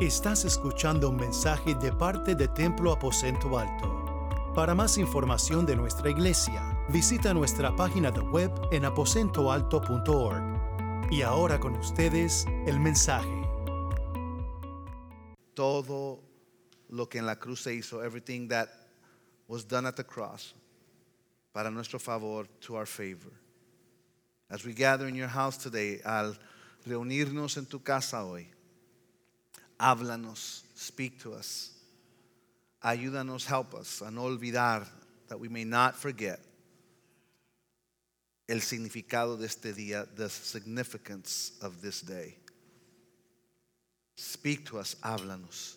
Estás 0.00 0.44
escuchando 0.44 1.08
un 1.08 1.16
mensaje 1.16 1.76
de 1.76 1.92
parte 1.92 2.34
de 2.34 2.48
Templo 2.48 2.92
Aposento 2.92 3.56
Alto. 3.56 4.28
Para 4.52 4.74
más 4.74 4.98
información 4.98 5.64
de 5.64 5.76
nuestra 5.76 6.10
iglesia, 6.10 6.76
visita 6.88 7.32
nuestra 7.32 7.76
página 7.76 8.10
de 8.10 8.20
web 8.20 8.50
en 8.72 8.84
aposentoalto.org. 8.84 11.12
Y 11.12 11.22
ahora 11.22 11.60
con 11.60 11.76
ustedes 11.76 12.44
el 12.66 12.80
mensaje. 12.80 13.44
todo 15.54 16.20
lo 16.88 17.08
que 17.08 17.18
en 17.18 17.26
la 17.26 17.38
cruz 17.38 17.62
se 17.62 17.74
hizo, 17.74 18.02
everything 18.02 18.48
that 18.48 18.68
was 19.46 19.66
done 19.66 19.86
at 19.86 19.94
the 19.94 20.04
cross, 20.04 20.54
para 21.52 21.70
nuestro 21.70 22.00
favor, 22.00 22.48
to 22.60 22.74
our 22.74 22.86
favor. 22.86 23.32
As 24.50 24.64
we 24.64 24.74
gather 24.74 25.06
in 25.06 25.14
your 25.14 25.28
house 25.28 25.56
today, 25.56 26.00
al 26.04 26.36
reunirnos 26.84 27.56
en 27.56 27.66
tu 27.66 27.80
casa 27.80 28.24
hoy, 28.24 28.48
háblanos, 29.84 30.64
speak 30.74 31.18
to 31.22 31.34
us, 31.34 31.72
ayúdanos, 32.82 33.44
help 33.44 33.74
us 33.74 34.00
a 34.00 34.10
no 34.10 34.22
olvidar, 34.22 34.86
that 35.28 35.38
we 35.38 35.48
may 35.48 35.64
not 35.64 35.94
forget 35.94 36.40
el 38.48 38.60
significado 38.60 39.38
de 39.38 39.44
este 39.44 39.74
día, 39.74 40.06
the 40.16 40.28
significance 40.28 41.52
of 41.60 41.82
this 41.82 42.00
day. 42.00 42.34
Speak 44.16 44.64
to 44.66 44.78
us, 44.78 44.96
háblanos. 45.02 45.74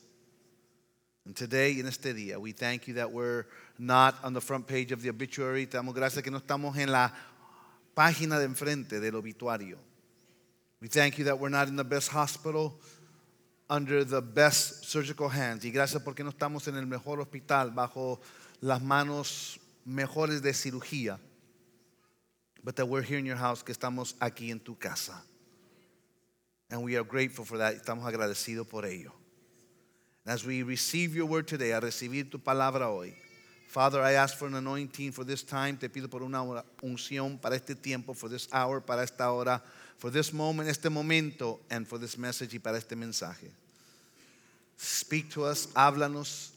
And 1.26 1.36
today, 1.36 1.78
en 1.80 1.88
este 1.88 2.14
día, 2.14 2.40
we 2.40 2.54
thank 2.54 2.88
you 2.88 2.94
that 2.96 3.12
we're 3.12 3.46
not 3.78 4.16
on 4.24 4.34
the 4.34 4.40
front 4.40 4.68
page 4.68 4.94
of 4.94 5.02
the 5.02 5.10
obituary. 5.10 5.66
Te 5.66 5.78
damos 5.78 5.94
gracias 5.94 6.24
que 6.24 6.32
no 6.32 6.40
estamos 6.40 6.78
en 6.78 6.92
la 6.92 7.12
página 7.96 8.40
de 8.40 8.46
enfrente 8.46 9.02
del 9.02 9.16
obituario. 9.16 9.78
We 10.82 10.88
thank 10.88 11.18
you 11.18 11.26
that 11.26 11.40
we're 11.40 11.50
not 11.50 11.68
in 11.68 11.76
the 11.76 11.84
best 11.84 12.10
hospital 12.10 12.80
under 13.70 14.04
the 14.04 14.22
best 14.22 14.86
surgical 14.86 15.30
hands. 15.30 15.66
Y 15.66 15.72
gracias 15.72 16.04
porque 16.04 16.24
no 16.24 16.32
estamos 16.32 16.68
en 16.68 16.76
el 16.76 16.86
mejor 16.86 17.20
hospital 17.20 17.72
bajo 17.72 18.20
las 18.62 18.82
manos 18.82 19.60
mejores 19.86 20.42
de 20.42 20.54
cirugía. 20.54 21.20
But 22.64 22.76
that 22.78 22.88
we're 22.88 23.02
here 23.02 23.18
in 23.18 23.26
your 23.26 23.38
house, 23.38 23.64
que 23.64 23.74
estamos 23.74 24.16
aquí 24.20 24.52
en 24.52 24.60
tu 24.60 24.76
casa. 24.76 25.14
And 26.70 26.84
we 26.84 26.98
are 26.98 27.04
grateful 27.04 27.46
for 27.46 27.58
that. 27.60 27.76
Estamos 27.76 28.04
agradecidos 28.06 28.68
por 28.68 28.86
ello. 28.86 29.14
As 30.26 30.46
we 30.46 30.64
receive 30.64 31.16
your 31.16 31.26
word 31.26 31.48
today, 31.48 31.72
a 31.72 31.80
recibir 31.80 32.30
tu 32.30 32.38
palabra 32.38 32.90
hoy, 32.94 33.16
Father, 33.68 34.02
I 34.02 34.14
ask 34.14 34.38
for 34.38 34.48
an 34.48 34.56
anointing 34.56 35.12
for 35.12 35.24
this 35.24 35.44
time. 35.44 35.78
Te 35.78 35.88
pido 35.88 36.10
por 36.10 36.24
una 36.24 36.40
unción 36.84 37.40
para 37.40 37.56
este 37.56 37.76
tiempo, 37.82 38.14
for 38.14 38.28
this 38.28 38.48
hour, 38.52 38.82
para 38.82 39.04
esta 39.04 39.32
hora, 39.32 39.62
for 39.98 40.10
this 40.10 40.34
moment, 40.34 40.68
este 40.70 40.90
momento, 40.90 41.60
and 41.70 41.88
for 41.88 41.98
this 41.98 42.18
message 42.18 42.54
y 42.54 42.60
para 42.60 42.78
este 42.78 42.96
mensaje. 42.96 43.50
Speak 44.78 45.32
to 45.34 45.44
us, 45.44 45.68
háblanos, 45.74 46.52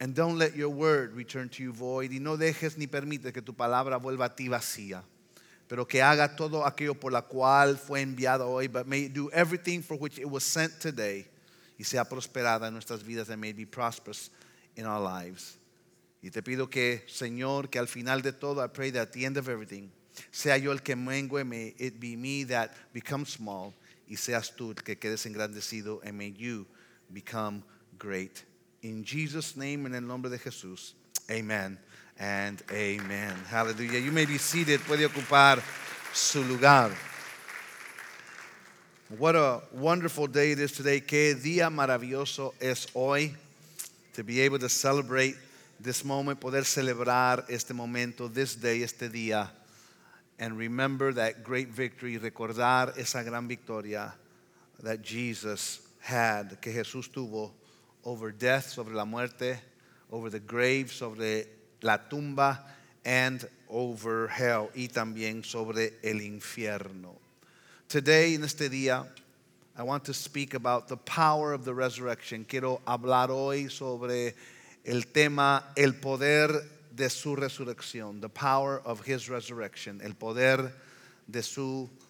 and 0.00 0.12
don't 0.14 0.36
let 0.36 0.56
your 0.56 0.70
word 0.70 1.14
return 1.14 1.48
to 1.50 1.62
you 1.62 1.72
void. 1.72 2.10
Y 2.10 2.18
no 2.18 2.36
dejes 2.36 2.76
ni 2.76 2.88
permites 2.88 3.32
que 3.32 3.40
tu 3.40 3.52
palabra 3.52 3.96
vuelva 3.98 4.24
a 4.24 4.34
ti 4.34 4.48
vacía. 4.48 5.02
Pero 5.68 5.86
que 5.86 6.02
haga 6.02 6.34
todo 6.36 6.64
aquello 6.66 6.98
por 6.98 7.12
la 7.12 7.22
cual 7.22 7.78
fue 7.78 8.02
enviado 8.02 8.48
hoy, 8.48 8.66
but 8.66 8.88
may 8.88 9.04
it 9.04 9.14
do 9.14 9.30
everything 9.32 9.80
for 9.80 9.96
which 9.96 10.18
it 10.18 10.28
was 10.28 10.42
sent 10.42 10.80
today. 10.80 11.24
Y 11.78 11.84
sea 11.84 12.04
prosperada 12.04 12.66
en 12.66 12.74
nuestras 12.74 13.02
vidas 13.04 13.30
and 13.30 13.40
may 13.40 13.50
it 13.50 13.56
be 13.56 13.64
prosperous 13.64 14.30
in 14.76 14.84
our 14.84 15.00
lives. 15.00 15.56
Y 16.22 16.30
te 16.30 16.42
pido 16.42 16.68
que, 16.68 17.04
Señor, 17.08 17.70
que 17.70 17.78
al 17.78 17.86
final 17.86 18.20
de 18.20 18.32
todo, 18.32 18.62
I 18.62 18.66
pray 18.66 18.90
that 18.90 19.08
at 19.08 19.12
the 19.12 19.24
end 19.24 19.36
of 19.36 19.48
everything, 19.48 19.90
sea 20.30 20.56
yo 20.56 20.72
el 20.72 20.78
que 20.78 20.96
mengue, 20.96 21.44
may 21.44 21.74
it 21.78 22.00
be 22.00 22.16
me 22.16 22.44
that 22.44 22.74
becomes 22.92 23.30
small, 23.30 23.72
y 24.08 24.16
seas 24.16 24.54
tú 24.56 24.70
el 24.70 24.74
que 24.74 24.96
quedes 24.96 25.24
engrandecido, 25.26 26.00
and 26.04 26.18
may 26.18 26.32
you 26.32 26.66
become 27.12 27.62
great. 27.98 28.44
In 28.82 29.04
Jesus' 29.04 29.56
name, 29.56 29.86
and 29.86 29.94
in 29.94 30.04
el 30.04 30.08
nombre 30.08 30.30
de 30.30 30.38
Jesús, 30.38 30.92
amen 31.30 31.78
and 32.18 32.62
amen. 32.70 33.34
Hallelujah. 33.48 33.98
You 33.98 34.12
may 34.12 34.26
be 34.26 34.38
seated, 34.38 34.80
puede 34.80 35.08
ocupar 35.08 35.62
su 36.12 36.42
lugar. 36.42 36.92
What 39.18 39.36
a 39.36 39.60
wonderful 39.72 40.26
day 40.26 40.52
it 40.52 40.58
is 40.58 40.72
today. 40.72 41.00
Qué 41.00 41.34
día 41.34 41.70
maravilloso 41.70 42.54
es 42.60 42.86
hoy 42.94 43.34
to 44.14 44.24
be 44.24 44.40
able 44.40 44.58
to 44.58 44.68
celebrate 44.68 45.36
this 45.78 46.04
moment, 46.04 46.40
poder 46.40 46.62
celebrar 46.62 47.44
este 47.50 47.72
momento, 47.72 48.28
this 48.28 48.54
day, 48.54 48.82
este 48.82 49.12
día, 49.12 49.48
and 50.38 50.56
remember 50.56 51.12
that 51.12 51.44
great 51.44 51.68
victory, 51.68 52.18
recordar 52.18 52.96
esa 52.96 53.22
gran 53.22 53.46
victoria 53.48 54.12
that 54.82 55.02
Jesus 55.02 55.81
had, 56.02 56.60
que 56.60 56.72
Jesús 56.72 57.10
tuvo 57.10 57.52
over 58.04 58.32
death, 58.32 58.68
sobre 58.68 58.94
la 58.94 59.04
muerte, 59.04 59.60
over 60.10 60.30
the 60.30 60.40
grave, 60.40 60.90
sobre 60.92 61.46
la 61.82 61.96
tumba, 61.96 62.60
and 63.04 63.48
over 63.68 64.28
hell, 64.28 64.70
y 64.74 64.88
también 64.88 65.44
sobre 65.44 65.92
el 66.02 66.20
infierno. 66.20 67.14
Today, 67.88 68.34
en 68.34 68.42
este 68.42 68.68
día, 68.68 69.06
I 69.76 69.82
want 69.82 70.04
to 70.04 70.14
speak 70.14 70.54
about 70.54 70.88
the 70.88 70.96
power 70.96 71.52
of 71.52 71.64
the 71.64 71.74
resurrection. 71.74 72.44
Quiero 72.44 72.80
hablar 72.86 73.30
hoy 73.30 73.68
sobre 73.68 74.34
el 74.84 75.02
tema, 75.12 75.64
el 75.76 75.92
poder 75.94 76.48
de 76.94 77.08
su 77.08 77.36
resurrección, 77.36 78.20
the 78.20 78.28
power 78.28 78.82
of 78.84 79.04
his 79.06 79.28
resurrection, 79.28 80.00
el 80.02 80.14
poder 80.14 80.72
de 81.30 81.42
su 81.42 81.88
resurrección. 81.88 82.01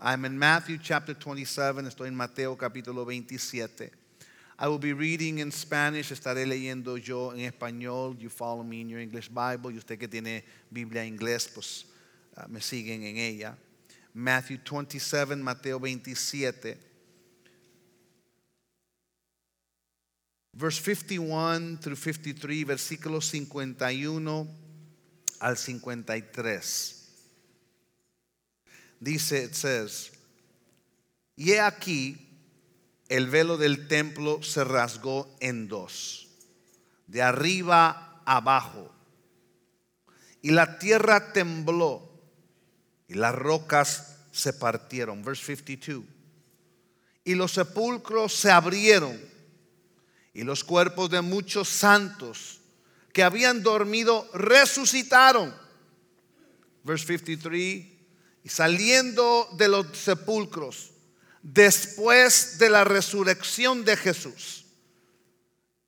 I'm 0.00 0.24
in 0.24 0.38
Matthew 0.38 0.78
chapter 0.78 1.14
27, 1.14 1.86
estoy 1.86 2.08
en 2.08 2.14
Mateo 2.14 2.56
capítulo 2.56 3.04
27. 3.04 3.90
I 4.58 4.68
will 4.68 4.78
be 4.78 4.94
reading 4.94 5.38
in 5.38 5.52
Spanish, 5.52 6.10
estaré 6.10 6.46
leyendo 6.46 6.96
yo 6.96 7.32
en 7.32 7.40
español. 7.40 8.18
You 8.18 8.30
follow 8.30 8.62
me 8.62 8.80
in 8.80 8.88
your 8.88 9.00
English 9.00 9.28
Bible. 9.28 9.70
Y 9.70 9.76
usted 9.76 9.98
que 9.98 10.08
tiene 10.08 10.44
Biblia 10.70 11.02
en 11.04 11.08
inglés, 11.08 11.46
pues 11.52 11.84
uh, 12.38 12.48
me 12.48 12.60
siguen 12.60 13.02
en 13.02 13.18
ella. 13.18 13.54
Matthew 14.14 14.58
27, 14.64 15.36
Mateo 15.36 15.78
27. 15.78 16.78
Verse 20.54 20.80
51 20.80 21.78
through 21.82 21.96
53, 21.96 22.64
versículos 22.64 23.26
51 23.26 24.48
al 25.40 25.56
53. 25.58 26.95
Dice, 29.00 29.44
it 29.44 29.54
says, 29.54 30.12
y 31.36 31.52
he 31.52 31.60
aquí, 31.60 32.16
el 33.08 33.28
velo 33.28 33.56
del 33.56 33.88
templo 33.88 34.42
se 34.42 34.64
rasgó 34.64 35.28
en 35.40 35.68
dos, 35.68 36.28
de 37.06 37.22
arriba 37.22 38.22
abajo, 38.24 38.90
y 40.40 40.50
la 40.50 40.78
tierra 40.78 41.32
tembló, 41.32 42.10
y 43.08 43.14
las 43.14 43.34
rocas 43.34 44.16
se 44.32 44.52
partieron. 44.52 45.22
Verse 45.22 45.44
52. 45.56 46.04
Y 47.24 47.34
los 47.34 47.52
sepulcros 47.52 48.34
se 48.34 48.50
abrieron, 48.50 49.20
y 50.32 50.42
los 50.42 50.64
cuerpos 50.64 51.10
de 51.10 51.20
muchos 51.20 51.68
santos 51.68 52.60
que 53.12 53.22
habían 53.22 53.62
dormido 53.62 54.28
resucitaron. 54.34 55.54
Verse 56.84 57.06
53. 57.06 57.95
Y 58.46 58.48
saliendo 58.48 59.48
de 59.58 59.66
los 59.66 59.98
sepulcros, 59.98 60.92
después 61.42 62.58
de 62.58 62.70
la 62.70 62.84
resurrección 62.84 63.84
de 63.84 63.96
Jesús, 63.96 64.64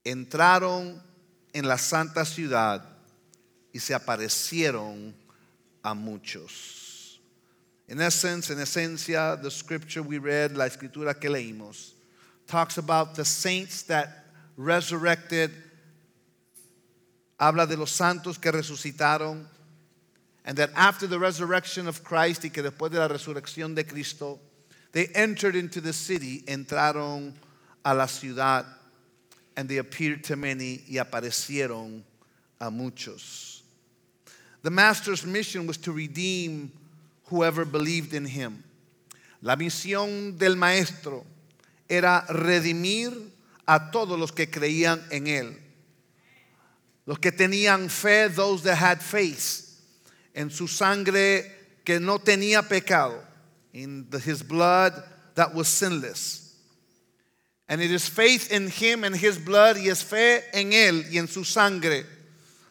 entraron 0.02 1.00
en 1.52 1.68
la 1.68 1.78
santa 1.78 2.24
ciudad 2.24 2.84
y 3.72 3.78
se 3.78 3.94
aparecieron 3.94 5.14
a 5.84 5.94
muchos. 5.94 7.20
In 7.86 8.00
essence, 8.00 8.52
en 8.52 8.58
esencia, 8.58 9.40
the 9.40 9.52
scripture 9.52 10.02
we 10.02 10.18
read, 10.18 10.56
la 10.56 10.66
escritura 10.66 11.14
que 11.14 11.30
leímos, 11.30 11.94
talks 12.48 12.76
about 12.76 13.14
the 13.14 13.24
saints 13.24 13.84
that 13.84 14.08
resurrected, 14.56 15.52
habla 17.38 17.68
de 17.68 17.76
los 17.76 17.92
santos 17.92 18.36
que 18.36 18.50
resucitaron, 18.50 19.46
and 20.48 20.56
that 20.56 20.70
after 20.74 21.06
the 21.06 21.18
resurrection 21.18 21.86
of 21.86 22.02
Christ 22.02 22.42
y 22.42 22.48
que 22.48 22.62
después 22.62 22.90
de 22.90 22.98
la 22.98 23.08
resurrección 23.08 23.74
de 23.74 23.84
Cristo, 23.84 24.40
they 24.92 25.08
entered 25.14 25.54
into 25.54 25.78
the 25.82 25.92
city, 25.92 26.42
entraron 26.46 27.34
a 27.84 27.94
la 27.94 28.06
ciudad, 28.06 28.64
and 29.58 29.68
they 29.68 29.76
appeared 29.76 30.24
to 30.24 30.36
many 30.36 30.82
y 30.90 30.94
aparecieron 30.94 32.00
a 32.62 32.70
muchos. 32.70 33.62
The 34.62 34.70
master's 34.70 35.26
mission 35.26 35.66
was 35.66 35.76
to 35.76 35.92
redeem 35.92 36.72
whoever 37.26 37.66
believed 37.66 38.14
in 38.14 38.24
him. 38.24 38.64
La 39.42 39.54
misión 39.54 40.38
del 40.38 40.56
maestro 40.56 41.26
era 41.90 42.24
redimir 42.30 43.12
a 43.66 43.90
todos 43.92 44.18
los 44.18 44.30
que 44.30 44.46
creían 44.46 45.02
en 45.12 45.26
él. 45.26 45.54
Los 47.04 47.18
que 47.18 47.32
tenían 47.32 47.90
fe, 47.90 48.28
those 48.28 48.62
that 48.62 48.76
had 48.76 49.02
faith 49.02 49.67
en 50.38 50.50
su 50.50 50.68
sangre 50.68 51.44
que 51.84 51.98
no 51.98 52.20
tenía 52.20 52.62
pecado, 52.62 53.20
in 53.72 54.08
the- 54.08 54.20
his 54.20 54.42
blood 54.42 54.92
that 55.34 55.52
was 55.52 55.66
sinless. 55.66 56.54
And 57.68 57.82
it 57.82 57.90
is 57.90 58.08
faith 58.08 58.52
in 58.52 58.68
him 58.68 59.02
and 59.04 59.16
his 59.16 59.36
blood, 59.36 59.76
y 59.76 59.88
es 59.88 60.02
fe 60.02 60.44
en 60.52 60.72
él 60.72 61.04
y 61.10 61.18
en 61.18 61.26
su 61.26 61.42
sangre 61.44 62.06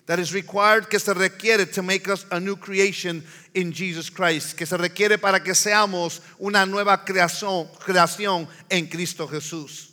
that 0.05 0.17
is 0.17 0.31
required, 0.33 0.89
que 0.89 0.97
se 0.97 1.13
requiere 1.13 1.65
to 1.65 1.83
make 1.83 2.07
us 2.07 2.25
a 2.31 2.39
new 2.39 2.55
creation 2.55 3.21
in 3.53 3.73
Jesus 3.73 4.09
Christ, 4.09 4.55
que 4.55 4.65
se 4.65 4.77
requiere 4.77 5.17
para 5.19 5.41
que 5.41 5.53
seamos 5.53 6.21
una 6.39 6.65
nueva 6.65 7.03
creación, 7.03 7.67
creación 7.79 8.47
en 8.71 8.87
Cristo 8.87 9.27
Jesús. 9.27 9.89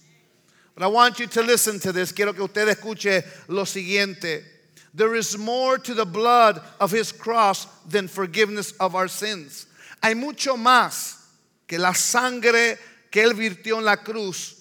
But 0.76 0.84
I 0.84 0.86
want 0.86 1.18
you 1.18 1.26
to 1.26 1.42
listen 1.42 1.80
to 1.80 1.92
this. 1.92 2.12
Quiero 2.12 2.32
que 2.32 2.42
usted 2.42 2.68
escuche 2.68 3.24
lo 3.48 3.64
siguiente. 3.64 4.53
There 4.94 5.16
is 5.16 5.36
more 5.36 5.76
to 5.78 5.92
the 5.92 6.06
blood 6.06 6.62
of 6.80 6.92
his 6.92 7.10
cross 7.10 7.66
than 7.84 8.06
forgiveness 8.06 8.72
of 8.78 8.94
our 8.94 9.08
sins. 9.08 9.66
Hay 10.02 10.14
mucho 10.14 10.56
más 10.56 11.20
que 11.66 11.78
la 11.78 11.92
sangre 11.92 12.78
que 13.10 13.22
él 13.22 13.32
virtió 13.32 13.78
en 13.78 13.84
la 13.84 13.96
cruz 13.96 14.60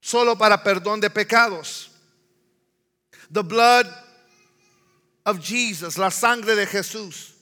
solo 0.00 0.34
para 0.34 0.58
perdón 0.58 1.00
de 1.00 1.10
pecados. 1.10 1.88
The 3.30 3.44
blood 3.44 3.86
of 5.24 5.40
Jesus, 5.40 5.96
la 5.96 6.08
sangre 6.08 6.56
de 6.56 6.66
Jesús. 6.66 7.32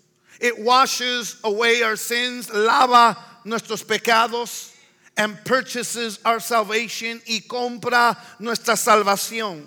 It 0.40 0.58
washes 0.58 1.40
away 1.42 1.82
our 1.82 1.96
sins, 1.96 2.52
lava 2.52 3.16
nuestros 3.44 3.82
pecados, 3.82 4.74
and 5.16 5.36
purchases 5.44 6.20
our 6.24 6.38
salvation 6.38 7.20
y 7.26 7.40
compra 7.48 8.16
nuestra 8.38 8.74
salvación. 8.74 9.66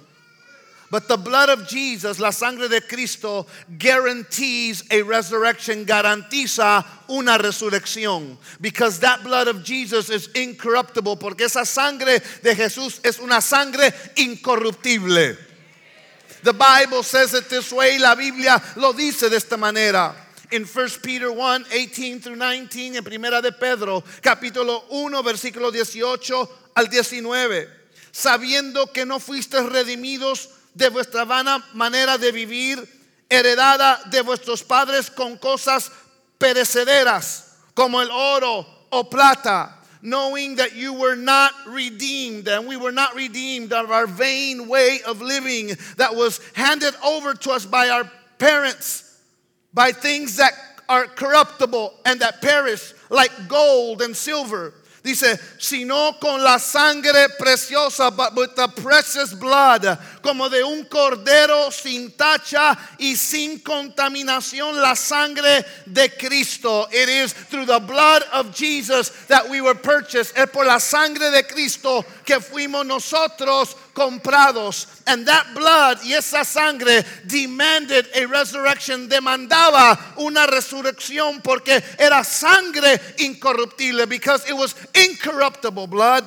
But 0.91 1.07
the 1.07 1.15
blood 1.15 1.47
of 1.47 1.69
Jesus, 1.69 2.19
la 2.19 2.31
sangre 2.31 2.67
de 2.67 2.81
Cristo, 2.81 3.47
guarantees 3.79 4.83
a 4.91 5.01
resurrection, 5.01 5.85
garantiza 5.85 6.85
una 7.07 7.37
resurrección. 7.37 8.35
Because 8.59 8.99
that 8.99 9.23
blood 9.23 9.47
of 9.47 9.63
Jesus 9.63 10.09
is 10.09 10.27
incorruptible, 10.35 11.17
porque 11.17 11.45
esa 11.45 11.65
sangre 11.65 12.19
de 12.43 12.53
Jesús 12.53 12.99
es 13.05 13.19
una 13.19 13.39
sangre 13.39 13.93
incorruptible. 14.17 15.37
The 16.43 16.53
Bible 16.53 17.03
says 17.03 17.33
it 17.35 17.49
this 17.49 17.71
way, 17.71 17.97
la 17.97 18.15
Biblia 18.15 18.61
lo 18.75 18.91
dice 18.91 19.29
de 19.29 19.37
esta 19.37 19.55
manera. 19.55 20.13
In 20.51 20.65
1 20.65 20.89
Peter 21.01 21.31
1, 21.31 21.65
18 21.71 22.19
through 22.19 22.35
19, 22.35 22.97
en 22.97 23.03
Primera 23.05 23.41
de 23.41 23.53
Pedro, 23.53 24.03
capítulo 24.21 24.83
1, 24.89 25.23
versículo 25.23 25.71
18 25.71 26.49
al 26.75 26.87
19. 26.87 27.69
Sabiendo 28.11 28.91
que 28.91 29.05
no 29.05 29.21
fuisteis 29.21 29.65
redimidos 29.69 30.49
de 30.75 30.89
vuestra 30.89 31.25
vana 31.25 31.63
manera 31.73 32.17
de 32.17 32.31
vivir, 32.31 32.87
heredada 33.29 34.09
de 34.09 34.21
vuestros 34.21 34.63
padres 34.63 35.09
con 35.09 35.37
cosas 35.37 35.91
perecederas, 36.37 37.57
como 37.73 38.01
el 38.01 38.11
oro 38.11 38.65
o 38.91 39.03
plata, 39.03 39.77
knowing 40.01 40.55
that 40.55 40.75
you 40.75 40.93
were 40.93 41.15
not 41.15 41.51
redeemed, 41.67 42.47
and 42.47 42.67
we 42.67 42.77
were 42.77 42.91
not 42.91 43.15
redeemed 43.15 43.71
of 43.71 43.91
our 43.91 44.07
vain 44.07 44.67
way 44.67 44.99
of 45.05 45.21
living 45.21 45.71
that 45.97 46.15
was 46.15 46.39
handed 46.53 46.93
over 47.03 47.33
to 47.33 47.51
us 47.51 47.65
by 47.65 47.89
our 47.89 48.09
parents, 48.39 49.19
by 49.73 49.91
things 49.91 50.37
that 50.37 50.53
are 50.89 51.05
corruptible 51.05 51.93
and 52.05 52.19
that 52.19 52.41
perish, 52.41 52.93
like 53.09 53.31
gold 53.47 54.01
and 54.01 54.15
silver 54.15 54.73
Dice, 55.03 55.39
sino 55.57 56.19
con 56.19 56.43
la 56.43 56.59
sangre 56.59 57.29
preciosa, 57.39 58.11
but 58.15 58.35
with 58.35 58.55
the 58.55 58.67
precious 58.67 59.33
blood, 59.33 59.97
como 60.21 60.47
de 60.47 60.63
un 60.63 60.85
cordero 60.85 61.71
sin 61.71 62.11
tacha 62.11 62.77
y 62.99 63.15
sin 63.15 63.61
contaminación, 63.61 64.79
la 64.79 64.93
sangre 64.93 65.65
de 65.91 66.07
Cristo. 66.09 66.87
It 66.91 67.09
is 67.09 67.33
through 67.33 67.65
the 67.65 67.79
blood 67.79 68.21
of 68.31 68.53
Jesus 68.53 69.09
that 69.25 69.49
we 69.49 69.59
were 69.59 69.73
purchased. 69.73 70.37
Es 70.37 70.51
por 70.51 70.65
la 70.65 70.77
sangre 70.77 71.31
de 71.31 71.43
Cristo 71.47 72.05
que 72.23 72.39
fuimos 72.39 72.85
nosotros 72.85 73.75
comprados. 73.93 75.01
And 75.07 75.25
that 75.27 75.53
blood 75.53 75.99
y 76.03 76.13
esa 76.13 76.43
sangre 76.43 77.03
demanded 77.27 78.07
a 78.15 78.25
resurrection, 78.25 79.07
demandaba 79.09 79.97
una 80.17 80.47
resurrección 80.47 81.43
porque 81.43 81.81
era 81.99 82.23
sangre 82.23 82.99
incorruptible 83.19 84.07
because 84.07 84.47
it 84.49 84.53
was 84.53 84.75
incorruptible 84.93 85.87
blood. 85.87 86.25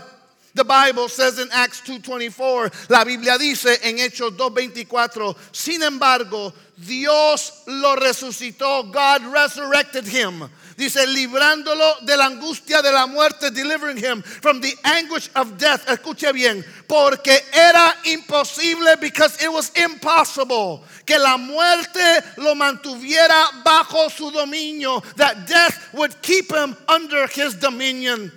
The 0.55 0.65
Bible 0.65 1.09
says 1.09 1.41
in 1.41 1.49
Acts 1.51 1.81
2:24, 1.81 2.89
la 2.89 3.05
Biblia 3.05 3.37
dice 3.39 3.77
en 3.83 3.99
Hechos 3.99 4.37
2:24, 4.37 5.37
sin 5.53 5.83
embargo, 5.83 6.53
Dios 6.77 7.65
lo 7.67 7.97
resucitó, 7.97 8.93
God 8.93 9.25
resurrected 9.33 10.07
him 10.07 10.49
Dice, 10.77 11.07
librándolo 11.07 11.99
de 12.03 12.17
la 12.17 12.27
angustia 12.27 12.83
de 12.83 12.91
la 12.91 13.07
muerte, 13.07 13.51
delivering 13.51 13.97
him 13.97 14.23
from 14.23 14.61
the 14.61 14.75
anguish 14.85 15.31
of 15.37 15.57
death. 15.57 15.87
Escuche 15.87 16.33
bien, 16.33 16.65
porque 16.89 17.39
era 17.53 17.95
imposible, 18.07 18.97
because 19.01 19.43
it 19.43 19.53
was 19.53 19.71
impossible, 19.77 20.83
que 21.07 21.19
la 21.19 21.37
muerte 21.37 22.23
lo 22.39 22.55
mantuviera 22.55 23.63
bajo 23.65 24.11
su 24.11 24.31
dominio, 24.31 25.03
that 25.17 25.47
death 25.47 25.93
would 25.95 26.21
keep 26.23 26.51
him 26.53 26.77
under 26.89 27.27
his 27.29 27.55
dominion. 27.55 28.33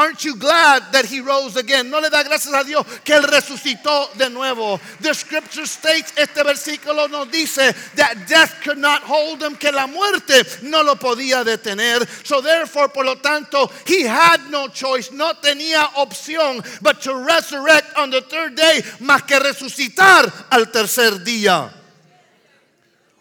Aren't 0.00 0.24
you 0.24 0.34
glad 0.34 0.92
that 0.92 1.04
he 1.04 1.20
rose 1.20 1.56
again? 1.56 1.90
No 1.90 1.98
le 1.98 2.08
da 2.08 2.22
gracias 2.22 2.54
a 2.54 2.64
Dios 2.64 2.86
que 3.04 3.14
él 3.14 3.22
resucitó 3.22 4.10
de 4.16 4.30
nuevo. 4.30 4.80
The 4.98 5.12
scripture 5.12 5.66
states, 5.66 6.14
este 6.16 6.42
versículo 6.42 7.10
nos 7.10 7.30
dice 7.30 7.74
that 7.96 8.26
death 8.26 8.62
could 8.64 8.78
not 8.78 9.02
hold 9.02 9.42
him, 9.42 9.56
que 9.56 9.70
la 9.70 9.86
muerte 9.86 10.42
no 10.62 10.80
lo 10.80 10.94
podía 10.94 11.44
detener. 11.44 12.08
So 12.26 12.40
therefore, 12.40 12.88
por 12.88 13.04
lo 13.04 13.16
tanto, 13.16 13.70
he 13.86 14.04
had 14.04 14.50
no 14.50 14.68
choice, 14.68 15.12
no 15.12 15.34
tenía 15.34 15.92
opción, 15.96 16.64
but 16.80 17.02
to 17.02 17.14
resurrect 17.16 17.94
on 17.98 18.08
the 18.08 18.22
third 18.22 18.54
day, 18.54 18.80
más 19.00 19.26
que 19.26 19.38
resucitar 19.38 20.32
al 20.50 20.64
tercer 20.72 21.22
día 21.22 21.74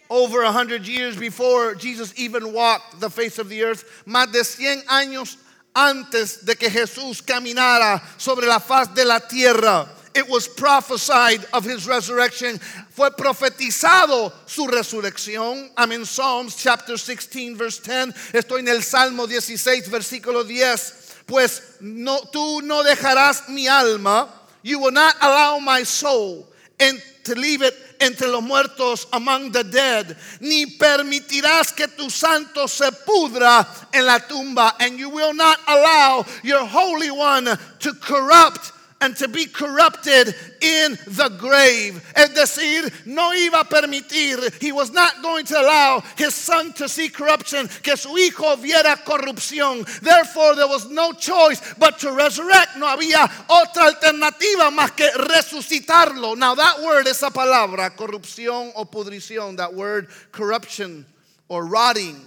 over 0.10 0.44
a 0.44 0.52
hundred 0.52 0.88
years 0.88 1.18
before 1.18 1.76
Jesus 1.76 2.14
even 2.18 2.54
walked 2.54 3.02
the 3.02 3.10
face 3.10 3.38
of 3.38 3.50
the 3.50 3.64
earth, 3.64 3.84
más 4.08 4.31
de 4.31 4.40
cien 4.40 4.81
años 4.86 5.36
antes 5.80 6.46
de 6.46 6.56
que 6.56 6.70
Jesús 6.70 7.22
caminara 7.22 8.02
sobre 8.18 8.48
la 8.48 8.60
faz 8.60 8.94
de 8.94 9.06
la 9.06 9.20
tierra. 9.20 9.88
It 10.14 10.28
was 10.28 10.48
prophesied 10.48 11.46
of 11.54 11.64
his 11.64 11.88
resurrection. 11.88 12.60
Fue 12.90 13.12
profetizado 13.12 14.34
su 14.46 14.68
resurrección. 14.68 15.70
I'm 15.78 15.92
in 15.92 16.04
Psalms 16.04 16.56
chapter 16.56 16.98
16 16.98 17.56
verse 17.56 17.80
10. 17.80 18.14
Estoy 18.34 18.60
en 18.60 18.68
el 18.68 18.81
Salmo 18.81 19.28
16 19.28 19.90
versículo 19.90 20.44
10. 20.44 21.24
Pues 21.28 21.62
no, 21.80 22.20
tú 22.34 22.62
no 22.64 22.84
dejarás 22.84 23.48
mi 23.50 23.68
alma. 23.68 24.28
You 24.64 24.80
will 24.80 24.92
not 24.92 25.16
allow 25.21 25.59
my 25.59 25.83
soul 25.83 26.48
and 26.80 27.02
to 27.24 27.36
leave 27.36 27.62
it 27.62 27.76
entre 27.99 28.27
los 28.27 28.41
muertos 28.41 29.07
among 29.11 29.51
the 29.51 29.63
dead, 29.63 30.15
ni 30.39 30.65
permitirás 30.77 31.75
que 31.75 31.87
tu 31.87 32.09
santo 32.09 32.68
se 32.68 32.91
pudra 33.06 33.68
en 33.94 34.06
la 34.06 34.19
tumba, 34.19 34.75
and 34.79 34.97
you 34.97 35.09
will 35.09 35.33
not 35.33 35.59
allow 35.68 36.25
your 36.44 36.65
holy 36.65 37.11
one 37.11 37.45
to 37.79 37.94
corrupt 37.95 38.71
and 39.01 39.15
to 39.15 39.27
be 39.27 39.45
corrupted 39.45 40.35
in 40.61 40.97
the 41.07 41.29
grave. 41.37 42.03
Es 42.15 42.29
decir, 42.29 42.91
no 43.06 43.31
iba 43.31 43.61
a 43.61 43.63
permitir, 43.63 44.61
he 44.61 44.71
was 44.71 44.91
not 44.91 45.21
going 45.21 45.45
to 45.45 45.59
allow 45.59 46.03
his 46.18 46.33
son 46.33 46.73
to 46.73 46.89
see 46.89 47.07
corruption, 47.07 47.68
que 47.81 47.95
su 47.95 48.09
hijo 48.18 48.57
viera 48.57 48.97
corrupción. 49.03 49.85
Therefore, 50.01 50.56
there 50.56 50.68
was 50.68 50.89
no 50.89 51.13
choice 51.13 51.61
but 51.75 51.97
to 51.99 52.11
resurrect. 52.11 52.77
No 52.77 52.87
había 52.87 53.29
otra 53.47 53.85
alternativa 53.94 54.69
más 54.69 54.95
que 54.95 55.09
resucitarlo. 55.11 56.37
Now, 56.37 56.56
that 56.56 56.81
word, 56.81 57.07
esa 57.07 57.29
palabra, 57.29 57.95
corrupción 57.95 58.71
o 58.75 58.85
pudrición, 58.85 59.57
that 59.57 59.73
word 59.73 60.09
corruption 60.31 61.06
or 61.47 61.65
rotting, 61.65 62.18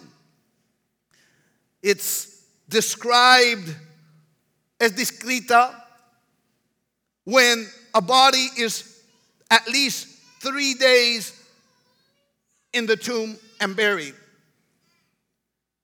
it's 1.83 2.45
described, 2.69 3.77
es 4.81 4.93
descrita 4.93 5.82
when 7.25 7.67
a 7.95 8.01
body 8.01 8.49
is 8.59 9.03
at 9.51 9.67
least 9.69 10.09
three 10.41 10.75
days 10.75 11.33
in 12.73 12.87
the 12.87 12.97
tomb 12.97 13.37
and 13.61 13.77
buried. 13.77 14.15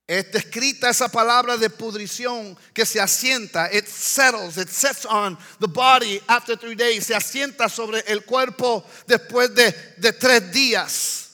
Está 0.09 0.39
escrita 0.39 0.89
esa 0.89 1.09
palabra 1.11 1.59
de 1.59 1.69
pudrición 1.69 2.57
que 2.73 2.87
se 2.87 2.99
asienta, 2.99 3.69
it 3.71 3.87
settles, 3.87 4.57
it 4.57 4.71
sets 4.71 5.05
on 5.05 5.37
the 5.61 5.69
body 5.69 6.19
after 6.31 6.57
three 6.57 6.75
days, 6.75 7.07
se 7.07 7.15
asienta 7.15 7.69
sobre 7.69 8.01
el 8.07 8.21
cuerpo 8.21 8.83
después 9.07 9.55
de, 9.55 9.71
de 9.99 10.13
tres 10.13 10.51
días. 10.51 11.29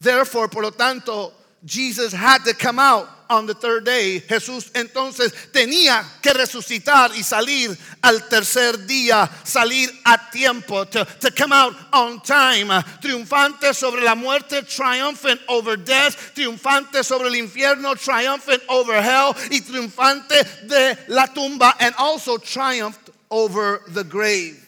Therefore, 0.00 0.48
por 0.48 0.62
lo 0.62 0.70
tanto, 0.70 1.32
Jesus 1.64 2.12
had 2.12 2.44
to 2.44 2.54
come 2.54 2.78
out 2.78 3.08
on 3.32 3.46
the 3.46 3.54
third 3.54 3.84
day. 3.84 4.20
Jesús 4.20 4.70
entonces 4.74 5.32
tenía 5.50 6.04
que 6.20 6.32
resucitar 6.34 7.10
y 7.16 7.22
salir 7.22 7.76
al 8.02 8.28
tercer 8.28 8.86
día, 8.86 9.28
salir 9.42 9.90
a 10.04 10.30
tiempo, 10.30 10.84
to, 10.84 11.04
to 11.18 11.30
come 11.30 11.52
out 11.52 11.74
on 11.92 12.20
time, 12.20 12.68
triunfante 13.00 13.74
sobre 13.74 14.02
la 14.02 14.14
muerte, 14.14 14.62
triumphant 14.62 15.40
over 15.48 15.76
death, 15.76 16.34
triunfante 16.34 17.02
sobre 17.02 17.28
el 17.28 17.34
infierno, 17.34 17.96
triumphant 17.96 18.62
over 18.68 19.00
hell 19.00 19.34
y 19.50 19.60
triunfante 19.60 20.68
de 20.68 20.98
la 21.08 21.26
tumba 21.26 21.74
and 21.80 21.94
also 21.96 22.36
triumphed 22.36 23.10
over 23.30 23.80
the 23.88 24.04
grave. 24.04 24.58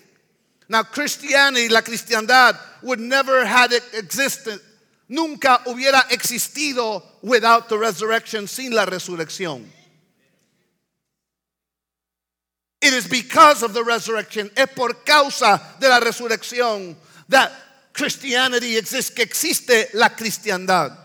Now, 0.69 0.83
Christianity, 0.83 1.69
la 1.69 1.83
cristiandad, 1.83 2.59
would 2.83 2.99
never 2.99 3.45
have 3.45 3.73
existed, 3.93 4.59
nunca 5.09 5.63
hubiera 5.67 6.07
existido 6.11 7.03
without 7.23 7.69
the 7.69 7.77
resurrection, 7.77 8.49
sin 8.49 8.75
la 8.75 8.87
resurrección. 8.87 9.65
It 12.81 12.93
is 12.93 13.09
because 13.09 13.63
of 13.63 13.73
the 13.73 13.83
resurrection, 13.83 14.51
es 14.57 14.69
por 14.75 15.05
causa 15.05 15.77
de 15.81 15.89
la 15.89 16.01
resurrección 16.01 16.97
that 17.29 17.51
Christianity 17.95 18.77
exists, 18.77 19.11
que 19.11 19.23
existe 19.23 19.89
la 19.95 20.11
cristiandad. 20.11 21.04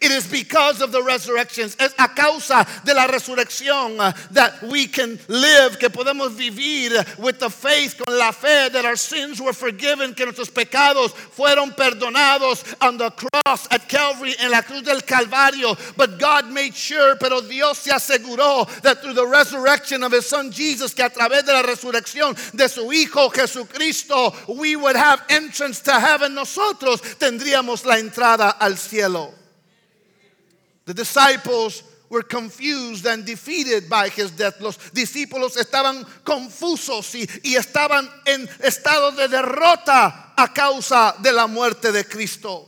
It 0.00 0.12
is 0.12 0.28
because 0.28 0.80
of 0.80 0.92
the 0.92 1.02
resurrections, 1.02 1.76
es 1.80 1.92
a 1.98 2.06
causa 2.06 2.64
de 2.84 2.94
la 2.94 3.08
resurrección 3.08 3.98
uh, 3.98 4.12
that 4.30 4.62
we 4.62 4.86
can 4.86 5.18
live, 5.26 5.76
que 5.80 5.88
podemos 5.88 6.36
vivir 6.36 7.18
with 7.18 7.40
the 7.40 7.50
faith, 7.50 7.98
con 7.98 8.16
la 8.16 8.30
fe 8.30 8.68
that 8.68 8.84
our 8.84 8.94
sins 8.94 9.40
were 9.40 9.52
forgiven, 9.52 10.14
que 10.14 10.24
nuestros 10.24 10.50
pecados 10.50 11.10
fueron 11.10 11.74
perdonados 11.74 12.62
on 12.80 12.96
the 12.96 13.10
cross 13.10 13.66
at 13.72 13.88
Calvary, 13.88 14.36
en 14.38 14.52
la 14.52 14.62
cruz 14.62 14.82
del 14.82 15.00
Calvario. 15.00 15.76
But 15.96 16.20
God 16.20 16.48
made 16.52 16.76
sure, 16.76 17.16
pero 17.16 17.40
Dios 17.40 17.78
se 17.78 17.90
aseguró 17.90 18.68
that 18.82 19.02
through 19.02 19.14
the 19.14 19.26
resurrection 19.26 20.04
of 20.04 20.12
His 20.12 20.26
Son 20.26 20.52
Jesus, 20.52 20.94
que 20.94 21.04
a 21.04 21.10
través 21.10 21.44
de 21.44 21.52
la 21.52 21.62
resurrección 21.62 22.36
de 22.54 22.68
su 22.68 22.92
Hijo 22.92 23.30
Jesucristo, 23.30 24.32
we 24.46 24.76
would 24.76 24.94
have 24.94 25.24
entrance 25.28 25.80
to 25.80 25.98
heaven. 25.98 26.36
Nosotros 26.36 27.00
tendríamos 27.18 27.84
la 27.84 27.98
entrada 27.98 28.56
al 28.60 28.76
cielo. 28.76 29.37
The 30.88 30.94
disciples 30.94 31.82
were 32.08 32.22
confused 32.22 33.04
and 33.04 33.22
defeated 33.22 33.90
by 33.90 34.08
his 34.08 34.30
death. 34.30 34.58
Los 34.58 34.78
discípulos 34.94 35.58
estaban 35.58 36.02
confusos 36.24 37.14
y, 37.14 37.28
y 37.44 37.56
estaban 37.56 38.08
en 38.24 38.48
estado 38.64 39.10
de 39.10 39.28
derrota 39.28 40.32
a 40.34 40.48
causa 40.54 41.14
de 41.20 41.30
la 41.30 41.46
muerte 41.46 41.92
de 41.92 42.04
Cristo. 42.04 42.66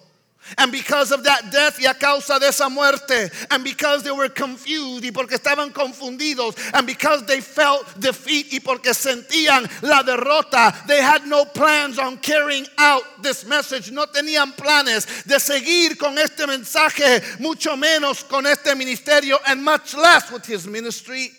And 0.59 0.73
because 0.73 1.13
of 1.13 1.25
that 1.25 1.53
death 1.53 1.79
y 1.79 1.89
a 1.89 1.95
causa 1.95 2.39
de 2.41 2.47
esa 2.47 2.69
muerte, 2.69 3.31
and 3.51 3.63
because 3.63 4.03
they 4.03 4.11
were 4.11 4.29
confused 4.29 5.05
y 5.05 5.11
porque 5.11 5.37
estaban 5.37 5.73
confundidos, 5.73 6.57
and 6.75 6.87
because 6.87 7.25
they 7.27 7.41
felt 7.41 7.85
defeat 8.01 8.53
y 8.53 8.59
porque 8.59 8.93
sentían 8.93 9.69
la 9.83 10.03
derrota, 10.03 10.75
they 10.87 11.01
had 11.01 11.27
no 11.27 11.45
plans 11.45 11.99
on 11.99 12.17
carrying 12.19 12.67
out 12.79 13.03
this 13.23 13.45
message. 13.47 13.93
No 13.93 14.07
tenían 14.07 14.57
planes 14.57 15.25
de 15.25 15.39
seguir 15.39 15.97
con 15.99 16.19
este 16.19 16.47
mensaje, 16.47 17.23
mucho 17.39 17.77
menos 17.77 18.27
con 18.29 18.47
este 18.47 18.75
ministerio, 18.75 19.39
and 19.47 19.63
much 19.63 19.95
less 19.95 20.33
with 20.33 20.45
his 20.47 20.67
ministry. 20.67 21.31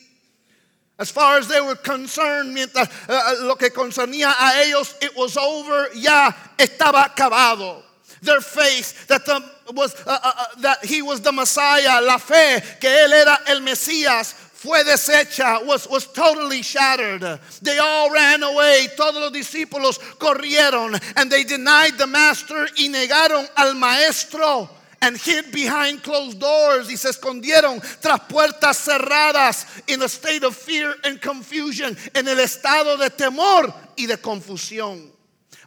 As 0.98 1.10
far 1.10 1.38
as 1.38 1.48
they 1.48 1.60
were 1.60 1.76
concerned, 1.76 2.56
mientras 2.56 2.88
uh, 3.10 3.46
lo 3.46 3.56
que 3.56 3.72
concernía 3.72 4.32
a 4.40 4.62
ellos, 4.62 4.96
it 5.02 5.18
was 5.18 5.36
over, 5.36 5.90
ya 5.96 6.32
estaba 6.58 7.04
acabado 7.04 7.91
their 8.22 8.42
faith 8.42 9.08
that 9.08 9.26
the, 9.26 9.44
was 9.74 9.96
uh, 10.06 10.20
uh, 10.24 10.32
uh, 10.38 10.46
that 10.62 10.86
he 10.86 11.02
was 11.02 11.22
the 11.22 11.32
Messiah, 11.32 12.02
la 12.02 12.18
fe 12.18 12.62
que 12.80 12.90
él 12.90 13.12
era 13.12 13.40
el 13.48 13.62
Mesías 13.62 14.34
fue 14.62 14.84
deshecha, 14.84 15.66
was, 15.66 15.88
was 15.90 16.06
totally 16.06 16.62
shattered. 16.62 17.40
They 17.64 17.80
all 17.80 18.12
ran 18.12 18.44
away, 18.44 18.90
todos 18.96 19.20
los 19.20 19.32
discípulos 19.32 19.98
corrieron, 20.20 21.02
and 21.18 21.32
they 21.32 21.44
denied 21.44 21.98
the 21.98 22.06
master 22.06 22.68
y 22.78 22.88
negaron 22.88 23.48
al 23.58 23.74
maestro. 23.74 24.70
And 25.04 25.18
hid 25.18 25.52
behind 25.52 26.04
closed 26.04 26.40
doors 26.40 26.88
y 26.92 26.96
se 26.96 27.10
escondieron 27.10 27.82
tras 28.02 28.20
puertas 28.30 28.78
cerradas 28.78 29.66
in 29.88 30.00
a 30.04 30.08
state 30.08 30.44
of 30.44 30.56
fear 30.56 30.94
and 31.04 31.20
confusion, 31.20 31.98
en 32.14 32.28
el 32.28 32.38
estado 32.38 32.98
de 33.00 33.10
temor 33.10 33.74
y 33.98 34.06
de 34.06 34.18
confusión. 34.18 35.12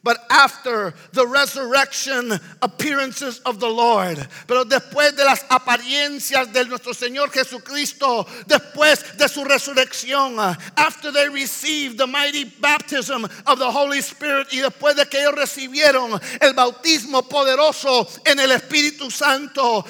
But 0.04 0.18
after 0.28 0.92
the 1.12 1.26
resurrection 1.26 2.38
appearances 2.60 3.40
of 3.46 3.58
the 3.58 3.68
Lord, 3.68 4.18
pero 4.46 4.64
después 4.64 5.16
de 5.16 5.24
las 5.24 5.42
apariencias 5.48 6.52
de 6.52 6.66
nuestro 6.66 6.92
Señor 6.92 7.30
Jesucristo, 7.30 8.26
después 8.46 9.16
de 9.16 9.26
su 9.30 9.42
resurrección, 9.44 10.38
after 10.76 11.10
they 11.10 11.30
received 11.30 11.96
the 11.96 12.06
mighty 12.06 12.44
baptism 12.44 13.24
of 13.46 13.58
the 13.58 13.70
Holy 13.70 14.02
Spirit 14.02 14.48
y 14.52 14.58
después 14.58 14.94
de 14.94 15.06
que 15.06 15.20
ellos 15.20 15.36
recibieron 15.36 16.20
el 16.42 16.52
bautismo 16.52 17.26
poderoso 17.26 18.06
en 18.26 18.38
el 18.38 18.50
Espíritu 18.50 19.10
Santo, 19.10 19.86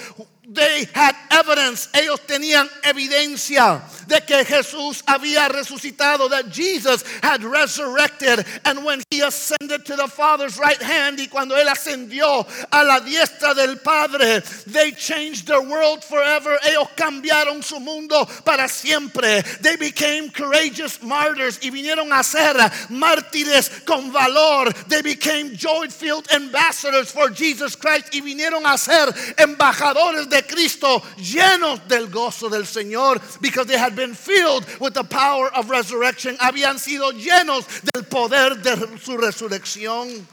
they 0.55 0.87
had 0.93 1.15
evidence, 1.31 1.89
ellos 1.95 2.21
tenían 2.27 2.69
evidencia 2.83 3.83
de 4.07 4.21
que 4.21 4.45
Jesús 4.45 5.03
había 5.07 5.49
resucitado, 5.49 6.29
that 6.31 6.51
Jesus 6.51 7.05
had 7.23 7.43
resurrected. 7.43 8.45
And 8.65 8.85
when 8.85 9.03
he 9.11 9.21
ascended 9.21 9.85
to 9.87 9.97
the 9.97 10.09
Father's 10.09 10.59
right 10.59 10.81
hand, 10.81 11.19
y 11.19 11.27
cuando 11.27 11.57
él 11.57 11.69
ascendió 11.69 12.47
a 12.71 12.85
la 12.85 13.01
diestra 13.01 13.55
del 13.55 13.77
Padre, 13.79 14.41
they 14.67 14.93
changed 14.93 15.47
their 15.47 15.63
world 15.63 16.05
forever. 16.05 16.59
Ellos 16.65 16.89
cambiaron 16.97 17.63
su 17.63 17.81
mundo 17.81 18.27
para 18.45 18.69
siempre. 18.69 19.43
They 19.61 19.77
became 19.77 20.31
courageous 20.31 21.03
martyrs 21.03 21.59
y 21.63 21.71
vinieron 21.71 22.13
a 22.13 22.23
ser 22.23 22.55
mártires 22.91 23.85
con 23.85 24.13
valor. 24.13 24.73
They 24.89 25.03
became 25.03 25.57
joy-filled 25.57 26.31
ambassadors 26.33 27.11
for 27.11 27.31
Jesus 27.31 27.77
Christ 27.77 28.15
y 28.15 28.21
vinieron 28.21 28.67
a 28.67 28.79
ser 28.79 29.13
embajadores 29.39 30.29
de 30.29 30.44
Cristo 30.49 31.03
llenos 31.17 31.87
del 31.89 32.09
gozo 32.09 32.49
del 32.49 32.65
Señor 32.65 33.21
because 33.41 33.67
they 33.67 33.79
had 33.79 33.95
been 33.95 34.15
filled 34.15 34.65
with 34.81 34.95
the 34.95 35.05
power 35.05 35.53
of 35.53 35.71
resurrection. 35.71 36.37
Habían 36.37 36.79
sido 36.79 37.13
llenos 37.13 37.67
del 37.93 38.05
poder 38.05 38.63
de 38.63 38.77
su 38.99 39.17
resurrección. 39.17 40.25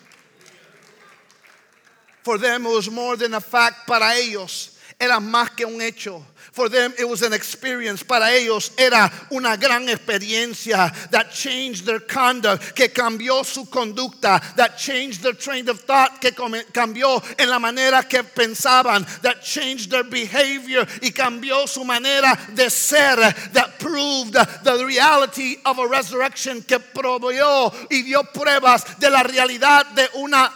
For 2.24 2.38
them 2.38 2.66
it 2.66 2.70
was 2.70 2.90
more 2.90 3.16
than 3.18 3.34
a 3.34 3.42
fact 3.42 3.88
para 3.88 4.16
ellos. 4.16 4.78
Era 5.00 5.20
más 5.20 5.56
que 5.56 5.66
un 5.66 5.82
hecho. 5.82 6.24
For 6.52 6.68
them, 6.68 6.94
it 7.00 7.08
was 7.08 7.22
an 7.22 7.32
experience. 7.32 8.04
Para 8.04 8.34
ellos 8.34 8.72
era 8.78 9.10
una 9.32 9.56
gran 9.56 9.88
experiencia 9.88 10.92
that 11.10 11.32
changed 11.32 11.86
their 11.86 12.02
conduct, 12.02 12.76
que 12.76 12.90
cambió 12.90 13.46
su 13.46 13.66
conducta, 13.66 14.42
that 14.58 14.78
changed 14.78 15.24
their 15.24 15.34
train 15.34 15.70
of 15.70 15.80
thought, 15.80 16.20
que 16.20 16.32
cambió 16.32 17.24
en 17.40 17.50
la 17.50 17.58
manera 17.58 18.04
que 18.04 18.22
pensaban, 18.24 19.06
that 19.22 19.42
changed 19.42 19.92
their 19.92 20.04
behavior 20.04 20.86
y 21.02 21.12
cambió 21.12 21.68
su 21.70 21.86
manera 21.86 22.38
de 22.54 22.70
ser, 22.70 23.16
that 23.54 23.80
proved 23.80 24.34
the 24.34 24.86
reality 24.86 25.58
of 25.66 25.80
a 25.80 25.88
resurrection, 25.88 26.62
que 26.64 26.80
proveyó 26.80 27.72
y 27.90 28.02
dio 28.02 28.24
pruebas 28.24 29.00
de 29.00 29.10
la 29.10 29.24
realidad 29.24 29.86
de 29.96 30.10
una, 30.16 30.52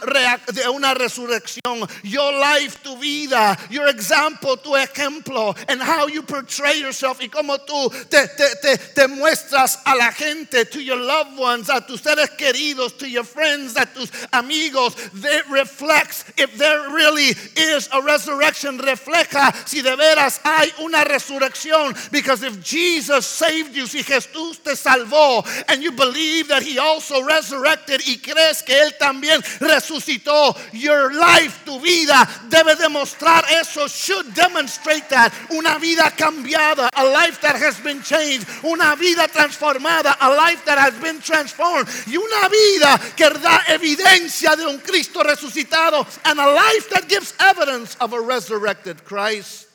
de 0.53 0.67
una 0.67 0.93
resurrección. 0.93 1.87
Your 2.03 2.33
life, 2.33 2.83
tu 2.83 2.97
vida, 2.97 3.57
your 3.69 3.87
example, 3.87 4.57
tu 4.57 4.75
ejemplo, 4.75 5.55
how 5.85 6.07
you 6.07 6.23
portray 6.23 6.79
yourself 6.79 7.21
y 7.21 7.27
cómo 7.27 7.57
tú 7.59 7.89
te, 8.09 8.27
te, 8.35 8.55
te, 8.61 8.77
te 8.77 9.07
muestras 9.07 9.77
a 9.85 9.95
la 9.95 10.11
gente, 10.11 10.65
to 10.65 10.81
your 10.81 10.97
loved 10.97 11.37
ones, 11.37 11.69
a 11.69 11.79
tus 11.85 12.01
seres 12.01 12.29
queridos, 12.31 12.97
to 12.97 13.07
your 13.07 13.23
friends, 13.23 13.75
a 13.77 13.85
tus 13.85 14.11
amigos, 14.33 14.95
that 15.13 15.47
reflects 15.49 16.25
if 16.37 16.57
there 16.57 16.89
really 16.89 17.35
is 17.55 17.87
a 17.93 18.01
resurrection, 18.01 18.79
refleja 18.79 19.53
si 19.67 19.81
de 19.81 19.95
veras 19.95 20.39
hay 20.43 20.71
una 20.81 21.05
resurrección. 21.05 21.93
Because 22.11 22.41
if 22.41 22.63
Jesus 22.63 23.25
saved 23.25 23.75
you, 23.75 23.85
si 23.85 24.01
Jesús 24.01 24.63
te 24.63 24.71
salvó, 24.71 25.45
and 25.69 25.83
you 25.83 25.91
believe 25.91 26.47
that 26.47 26.63
He 26.63 26.79
also 26.79 27.21
resurrected 27.23 28.01
y 28.07 28.17
crees 28.17 28.63
que 28.65 28.75
Él 28.75 28.97
también 28.99 29.41
resucitó, 29.59 30.57
your 30.73 31.13
life, 31.13 31.63
tu 31.63 31.79
vida, 31.79 32.27
debe 32.49 32.75
demostrar 32.75 33.43
eso, 33.61 33.87
should 33.87 34.33
demonstrate 34.33 35.07
that. 35.09 35.31
Una 35.51 35.74
vida 35.79 36.11
cambiada, 36.15 36.89
a 36.95 37.05
life 37.05 37.41
that 37.41 37.55
has 37.55 37.79
been 37.79 38.01
changed, 38.01 38.47
una 38.63 38.95
vida 38.95 39.27
transformada, 39.27 40.15
a 40.19 40.29
life 40.35 40.63
that 40.65 40.77
has 40.77 40.93
been 41.01 41.19
transformed, 41.19 41.87
y 42.07 42.15
una 42.17 42.49
vida 42.49 42.99
que 43.15 43.29
da 43.29 43.59
evidencia 43.67 44.55
de 44.55 44.65
un 44.65 44.79
Cristo 44.79 45.23
resucitado, 45.23 46.05
and 46.25 46.39
a 46.39 46.51
life 46.51 46.89
that 46.89 47.07
gives 47.07 47.33
evidence 47.39 47.95
of 48.01 48.13
a 48.13 48.21
resurrected 48.21 49.03
Christ. 49.05 49.67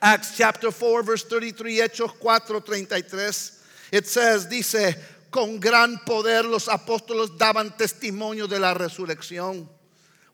Acts 0.00 0.36
chapter 0.36 0.70
4, 0.70 1.02
verse 1.04 1.24
33, 1.24 1.78
Hechos 1.78 2.10
4, 2.18 2.60
33. 2.60 3.60
It 3.92 4.06
says, 4.06 4.46
dice, 4.46 4.96
con 5.30 5.60
gran 5.60 5.98
poder 6.04 6.44
los 6.44 6.66
apóstoles 6.66 7.36
daban 7.38 7.76
testimonio 7.76 8.48
de 8.48 8.58
la 8.58 8.74
resurrección. 8.74 9.66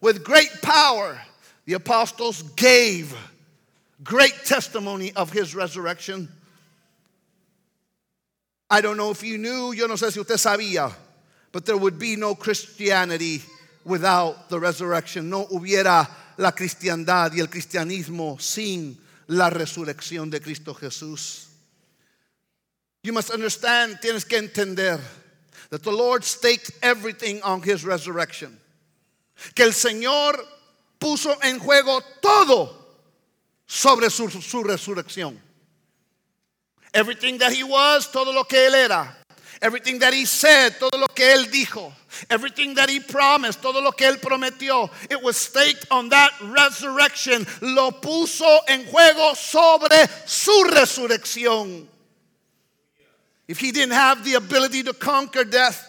With 0.01 0.23
great 0.23 0.61
power, 0.61 1.21
the 1.65 1.73
apostles 1.73 2.41
gave 2.55 3.15
great 4.03 4.33
testimony 4.45 5.11
of 5.13 5.31
his 5.31 5.55
resurrection. 5.55 6.29
I 8.69 8.81
don't 8.81 8.97
know 8.97 9.11
if 9.11 9.23
you 9.23 9.37
knew, 9.37 9.71
yo 9.71 9.87
no 9.87 9.95
sé 9.95 10.11
si 10.11 10.19
usted 10.19 10.37
sabía, 10.37 10.93
but 11.51 11.65
there 11.65 11.77
would 11.77 11.97
be 11.97 12.15
no 12.15 12.35
Christianity 12.35 13.41
without 13.83 14.49
the 14.49 14.59
resurrection. 14.59 15.29
No 15.29 15.45
hubiera 15.47 16.07
la 16.37 16.51
cristiandad 16.51 17.33
y 17.33 17.39
el 17.39 17.47
cristianismo 17.47 18.39
sin 18.39 18.97
la 19.27 19.49
resurrección 19.49 20.29
de 20.29 20.39
Cristo 20.39 20.73
Jesús. 20.73 21.47
You 23.03 23.13
must 23.13 23.31
understand, 23.31 23.99
tienes 24.01 24.27
que 24.27 24.37
entender 24.37 24.99
that 25.69 25.83
the 25.83 25.91
Lord 25.91 26.23
staked 26.23 26.71
everything 26.83 27.41
on 27.43 27.61
his 27.61 27.85
resurrection. 27.85 28.57
Que 29.55 29.65
el 29.65 29.71
Señor 29.71 30.35
puso 30.99 31.35
en 31.43 31.59
juego 31.59 32.01
todo 32.21 32.78
sobre 33.69 34.09
su, 34.09 34.27
su 34.29 34.63
resurrección. 34.63 35.39
Everything 36.91 37.37
that 37.37 37.53
he 37.53 37.63
was, 37.63 38.11
todo 38.11 38.33
lo 38.33 38.43
que 38.43 38.65
él 38.65 38.73
era. 38.73 39.15
Everything 39.61 39.99
that 39.99 40.11
he 40.11 40.25
said, 40.25 40.79
todo 40.79 40.97
lo 40.97 41.07
que 41.07 41.23
él 41.31 41.51
dijo. 41.51 41.93
Everything 42.31 42.73
that 42.73 42.89
he 42.89 42.99
promised, 42.99 43.61
todo 43.61 43.79
lo 43.79 43.91
que 43.91 44.07
él 44.07 44.17
prometió. 44.19 44.89
It 45.11 45.21
was 45.21 45.37
staked 45.37 45.85
on 45.91 46.09
that 46.09 46.31
resurrection. 46.41 47.45
Lo 47.61 47.91
puso 47.91 48.59
en 48.67 48.85
juego 48.85 49.35
sobre 49.35 50.07
su 50.25 50.63
resurrección. 50.63 51.85
If 53.47 53.59
he 53.59 53.71
didn't 53.71 53.93
have 53.93 54.25
the 54.25 54.33
ability 54.33 54.81
to 54.83 54.93
conquer 54.93 55.43
death, 55.43 55.88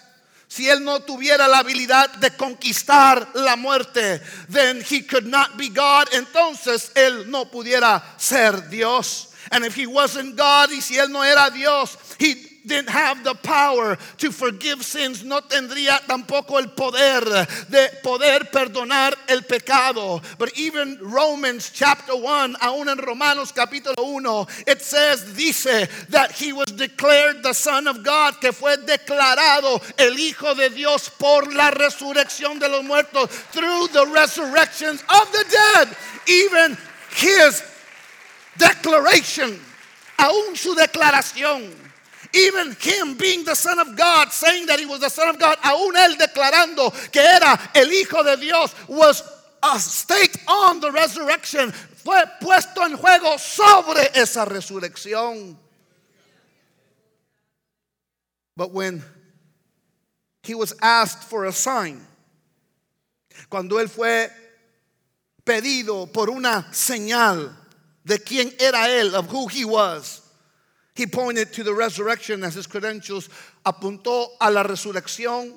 si 0.50 0.68
él 0.68 0.82
no 0.82 0.98
tuviera 0.98 1.46
la 1.46 1.58
habilidad 1.58 2.10
de 2.14 2.32
conquistar 2.32 3.30
la 3.34 3.54
muerte, 3.54 4.20
then 4.50 4.82
he 4.82 5.06
could 5.06 5.24
not 5.24 5.56
be 5.56 5.68
God. 5.68 6.08
Entonces 6.12 6.90
él 6.96 7.30
no 7.30 7.48
pudiera 7.48 8.02
ser 8.18 8.68
Dios. 8.68 9.29
And 9.50 9.64
if 9.64 9.74
he 9.74 9.86
wasn't 9.86 10.36
God, 10.36 10.70
y 10.70 10.80
si 10.80 10.96
él 10.96 11.10
no 11.10 11.22
era 11.22 11.50
Dios, 11.50 11.96
he 12.18 12.34
didn't 12.66 12.90
have 12.90 13.24
the 13.24 13.34
power 13.34 13.96
to 14.18 14.30
forgive 14.30 14.84
sins, 14.84 15.24
no 15.24 15.40
tendría 15.40 15.98
tampoco 16.06 16.58
el 16.58 16.68
poder 16.68 17.24
de 17.68 17.88
poder 18.02 18.50
perdonar 18.50 19.14
el 19.28 19.42
pecado. 19.42 20.20
But 20.38 20.56
even 20.58 20.98
Romans 21.00 21.70
chapter 21.70 22.14
1, 22.14 22.56
aún 22.60 22.88
en 22.88 22.98
Romanos 22.98 23.52
capítulo 23.52 23.96
1, 23.96 24.46
it 24.66 24.82
says, 24.82 25.34
dice 25.34 25.88
that 26.10 26.32
he 26.32 26.52
was 26.52 26.66
declared 26.66 27.42
the 27.42 27.54
Son 27.54 27.86
of 27.86 28.02
God, 28.02 28.40
que 28.40 28.52
fue 28.52 28.76
declarado 28.76 29.82
el 29.98 30.18
Hijo 30.18 30.54
de 30.54 30.70
Dios 30.70 31.08
por 31.08 31.52
la 31.52 31.70
resurrección 31.70 32.58
de 32.58 32.68
los 32.68 32.84
muertos, 32.84 33.30
through 33.52 33.88
the 33.88 34.06
resurrections 34.12 35.02
of 35.02 35.32
the 35.32 35.44
dead. 35.50 35.96
Even 36.28 36.76
his 37.16 37.62
declaration, 38.60 39.58
aún 40.18 40.56
su 40.56 40.74
declaración. 40.74 41.74
Even 42.32 42.76
him 42.78 43.16
being 43.16 43.44
the 43.44 43.56
Son 43.56 43.80
of 43.80 43.96
God, 43.96 44.30
saying 44.30 44.66
that 44.66 44.78
he 44.78 44.86
was 44.86 45.00
the 45.00 45.08
Son 45.08 45.28
of 45.28 45.38
God, 45.40 45.58
aún 45.64 45.96
él 45.96 46.16
declarando 46.16 46.92
que 47.10 47.20
era 47.20 47.58
el 47.74 47.88
Hijo 47.90 48.22
de 48.22 48.36
Dios, 48.36 48.72
was 48.86 49.22
a 49.62 49.78
stake 49.80 50.38
on 50.46 50.80
the 50.80 50.92
resurrection. 50.92 51.72
Fue 51.72 52.22
puesto 52.40 52.84
en 52.84 52.96
juego 52.96 53.36
sobre 53.38 54.10
esa 54.14 54.46
resurrección. 54.46 55.56
But 58.56 58.72
when 58.72 59.02
he 60.44 60.54
was 60.54 60.72
asked 60.80 61.24
for 61.24 61.46
a 61.46 61.52
sign, 61.52 62.06
cuando 63.48 63.78
él 63.78 63.88
fue 63.88 64.30
pedido 65.44 66.12
por 66.12 66.30
una 66.30 66.68
señal 66.70 67.56
de 68.04 68.18
quién 68.18 68.52
era 68.60 68.88
él, 68.88 69.14
of 69.14 69.30
who 69.30 69.46
he 69.46 69.64
was, 69.64 70.22
he 70.94 71.06
pointed 71.06 71.52
to 71.52 71.62
the 71.62 71.72
resurrection 71.72 72.44
as 72.44 72.54
his 72.54 72.66
credentials, 72.66 73.28
apuntó 73.64 74.28
a 74.40 74.50
la 74.50 74.62
resurrección 74.62 75.54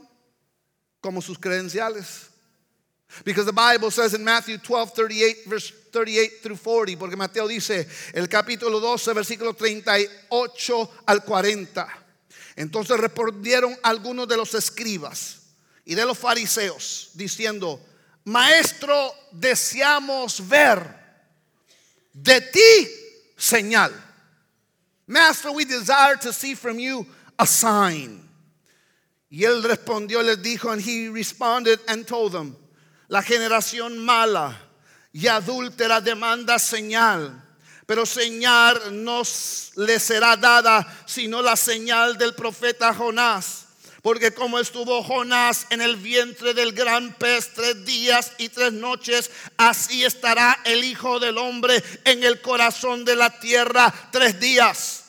como 1.01 1.21
sus 1.21 1.38
credenciales. 1.38 2.29
Because 3.25 3.45
the 3.45 3.53
Bible 3.53 3.91
says 3.91 4.13
in 4.13 4.23
Matthew 4.23 4.57
12, 4.57 4.93
38, 4.93 5.35
verse 5.47 5.71
38 5.91 6.31
through 6.41 6.55
40, 6.55 6.97
porque 6.97 7.15
Mateo 7.15 7.47
dice, 7.47 7.88
el 8.13 8.27
capítulo 8.27 8.79
12, 8.79 9.13
versículo 9.13 9.53
38 9.55 10.89
al 11.07 11.23
40. 11.23 11.88
Entonces 12.55 13.00
respondieron 13.00 13.75
algunos 13.83 14.27
de 14.27 14.38
los 14.38 14.53
escribas 14.55 15.41
y 15.85 15.93
de 15.95 16.05
los 16.05 16.17
fariseos, 16.17 17.11
diciendo, 17.13 17.79
Maestro, 18.25 19.13
deseamos 19.31 20.48
ver 20.48 21.02
de 22.13 22.39
ti 22.41 22.87
señal. 23.37 23.91
Master, 25.07 25.51
we 25.51 25.65
desire 25.65 26.15
to 26.15 26.31
see 26.31 26.55
from 26.55 26.79
you 26.79 27.05
a 27.37 27.45
sign. 27.45 28.21
Y 29.29 29.45
él 29.45 29.63
respondió, 29.63 30.23
les 30.23 30.37
dijo, 30.37 30.71
and 30.71 30.81
he 30.81 31.07
responded 31.07 31.79
and 31.87 32.07
told 32.07 32.33
them, 32.33 32.55
la 33.09 33.21
generación 33.21 33.97
mala 33.97 34.55
y 35.11 35.27
adúltera 35.27 36.01
demanda 36.01 36.59
señal, 36.59 37.41
pero 37.87 38.05
señal 38.05 39.03
no 39.03 39.23
le 39.75 39.99
será 39.99 40.37
dada 40.37 40.85
sino 41.05 41.41
la 41.41 41.55
señal 41.55 42.17
del 42.17 42.33
profeta 42.33 42.93
Jonás. 42.93 43.62
Porque 44.03 44.33
como 44.33 44.59
estuvo 44.59 45.01
Jonás 45.01 45.66
en 45.70 45.81
el 45.81 45.96
vientre 45.96 46.53
del 46.53 46.74
gran 46.74 47.13
pez 47.13 47.53
tres 47.55 47.85
días 47.85 48.33
y 48.37 48.50
tres 48.50 48.74
noches, 48.74 49.31
así 49.55 50.03
estará 50.03 50.59
el 50.66 50.83
Hijo 50.83 51.22
del 51.22 51.37
Hombre 51.37 51.81
en 52.03 52.22
el 52.25 52.42
corazón 52.42 53.05
de 53.05 53.16
la 53.16 53.39
tierra 53.39 53.94
tres 54.11 54.42
días. 54.42 55.02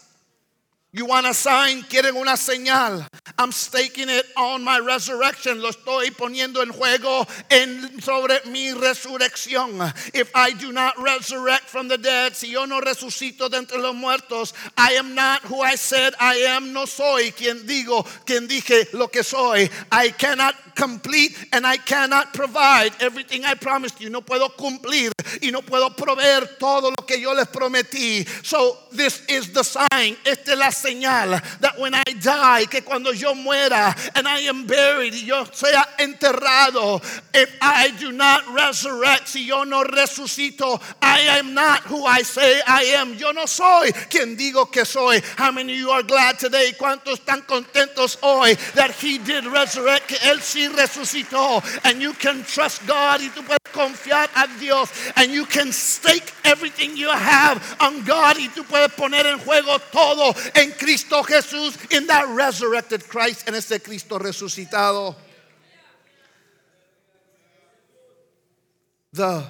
You 0.94 1.06
want 1.06 1.26
a 1.26 1.34
sign? 1.34 1.82
Quieren 1.82 2.14
una 2.14 2.36
señal. 2.36 3.04
I'm 3.36 3.50
staking 3.50 4.08
it 4.08 4.26
on 4.36 4.62
my 4.62 4.78
resurrection. 4.78 5.60
Lo 5.60 5.70
estoy 5.70 6.12
poniendo 6.12 6.62
en 6.62 6.70
juego 6.70 7.26
en, 7.50 8.00
sobre 8.00 8.38
mi 8.46 8.70
resurrección. 8.70 9.92
If 10.14 10.30
I 10.36 10.52
do 10.52 10.70
not 10.70 10.96
resurrect 11.02 11.64
from 11.64 11.88
the 11.88 11.98
dead, 11.98 12.36
si 12.36 12.52
yo 12.52 12.64
no 12.66 12.80
resucito 12.80 13.50
de 13.50 13.56
entre 13.56 13.78
los 13.78 13.96
muertos, 13.96 14.52
I 14.78 14.92
am 14.92 15.16
not 15.16 15.42
who 15.42 15.62
I 15.62 15.74
said 15.74 16.14
I 16.20 16.36
am. 16.54 16.72
No 16.72 16.86
soy 16.86 17.32
quien 17.32 17.66
digo, 17.66 18.06
quien 18.24 18.46
dije 18.46 18.92
lo 18.92 19.08
que 19.08 19.24
soy. 19.24 19.68
I 19.90 20.10
cannot 20.10 20.54
complete 20.76 21.36
and 21.52 21.66
I 21.66 21.76
cannot 21.76 22.32
provide 22.34 22.92
everything 23.00 23.44
I 23.44 23.54
promised 23.54 24.00
you. 24.00 24.10
No 24.10 24.20
puedo 24.20 24.48
cumplir 24.56 25.10
y 25.42 25.50
no 25.50 25.62
puedo 25.62 25.90
proveer 25.96 26.56
todo 26.60 26.90
lo 26.90 27.04
que 27.04 27.20
yo 27.20 27.32
les 27.32 27.48
prometí. 27.48 28.24
So 28.44 28.76
this 28.92 29.22
is 29.28 29.52
the 29.52 29.64
sign. 29.64 30.16
Esta 30.24 30.52
es 30.52 30.58
la 30.58 30.70
señal 30.84 31.40
that 31.60 31.78
when 31.78 31.94
I 31.94 32.04
die, 32.20 32.66
que 32.66 32.82
cuando 32.82 33.12
yo 33.12 33.34
muera 33.34 33.94
and 34.14 34.28
I 34.28 34.40
am 34.40 34.66
buried 34.66 35.14
yo 35.14 35.44
sea 35.52 35.84
enterrado, 35.98 37.00
if 37.32 37.56
I 37.60 37.90
do 37.98 38.12
not 38.12 38.42
resurrect, 38.52 39.28
si 39.28 39.46
yo 39.46 39.64
no 39.64 39.82
resucito, 39.84 40.80
I 41.00 41.38
am 41.38 41.54
not 41.54 41.80
who 41.84 42.04
I 42.04 42.22
say 42.22 42.60
I 42.66 42.82
am. 42.96 43.14
Yo 43.14 43.32
no 43.32 43.46
soy 43.46 43.92
quien 44.10 44.36
digo 44.36 44.70
que 44.70 44.84
soy. 44.84 45.20
How 45.36 45.52
many 45.52 45.74
you 45.74 45.90
are 45.90 46.02
glad 46.02 46.38
today? 46.38 46.72
¿Cuántos 46.78 47.20
están 47.20 47.46
contentos 47.46 48.18
hoy 48.22 48.54
that 48.74 48.90
he 48.92 49.18
did 49.18 49.46
resurrect? 49.46 50.08
Que 50.08 50.18
él 50.30 50.40
sí 50.40 50.68
resucitó. 50.68 51.62
And 51.84 52.00
you 52.00 52.12
can 52.14 52.44
trust 52.44 52.86
God 52.86 53.20
y 53.20 53.30
tú 53.30 53.42
puedes 53.42 53.63
confiar 53.74 54.30
a 54.36 54.46
Dios. 54.58 54.90
And 55.16 55.32
you 55.32 55.44
can 55.46 55.72
stake 55.72 56.32
everything 56.44 56.96
you 56.96 57.10
have 57.10 57.76
on 57.80 58.04
God 58.04 58.36
y 58.38 58.48
tú 58.54 58.64
puedes 58.64 58.92
poner 58.94 59.26
en 59.26 59.38
juego 59.38 59.78
todo 59.90 60.34
en 60.54 60.70
Cristo 60.72 61.22
Jesús, 61.22 61.76
in 61.90 62.06
that 62.06 62.28
resurrected 62.28 63.06
Christ, 63.08 63.48
en 63.48 63.54
ese 63.54 63.82
Cristo 63.82 64.18
resucitado. 64.18 65.16
The, 69.12 69.44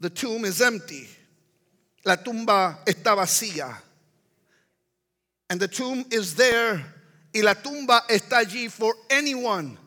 the 0.00 0.10
tomb 0.10 0.44
is 0.44 0.60
empty. 0.60 1.08
La 2.04 2.16
tumba 2.16 2.78
está 2.86 3.14
vacía. 3.14 3.76
And 5.50 5.60
the 5.60 5.68
tomb 5.68 6.04
is 6.10 6.34
there. 6.34 6.84
Y 7.34 7.40
la 7.42 7.54
tumba 7.54 8.02
está 8.08 8.38
allí 8.38 8.70
for 8.70 8.94
anyone. 9.10 9.78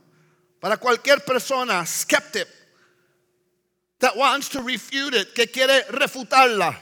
Para 0.61 0.77
cualquier 0.77 1.19
persona, 1.25 1.85
skeptic, 1.85 2.47
that 3.99 4.15
wants 4.15 4.49
to 4.49 4.61
refute 4.61 5.13
it, 5.13 5.33
que 5.35 5.47
quiere 5.47 5.83
refutarla. 5.89 6.75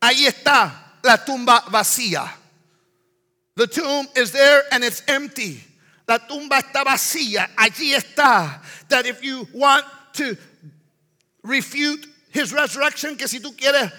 Ahí 0.00 0.26
está 0.26 0.72
la 1.02 1.16
tumba 1.16 1.62
vacía. 1.68 2.28
The 3.56 3.66
tomb 3.66 4.06
is 4.14 4.30
there 4.30 4.62
and 4.70 4.84
it's 4.84 5.02
empty. 5.08 5.60
La 6.06 6.18
tumba 6.18 6.58
está 6.58 6.84
vacía. 6.84 7.48
Allí 7.56 7.94
está. 7.94 8.60
That 8.88 9.06
if 9.06 9.22
you 9.24 9.48
want 9.52 9.84
to 10.14 10.36
refute 11.42 12.06
his 12.30 12.52
resurrection, 12.52 13.16
que 13.16 13.26
si 13.26 13.40
tú 13.40 13.56
quieres 13.56 13.92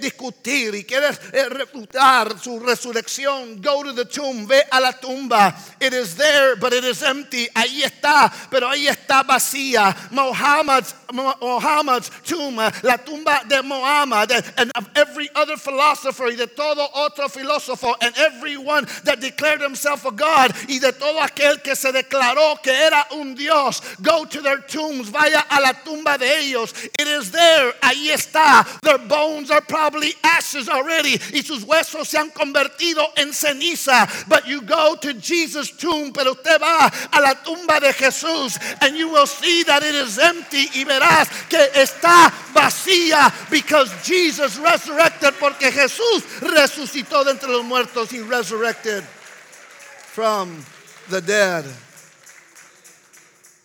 discutir 0.00 0.74
y 0.74 0.84
quieres 0.84 1.20
eh, 1.32 1.48
refutar 1.48 2.38
su 2.38 2.60
resurrección, 2.60 3.60
go 3.60 3.82
to 3.82 3.94
the 3.94 4.04
tomb, 4.04 4.46
ve 4.46 4.62
a 4.70 4.80
la 4.80 4.92
tumba. 4.92 5.54
It 5.80 5.92
is 5.92 6.16
there, 6.16 6.56
but 6.56 6.72
it 6.72 6.84
is 6.84 7.02
empty. 7.02 7.48
Ahí 7.54 7.82
está, 7.82 8.32
pero 8.50 8.68
ahí 8.68 8.86
está 8.86 9.22
vacía. 9.22 9.94
Muhammad's, 10.10 10.94
Muhammad's 11.12 12.10
tomb, 12.24 12.58
la 12.82 12.96
tumba 12.98 13.42
de 13.46 13.62
Muhammad, 13.62 14.30
and 14.56 14.70
of 14.76 14.88
every 14.94 15.28
other 15.34 15.56
philosopher 15.56 16.28
y 16.28 16.36
de 16.36 16.46
todo 16.46 16.88
otro 16.94 17.28
filósofo, 17.28 17.94
and 18.00 18.14
everyone 18.16 18.86
that 19.04 19.20
declared 19.20 19.60
himself 19.60 20.04
a 20.04 20.10
God, 20.10 20.52
y 20.68 20.78
de 20.78 20.92
todo 20.92 21.20
aquel 21.20 21.62
que 21.62 21.74
se 21.74 21.92
declaró 21.92 22.60
que 22.62 22.72
era 22.72 23.06
un 23.12 23.34
Dios. 23.34 23.80
Go 24.02 24.24
to 24.24 24.40
their 24.42 24.58
tombs, 24.66 25.10
vaya 25.10 25.44
a 25.50 25.60
la 25.60 25.72
tumba 25.84 26.18
de 26.18 26.40
ellos. 26.40 26.72
It 26.98 27.06
is 27.06 27.30
there, 27.30 27.74
ahí 27.82 28.10
está. 28.10 28.64
Their 28.82 28.98
bones 28.98 29.50
are 29.54 29.62
probably 29.62 30.12
ashes 30.22 30.68
already, 30.68 31.18
y 31.32 31.42
sus 31.42 31.64
huesos 31.64 32.08
se 32.08 32.18
han 32.18 32.30
convertido 32.30 33.06
en 33.16 33.28
ceniza. 33.32 34.28
But 34.28 34.46
you 34.46 34.60
go 34.60 34.96
to 34.96 35.14
Jesus' 35.14 35.70
tomb, 35.70 36.12
pero 36.12 36.32
usted 36.32 36.60
va 36.60 36.90
a 37.12 37.20
la 37.20 37.34
tumba 37.34 37.80
de 37.80 37.92
Jesús, 37.92 38.58
and 38.82 38.96
you 38.96 39.08
will 39.08 39.26
see 39.26 39.62
that 39.64 39.82
it 39.82 39.94
is 39.94 40.18
empty, 40.18 40.68
y 40.74 40.84
verás 40.84 41.28
que 41.48 41.58
está 41.74 42.32
vacía, 42.52 43.32
because 43.50 43.90
Jesus 44.02 44.58
resurrected, 44.58 45.34
porque 45.38 45.70
Jesús 45.70 46.22
resucitó 46.40 47.24
de 47.24 47.30
entre 47.30 47.48
los 47.48 47.64
muertos. 47.64 48.10
He 48.10 48.20
resurrected 48.20 49.04
from 49.04 50.64
the 51.08 51.20
dead. 51.20 51.64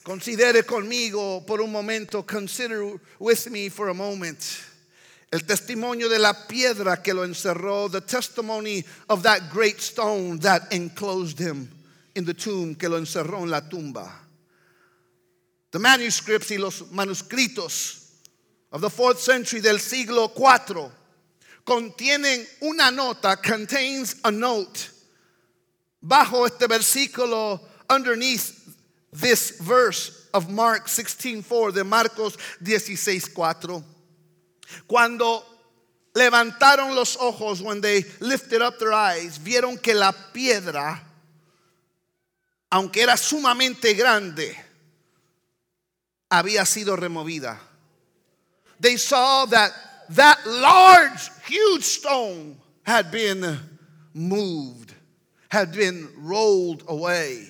Considere 0.04 0.64
conmigo 0.64 1.46
por 1.46 1.62
un 1.62 1.72
momento, 1.72 2.24
consider 2.24 3.00
with 3.20 3.50
me 3.52 3.70
for 3.70 3.90
a 3.90 3.94
moment. 3.94 4.40
El 5.32 5.46
testimonio 5.46 6.10
de 6.10 6.18
la 6.18 6.34
piedra 6.48 7.04
que 7.04 7.14
lo 7.14 7.24
encerró, 7.24 7.92
the 7.92 8.02
testimony 8.02 8.84
of 9.10 9.22
that 9.24 9.52
great 9.52 9.80
stone 9.80 10.40
that 10.40 10.74
enclosed 10.74 11.38
him 11.38 11.70
in 12.16 12.26
the 12.26 12.34
tomb, 12.34 12.74
que 12.74 12.90
lo 12.90 13.00
encerró 13.00 13.44
en 13.44 13.52
la 13.52 13.62
tumba. 13.62 14.10
The 15.72 15.78
manuscripts 15.78 16.50
y 16.50 16.58
los 16.58 16.82
manuscritos 16.92 18.08
of 18.72 18.82
the 18.82 18.90
fourth 18.90 19.20
century 19.20 19.62
del 19.62 19.78
siglo 19.78 20.32
IV 20.36 20.92
contienen 21.64 22.46
una 22.64 22.90
nota, 22.90 23.38
contains 23.38 24.16
a 24.24 24.32
note, 24.32 24.90
bajo 26.04 26.48
este 26.48 26.68
versículo, 26.68 27.60
underneath 27.88 28.76
this 29.12 29.60
verse 29.60 30.28
of 30.34 30.50
Mark 30.50 30.88
16:4 30.88 31.72
de 31.72 31.84
Marcos 31.84 32.36
16:4. 32.64 33.84
Cuando 34.88 35.44
levantaron 36.14 36.96
los 36.96 37.18
ojos, 37.18 37.62
when 37.62 37.82
they 37.82 38.04
lifted 38.20 38.62
up 38.62 38.78
their 38.80 38.94
eyes, 38.94 39.38
vieron 39.38 39.82
que 39.82 39.94
la 39.94 40.12
piedra, 40.34 41.02
aunque 42.72 43.02
era 43.02 43.18
sumamente 43.18 43.94
grande, 43.94 44.56
había 46.32 46.66
sido 46.66 46.96
removida. 46.96 47.58
They 48.80 48.98
saw 48.98 49.46
that 49.48 49.72
that 50.10 50.46
large, 50.46 51.30
huge 51.48 51.84
stone 51.84 52.58
had 52.84 53.12
been 53.12 53.60
moved, 54.14 54.94
had 55.50 55.74
been 55.74 56.10
rolled 56.18 56.84
away. 56.88 57.48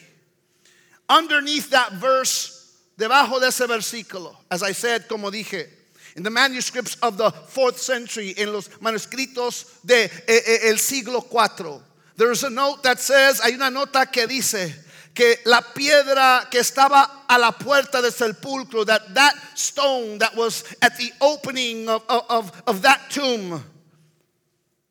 Underneath 1.07 1.69
that 1.71 1.93
verse, 1.93 2.77
debajo 2.97 3.39
de 3.39 3.47
ese 3.47 3.61
versículo, 3.61 4.35
as 4.51 4.61
I 4.61 4.73
said, 4.73 5.07
como 5.07 5.31
dije, 5.31 5.67
in 6.15 6.23
the 6.23 6.29
manuscripts 6.29 6.95
of 7.01 7.17
the 7.17 7.31
fourth 7.31 7.77
century, 7.77 8.29
in 8.37 8.51
los 8.53 8.67
manuscritos 8.79 9.81
de, 9.85 10.09
eh, 10.27 10.69
el 10.69 10.77
siglo 10.77 11.19
IV, 11.19 11.81
there 12.17 12.31
is 12.31 12.43
a 12.43 12.49
note 12.49 12.83
that 12.83 12.99
says, 12.99 13.39
hay 13.39 13.53
una 13.53 13.69
nota 13.69 14.05
que 14.05 14.27
dice 14.27 14.73
que 15.13 15.35
la 15.45 15.61
piedra 15.61 16.47
que 16.49 16.59
estaba 16.59 17.25
a 17.27 17.37
la 17.37 17.51
puerta 17.51 18.01
del 18.01 18.11
sepulcro, 18.11 18.85
that 18.85 19.13
that 19.13 19.33
stone 19.55 20.17
that 20.17 20.35
was 20.35 20.63
at 20.81 20.97
the 20.97 21.11
opening 21.21 21.89
of, 21.89 22.03
of, 22.09 22.61
of 22.67 22.81
that 22.81 23.09
tomb, 23.09 23.63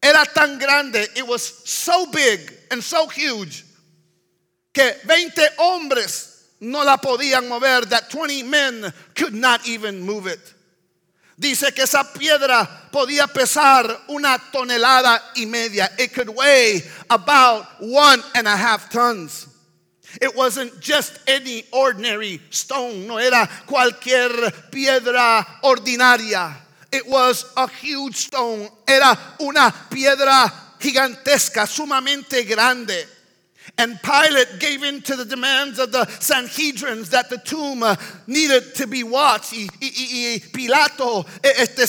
era 0.03 0.25
tan 0.35 0.59
grande, 0.59 1.07
it 1.17 1.27
was 1.27 1.43
so 1.69 2.07
big 2.11 2.53
and 2.71 2.83
so 2.83 3.07
huge 3.09 3.65
que 4.73 4.93
20 5.05 5.43
hombres 5.59 6.45
no 6.61 6.85
la 6.85 6.97
podían 6.97 7.49
mover, 7.49 7.85
that 7.87 8.11
20 8.11 8.43
men 8.45 8.93
could 9.15 9.35
not 9.35 9.67
even 9.67 10.01
move 10.01 10.27
it. 10.27 10.55
Dice 11.39 11.73
que 11.73 11.83
esa 11.83 12.13
piedra 12.13 12.91
podía 12.91 13.29
pesar 13.29 14.05
una 14.09 14.39
tonelada 14.51 15.23
y 15.37 15.47
media. 15.47 15.89
It 15.97 16.13
could 16.13 16.29
weigh 16.29 16.83
about 17.09 17.65
one 17.79 18.21
and 18.35 18.49
a 18.49 18.57
half 18.57 18.91
tons. 18.91 19.47
It 20.21 20.35
wasn't 20.35 20.81
just 20.81 21.21
any 21.29 21.65
ordinary 21.71 22.41
stone, 22.51 23.07
no 23.07 23.19
era 23.19 23.49
cualquier 23.67 24.31
piedra 24.73 25.47
ordinaria. 25.63 26.57
It 26.91 27.07
was 27.07 27.45
a 27.57 27.69
huge 27.69 28.17
stone, 28.17 28.69
era 28.89 29.17
una 29.41 29.73
piedra 29.91 30.51
gigantesca, 30.81 31.67
sumamente 31.67 32.45
grande. 32.49 33.07
And 33.79 34.01
Pilate 34.03 34.59
gave 34.59 34.83
in 34.83 35.01
to 35.03 35.15
the 35.15 35.25
demands 35.25 35.79
of 35.79 35.93
the 35.93 36.05
Sanhedrins 36.19 37.11
that 37.11 37.31
the 37.31 37.39
tomb 37.39 37.85
uh, 37.85 37.95
needed 38.27 38.75
to 38.75 38.89
be 38.89 39.05
watched. 39.05 39.53
Y, 39.53 39.69
y, 39.81 39.91
y 40.35 40.43
Pilato 40.53 41.25
este, 41.43 41.87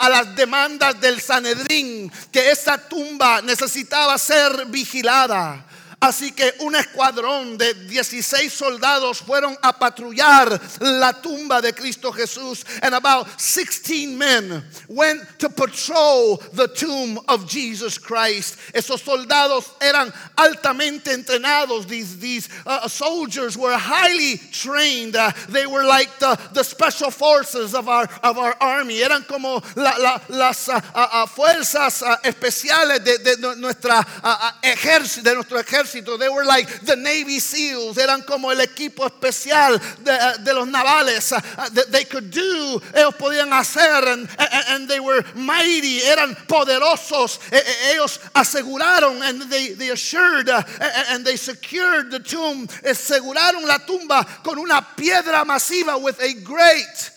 a 0.00 0.08
las 0.10 0.36
demandas 0.36 1.00
del 1.00 1.20
Sanedrín 1.20 2.10
que 2.32 2.50
esa 2.50 2.76
tumba 2.76 3.42
necesitaba 3.42 4.18
ser 4.18 4.66
vigilada. 4.66 5.64
Así 6.04 6.32
que 6.32 6.52
un 6.60 6.76
escuadrón 6.76 7.56
de 7.56 7.72
16 7.72 8.52
soldados 8.52 9.22
fueron 9.22 9.56
a 9.62 9.72
patrullar 9.72 10.60
la 10.80 11.14
tumba 11.14 11.62
de 11.62 11.72
Cristo 11.72 12.12
Jesús. 12.12 12.62
And 12.82 12.94
about 12.94 13.26
16 13.40 14.14
men 14.14 14.62
went 14.86 15.22
to 15.38 15.48
patrol 15.48 16.42
the 16.52 16.68
tomb 16.68 17.18
of 17.26 17.48
Jesus 17.48 17.96
Christ. 17.96 18.58
Esos 18.74 19.00
soldados 19.00 19.70
eran 19.80 20.12
altamente 20.36 21.10
entrenados. 21.10 21.86
These, 21.88 22.18
these 22.18 22.48
uh, 22.66 22.86
soldiers 22.86 23.56
were 23.56 23.74
highly 23.74 24.36
trained. 24.52 25.16
Uh, 25.16 25.32
they 25.48 25.64
were 25.64 25.86
like 25.86 26.18
the, 26.18 26.38
the 26.52 26.64
special 26.64 27.10
forces 27.10 27.74
of 27.74 27.88
our, 27.88 28.06
of 28.22 28.36
our 28.36 28.54
army. 28.60 29.02
Eran 29.02 29.22
como 29.22 29.62
la, 29.74 29.96
la, 29.96 30.20
las 30.28 30.68
uh, 30.68 30.78
uh 30.94 31.24
fuerzas 31.24 32.02
uh, 32.02 32.16
especiales 32.24 33.02
de, 33.02 33.16
de 33.16 33.56
nuestra 33.56 34.06
uh, 34.22 34.50
ejército, 34.62 35.22
de 35.22 35.34
nuestro 35.34 35.58
ejército 35.58 35.93
They 36.00 36.28
were 36.28 36.44
like 36.44 36.68
the 36.80 36.96
Navy 36.96 37.38
SEALs. 37.38 37.98
Eran 37.98 38.22
como 38.22 38.50
el 38.50 38.60
equipo 38.60 39.06
especial 39.06 39.78
de, 40.02 40.44
de 40.44 40.54
los 40.54 40.68
navales. 40.68 41.32
Uh, 41.32 41.84
they 41.90 42.04
could 42.04 42.30
do, 42.30 42.80
ellos 42.94 43.14
podían 43.14 43.50
hacer, 43.50 44.26
and, 44.70 44.88
they 44.88 45.00
were 45.00 45.22
mighty. 45.34 46.02
Eran 46.02 46.34
poderosos. 46.46 47.38
E, 47.52 47.56
e, 47.56 47.94
ellos 47.94 48.18
aseguraron, 48.34 49.22
and 49.22 49.42
they, 49.50 49.74
they 49.74 49.90
assured, 49.90 50.48
and 50.48 51.24
they 51.24 51.36
secured 51.36 52.10
the 52.10 52.20
tomb. 52.20 52.66
Aseguraron 52.84 53.66
la 53.66 53.78
tumba 53.78 54.26
con 54.42 54.58
una 54.58 54.86
piedra 54.96 55.44
masiva 55.44 56.00
with 56.02 56.20
a 56.20 56.34
great, 56.42 57.10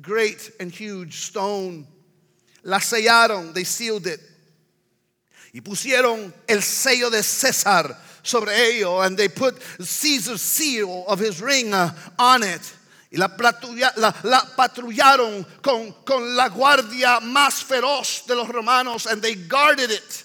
great 0.00 0.52
and 0.60 0.72
huge 0.72 1.14
stone. 1.14 1.86
La 2.62 2.78
sellaron, 2.78 3.54
they 3.54 3.64
sealed 3.64 4.06
it. 4.06 4.20
Y 5.52 5.60
pusieron 5.60 6.32
el 6.46 6.62
sello 6.62 7.10
de 7.10 7.22
César 7.22 7.96
sobre 8.22 8.52
ello, 8.52 9.00
and 9.00 9.16
they 9.16 9.28
put 9.28 9.60
Caesar's 9.80 10.42
seal 10.42 11.04
of 11.06 11.18
his 11.18 11.40
ring 11.40 11.72
uh, 11.74 11.90
on 12.18 12.42
it. 12.42 12.76
Y 13.12 13.18
la, 13.18 13.28
la, 13.96 14.12
la 14.22 14.40
patrullaron 14.56 15.44
con, 15.62 15.92
con 16.04 16.36
la 16.36 16.48
guardia 16.48 17.18
más 17.22 17.64
feroz 17.64 18.24
de 18.26 18.36
los 18.36 18.48
romanos, 18.48 19.06
and 19.06 19.20
they 19.20 19.34
guarded 19.34 19.90
it, 19.90 20.24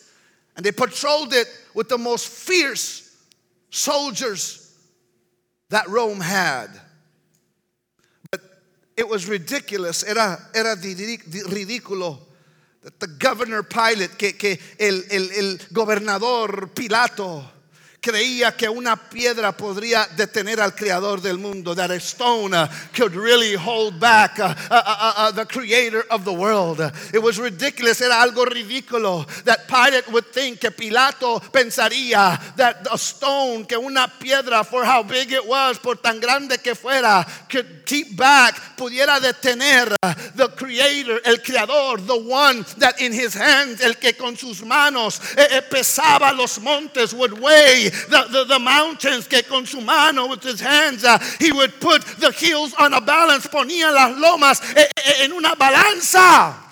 and 0.56 0.64
they 0.66 0.72
patrolled 0.72 1.34
it 1.34 1.48
with 1.74 1.90
the 1.90 1.98
most 1.98 2.28
fierce 2.28 3.12
soldiers 3.72 4.72
that 5.70 5.88
Rome 5.90 6.20
had. 6.20 6.70
But 8.30 8.42
it 8.96 9.08
was 9.08 9.28
ridiculous, 9.28 10.04
era, 10.04 10.38
era 10.54 10.76
ridículo. 10.76 12.20
The 13.00 13.08
governor 13.08 13.64
Pilate, 13.64 14.16
que, 14.20 14.34
que 14.34 14.58
el, 14.80 15.02
el, 15.10 15.32
el 15.32 15.58
gobernador 15.74 16.68
Pilato, 16.68 17.44
creía 18.06 18.56
que 18.56 18.70
una 18.70 18.96
piedra 18.96 19.52
podría 19.52 20.08
detener 20.16 20.62
al 20.62 20.76
creador 20.76 21.22
del 21.22 21.40
mundo, 21.40 21.74
that 21.74 21.90
a 21.90 22.00
stone 22.00 22.54
uh, 22.54 22.68
could 22.94 23.16
really 23.16 23.56
hold 23.56 24.00
back 24.00 24.38
uh, 24.40 24.54
uh, 24.70 25.32
the 25.32 25.46
creator 25.46 26.06
of 26.12 26.24
the 26.24 26.32
world. 26.32 26.80
It 27.12 27.24
was 27.24 27.40
ridiculous, 27.40 28.02
era 28.02 28.22
algo 28.22 28.46
ridículo 28.46 29.26
that 29.46 29.68
Pilate 29.68 30.08
would 30.12 30.28
think, 30.32 30.60
que 30.60 30.70
Pilato 30.70 31.40
pensaría 31.52 32.40
that 32.58 32.86
a 32.92 32.98
stone, 32.98 33.66
que 33.66 33.76
una 33.76 34.08
piedra, 34.20 34.64
for 34.64 34.86
how 34.86 35.02
big 35.02 35.32
it 35.32 35.48
was, 35.48 35.80
por 35.80 35.96
tan 35.96 36.20
grande 36.20 36.60
que 36.62 36.76
fuera, 36.76 37.26
could 37.50 37.88
keep 37.88 38.16
back, 38.16 38.78
pudiera 38.78 39.20
detener 39.20 39.96
the 40.36 40.48
creator, 40.50 41.20
el 41.26 41.38
creador, 41.38 42.06
the 42.06 42.16
one 42.16 42.64
that 42.78 43.02
in 43.02 43.12
his 43.12 43.34
hands, 43.34 43.82
el 43.82 43.96
que 43.96 44.14
con 44.14 44.36
sus 44.36 44.62
manos 44.64 45.20
eh, 45.38 45.48
eh, 45.50 45.62
pesaba 45.62 46.38
los 46.38 46.60
montes, 46.62 47.12
would 47.12 47.34
weigh 47.40 47.90
the, 48.10 48.28
the, 48.32 48.44
the 48.46 48.60
mountains, 48.60 49.28
que 49.28 49.44
con 49.44 49.66
su 49.66 49.82
mano, 49.82 50.28
with 50.28 50.44
his 50.44 50.60
hands, 50.60 51.04
uh, 51.04 51.18
he 51.40 51.52
would 51.52 51.80
put 51.80 52.04
the 52.20 52.32
hills 52.32 52.74
on 52.80 52.94
a 52.94 53.02
balance, 53.02 53.48
ponía 53.48 53.92
las 53.94 54.18
lomas 54.18 54.62
eh, 54.76 54.88
eh, 54.98 55.24
en 55.24 55.32
una 55.32 55.56
balanza. 55.56 56.65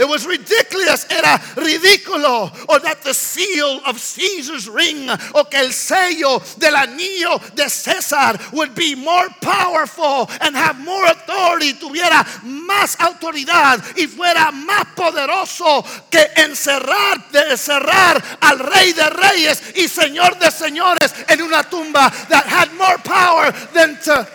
It 0.00 0.08
was 0.08 0.26
ridiculous, 0.26 1.04
era 1.10 1.38
ridículo. 1.56 2.50
Or 2.70 2.78
that 2.80 3.02
the 3.04 3.12
seal 3.12 3.82
of 3.84 4.00
Caesar's 4.00 4.66
ring, 4.66 5.10
o 5.34 5.44
que 5.44 5.58
el 5.58 5.72
sello 5.72 6.40
del 6.58 6.74
anillo 6.74 7.38
de 7.54 7.64
César 7.64 8.50
would 8.52 8.74
be 8.74 8.94
more 8.94 9.28
powerful 9.42 10.30
and 10.40 10.56
have 10.56 10.80
more 10.80 11.04
authority, 11.04 11.74
tuviera 11.74 12.24
más 12.42 12.96
autoridad 12.96 13.84
y 13.94 14.06
fuera 14.06 14.50
más 14.50 14.86
poderoso 14.96 15.84
que 16.10 16.26
encerrar, 16.36 17.30
de 17.30 17.58
cerrar 17.58 18.22
al 18.40 18.58
rey 18.58 18.92
de 18.92 19.10
reyes 19.10 19.62
y 19.76 19.86
señor 19.86 20.38
de 20.38 20.50
señores 20.50 21.12
en 21.28 21.42
una 21.42 21.62
tumba 21.62 22.10
that 22.30 22.46
had 22.46 22.72
more 22.78 22.96
power 23.04 23.52
than 23.74 24.00
to 24.00 24.26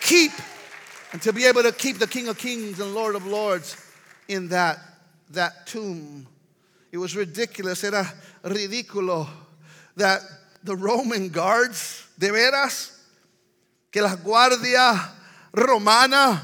keep 0.00 0.32
and 1.12 1.22
to 1.22 1.32
be 1.32 1.44
able 1.44 1.62
to 1.62 1.70
keep 1.70 1.98
the 1.98 2.08
King 2.08 2.26
of 2.26 2.38
Kings 2.38 2.80
and 2.80 2.92
Lord 2.92 3.14
of 3.14 3.24
Lords 3.24 3.76
in 4.28 4.48
that, 4.48 4.78
that 5.30 5.66
tomb. 5.66 6.26
It 6.92 6.98
was 6.98 7.16
ridiculous, 7.16 7.84
era 7.84 8.12
ridículo 8.44 9.28
that 9.96 10.20
the 10.62 10.76
Roman 10.76 11.28
guards, 11.28 12.06
de 12.18 12.28
veras, 12.28 12.92
que 13.90 14.02
la 14.02 14.16
guardia 14.16 15.12
romana 15.52 16.42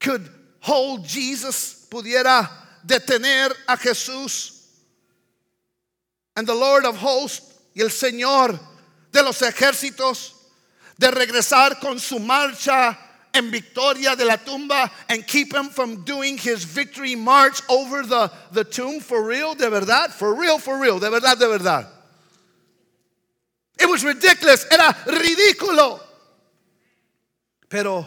could 0.00 0.28
hold 0.60 1.06
Jesus, 1.06 1.86
pudiera 1.90 2.48
detener 2.86 3.52
a 3.68 3.76
Jesús. 3.76 4.66
And 6.36 6.46
the 6.46 6.54
Lord 6.54 6.84
of 6.84 6.96
hosts 6.96 7.54
y 7.74 7.82
el 7.82 7.90
Señor 7.90 8.58
de 9.12 9.22
los 9.22 9.40
ejércitos 9.40 10.32
de 10.98 11.10
regresar 11.10 11.80
con 11.80 11.98
su 11.98 12.18
marcha 12.18 12.98
en 13.34 13.50
victoria 13.50 14.16
de 14.16 14.24
la 14.24 14.36
tumba 14.36 14.90
and 15.08 15.26
keep 15.26 15.52
him 15.52 15.68
from 15.68 16.04
doing 16.04 16.38
his 16.38 16.64
victory 16.64 17.14
march 17.16 17.60
over 17.68 18.02
the, 18.02 18.30
the 18.52 18.64
tomb 18.64 19.00
for 19.00 19.24
real, 19.24 19.54
de 19.54 19.68
verdad, 19.68 20.10
for 20.10 20.34
real, 20.34 20.58
for 20.58 20.78
real, 20.78 20.98
de 20.98 21.10
verdad, 21.10 21.38
de 21.38 21.48
verdad. 21.48 21.86
It 23.80 23.86
was 23.86 24.04
ridiculous, 24.04 24.64
era 24.70 24.96
ridículo. 25.06 26.00
Pero 27.68 28.06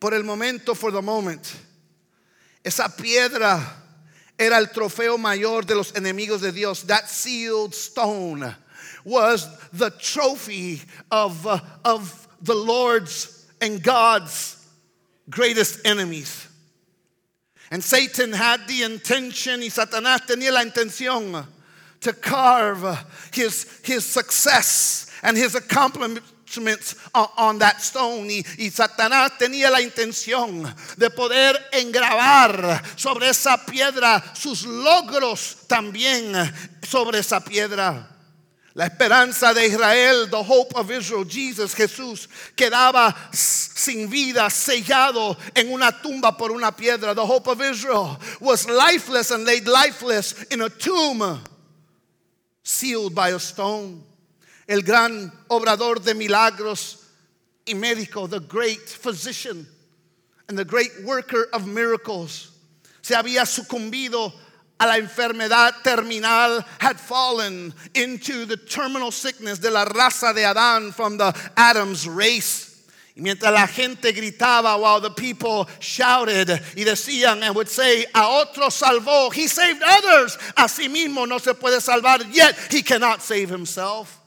por 0.00 0.14
el 0.14 0.22
momento, 0.22 0.74
for 0.74 0.90
the 0.90 1.02
moment, 1.02 1.54
esa 2.64 2.88
piedra 2.96 3.62
era 4.38 4.56
el 4.56 4.66
trofeo 4.66 5.18
mayor 5.18 5.62
de 5.62 5.74
los 5.74 5.92
enemigos 5.92 6.40
de 6.40 6.50
Dios. 6.50 6.82
That 6.84 7.10
sealed 7.10 7.74
stone 7.74 8.54
was 9.04 9.46
the 9.72 9.90
trophy 9.90 10.80
of, 11.10 11.46
uh, 11.46 11.60
of 11.84 12.26
the 12.40 12.54
Lord's 12.54 13.35
and 13.60 13.82
God's 13.82 14.56
greatest 15.28 15.86
enemies. 15.86 16.48
And 17.70 17.82
Satan 17.82 18.32
had 18.32 18.66
the 18.68 18.82
intention, 18.84 19.60
y 19.60 19.68
Satanás 19.68 20.26
tenía 20.26 20.52
la 20.52 20.62
intención 20.64 21.46
to 22.00 22.12
carve 22.12 22.98
his, 23.32 23.80
his 23.82 24.04
success 24.04 25.10
and 25.22 25.36
his 25.36 25.56
accomplishments 25.56 26.94
on, 27.12 27.26
on 27.36 27.58
that 27.58 27.82
stone. 27.82 28.28
Y, 28.28 28.44
y 28.58 28.70
Satanás 28.70 29.32
tenía 29.38 29.70
la 29.70 29.80
intención 29.80 30.72
de 30.96 31.10
poder 31.10 31.56
engravar 31.72 32.84
sobre 32.96 33.28
esa 33.28 33.56
piedra 33.66 34.22
sus 34.34 34.64
logros 34.64 35.66
también 35.66 36.32
sobre 36.84 37.18
esa 37.18 37.40
piedra. 37.40 38.15
La 38.76 38.84
esperanza 38.84 39.54
de 39.54 39.64
Israel, 39.64 40.26
the 40.26 40.42
hope 40.42 40.76
of 40.76 40.90
Israel, 40.90 41.24
Jesus, 41.24 41.74
Jesús, 41.74 42.28
quedaba 42.54 43.16
sin 43.32 44.06
vida, 44.10 44.50
sellado 44.50 45.34
en 45.56 45.72
una 45.72 45.90
tumba 46.02 46.36
por 46.36 46.52
una 46.52 46.72
piedra. 46.72 47.14
The 47.14 47.24
hope 47.24 47.46
of 47.46 47.62
Israel 47.62 48.20
was 48.38 48.68
lifeless 48.68 49.30
and 49.30 49.46
laid 49.46 49.66
lifeless 49.66 50.42
in 50.50 50.60
a 50.60 50.68
tomb, 50.68 51.40
sealed 52.62 53.14
by 53.14 53.30
a 53.30 53.38
stone. 53.38 54.04
El 54.68 54.82
gran 54.82 55.32
obrador 55.48 56.04
de 56.04 56.12
milagros 56.12 57.02
y 57.66 57.72
médico, 57.72 58.28
the 58.28 58.40
great 58.40 58.80
physician 58.80 59.66
and 60.50 60.58
the 60.58 60.66
great 60.66 60.92
worker 61.02 61.48
of 61.54 61.66
miracles, 61.66 62.50
se 63.00 63.14
había 63.14 63.46
sucumbido 63.46 64.34
a 64.78 64.86
la 64.86 64.98
enfermedad 64.98 65.82
terminal 65.82 66.62
had 66.78 67.00
fallen 67.00 67.72
into 67.94 68.44
the 68.44 68.56
terminal 68.56 69.10
sickness 69.10 69.58
de 69.58 69.70
la 69.70 69.84
raza 69.86 70.34
de 70.34 70.42
Adán 70.42 70.92
from 70.92 71.16
the 71.16 71.34
Adam's 71.56 72.08
race. 72.08 72.74
Y 73.16 73.22
mientras 73.22 73.50
la 73.50 73.66
gente 73.66 74.12
gritaba 74.12 74.78
while 74.78 75.00
the 75.00 75.10
people 75.10 75.66
shouted 75.80 76.50
y 76.50 76.84
decían 76.84 77.42
and 77.42 77.54
would 77.56 77.68
say, 77.68 78.04
a 78.14 78.28
otro 78.28 78.66
salvó, 78.66 79.32
he 79.32 79.46
saved 79.46 79.82
others, 79.82 80.36
a 80.54 80.64
sí 80.64 80.90
mismo 80.90 81.26
no 81.26 81.38
se 81.38 81.54
puede 81.54 81.80
salvar, 81.80 82.22
yet 82.30 82.54
he 82.70 82.82
cannot 82.82 83.22
save 83.22 83.48
himself. 83.48 84.20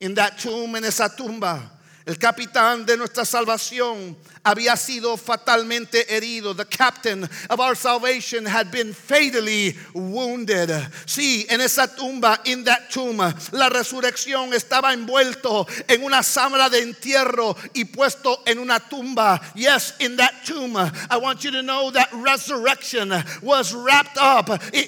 In 0.00 0.14
that 0.14 0.38
tomb, 0.38 0.74
en 0.74 0.84
esa 0.84 1.08
tumba, 1.08 1.60
el 2.10 2.18
capitán 2.18 2.84
de 2.84 2.96
nuestra 2.96 3.24
salvación 3.24 4.16
había 4.42 4.76
sido 4.76 5.16
fatalmente 5.16 6.12
herido. 6.12 6.56
The 6.56 6.64
captain 6.64 7.22
of 7.48 7.60
our 7.60 7.76
salvation 7.76 8.44
had 8.44 8.72
been 8.72 8.92
fatally 8.92 9.76
wounded. 9.94 10.70
Sí, 11.06 11.46
en 11.48 11.60
esa 11.60 11.86
tumba, 11.86 12.40
in 12.46 12.64
that 12.64 12.90
tomb, 12.90 13.18
la 13.52 13.68
resurrección 13.68 14.52
estaba 14.52 14.92
envuelto 14.92 15.68
en 15.88 16.02
una 16.02 16.24
sábana 16.24 16.68
de 16.68 16.82
entierro 16.82 17.56
y 17.74 17.84
puesto 17.84 18.42
en 18.44 18.58
una 18.58 18.80
tumba. 18.80 19.40
Yes, 19.54 19.94
in 20.00 20.16
that 20.16 20.34
tomb, 20.44 20.76
I 20.76 21.16
want 21.16 21.44
you 21.44 21.52
to 21.52 21.62
know 21.62 21.92
that 21.92 22.08
resurrection 22.12 23.12
was 23.40 23.72
wrapped 23.72 24.18
up 24.18 24.50
in, 24.74 24.84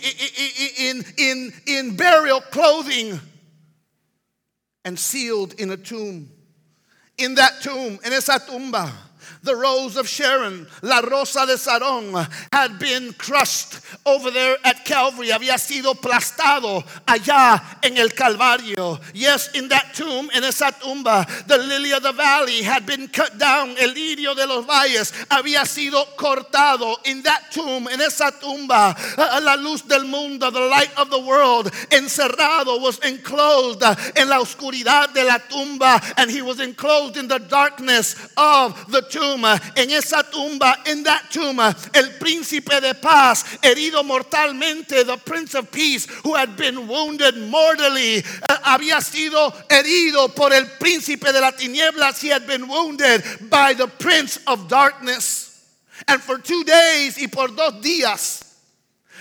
in, 0.76 1.04
in, 1.16 1.52
in 1.66 1.96
burial 1.96 2.40
clothing 2.40 3.20
and 4.84 4.98
sealed 4.98 5.54
in 5.60 5.70
a 5.70 5.76
tomb. 5.76 6.28
In 7.18 7.34
that 7.34 7.62
tomb, 7.62 7.98
en 8.02 8.12
esa 8.12 8.38
tumba, 8.38 8.90
the 9.42 9.54
rose 9.56 9.96
of 9.96 10.06
Sharon, 10.06 10.66
la 10.82 11.00
rosa 11.00 11.44
de 11.46 11.54
Sarón, 11.54 12.28
had 12.52 12.78
been 12.78 13.12
crushed 13.14 13.80
over 14.06 14.30
there 14.30 14.56
at 14.64 14.84
Calvary, 14.84 15.30
había 15.30 15.58
sido 15.58 15.94
aplastado 15.94 16.84
allá 17.06 17.60
en 17.82 17.98
el 17.98 18.10
Calvario. 18.10 19.00
Yes, 19.12 19.50
in 19.54 19.68
that 19.68 19.94
tomb, 19.94 20.30
en 20.32 20.44
esa 20.44 20.72
tumba, 20.72 21.26
the 21.48 21.58
lily 21.58 21.92
of 21.92 22.02
the 22.02 22.12
valley 22.12 22.62
had 22.62 22.86
been 22.86 23.08
cut 23.08 23.36
down, 23.38 23.70
el 23.80 23.90
lirio 23.94 24.34
de 24.36 24.46
los 24.46 24.64
valles 24.64 25.12
había 25.28 25.66
sido 25.66 26.06
cortado. 26.16 26.96
In 27.06 27.22
that 27.22 27.50
tomb, 27.50 27.88
en 27.88 28.00
esa 28.00 28.30
tumba, 28.40 28.94
la 29.42 29.54
luz 29.56 29.82
del 29.82 30.04
mundo, 30.04 30.50
the 30.50 30.60
light 30.60 30.96
of 30.96 31.10
the 31.10 31.18
world, 31.18 31.72
encerrado, 31.90 32.80
was 32.80 32.98
enclosed 33.00 33.82
en 34.16 34.28
la 34.28 34.38
oscuridad 34.38 35.12
de 35.12 35.24
la 35.24 35.38
tumba, 35.38 36.00
and 36.16 36.30
he 36.30 36.42
was 36.42 36.60
enclosed 36.60 37.16
in 37.16 37.26
the 37.26 37.38
darkness 37.38 38.14
of 38.36 38.90
the 38.92 39.02
tomb. 39.02 39.31
En 39.76 39.90
esa 39.90 40.22
tumba, 40.22 40.76
in 40.86 41.02
that 41.04 41.30
tomb, 41.30 41.58
el 41.94 42.18
príncipe 42.18 42.80
de 42.80 42.94
paz, 42.94 43.44
herido 43.62 44.04
mortalmente, 44.04 45.04
the 45.04 45.16
prince 45.24 45.54
of 45.54 45.70
peace, 45.70 46.06
who 46.24 46.34
had 46.34 46.56
been 46.56 46.86
wounded 46.86 47.36
mortally, 47.36 48.18
uh, 48.18 48.56
había 48.64 49.00
sido 49.00 49.52
herido 49.68 50.34
por 50.34 50.52
el 50.52 50.64
príncipe 50.78 51.32
de 51.32 51.40
la 51.40 51.52
tinieblas. 51.52 52.20
He 52.20 52.28
had 52.28 52.46
been 52.46 52.68
wounded 52.68 53.22
by 53.50 53.74
the 53.74 53.88
prince 53.88 54.38
of 54.46 54.68
darkness. 54.68 55.48
And 56.08 56.20
for 56.20 56.38
two 56.38 56.64
days 56.64 57.18
y 57.18 57.28
por 57.28 57.48
dos 57.48 57.74
días, 57.82 58.42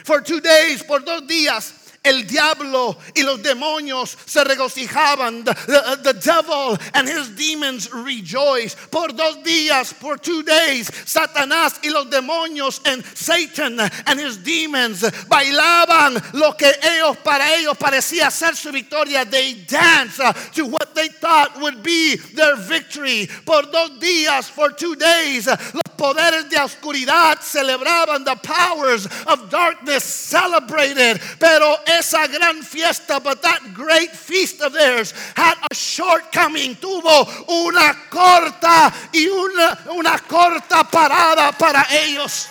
for 0.04 0.21
two 0.21 0.41
days, 0.41 0.84
por 0.84 1.00
dos 1.00 1.21
días, 1.28 1.80
el 2.03 2.25
diablo 2.25 2.97
y 3.15 3.21
los 3.21 3.43
demonios 3.43 4.17
se 4.25 4.43
regocijaban. 4.43 5.43
The, 5.43 5.53
the, 5.53 6.13
the, 6.13 6.13
devil 6.13 6.77
and 6.93 7.07
his 7.07 7.29
demons 7.35 7.91
rejoiced. 7.93 8.77
Por 8.89 9.09
dos 9.09 9.37
días, 9.43 9.93
for 9.93 10.17
two 10.17 10.43
days, 10.43 10.89
Satanás 11.05 11.79
y 11.83 11.89
los 11.89 12.05
demonios 12.07 12.81
and 12.85 13.03
Satan 13.15 13.79
and 13.79 14.19
his 14.19 14.37
demons 14.37 15.01
bailaban 15.29 16.21
lo 16.33 16.53
que 16.53 16.71
ellos 16.81 17.17
para 17.23 17.55
ellos 17.55 17.77
parecía 17.77 18.31
ser 18.31 18.55
su 18.55 18.71
victoria. 18.71 19.23
They 19.25 19.53
danced 19.53 20.21
to 20.55 20.65
what 20.65 20.95
they 20.95 21.07
thought 21.07 21.59
would 21.61 21.83
be 21.83 22.15
their 22.15 22.55
victory. 22.55 23.29
Por 23.45 23.63
dos 23.63 23.99
días, 23.99 24.49
for 24.49 24.71
two 24.71 24.95
days, 24.95 25.47
los 25.47 25.83
poderes 25.97 26.49
de 26.49 26.57
oscuridad 26.57 27.39
celebraban 27.41 28.25
the 28.25 28.35
powers 28.37 29.05
of 29.27 29.49
darkness 29.51 30.03
celebrated. 30.03 31.21
Pero 31.39 31.75
esa 31.99 32.27
gran 32.27 32.63
fiesta, 32.63 33.19
but 33.19 33.41
that 33.41 33.73
great 33.73 34.12
feast 34.12 34.62
of 34.62 34.73
theirs 34.73 35.13
had 35.36 35.58
a 35.69 35.75
shortcoming. 35.75 36.75
Tuvo 36.75 37.27
una 37.47 37.93
corta 38.10 38.93
y 39.13 39.27
una, 39.27 39.77
una 39.91 40.17
corta 40.19 40.84
parada 40.84 41.51
para 41.51 41.86
ellos. 41.91 42.47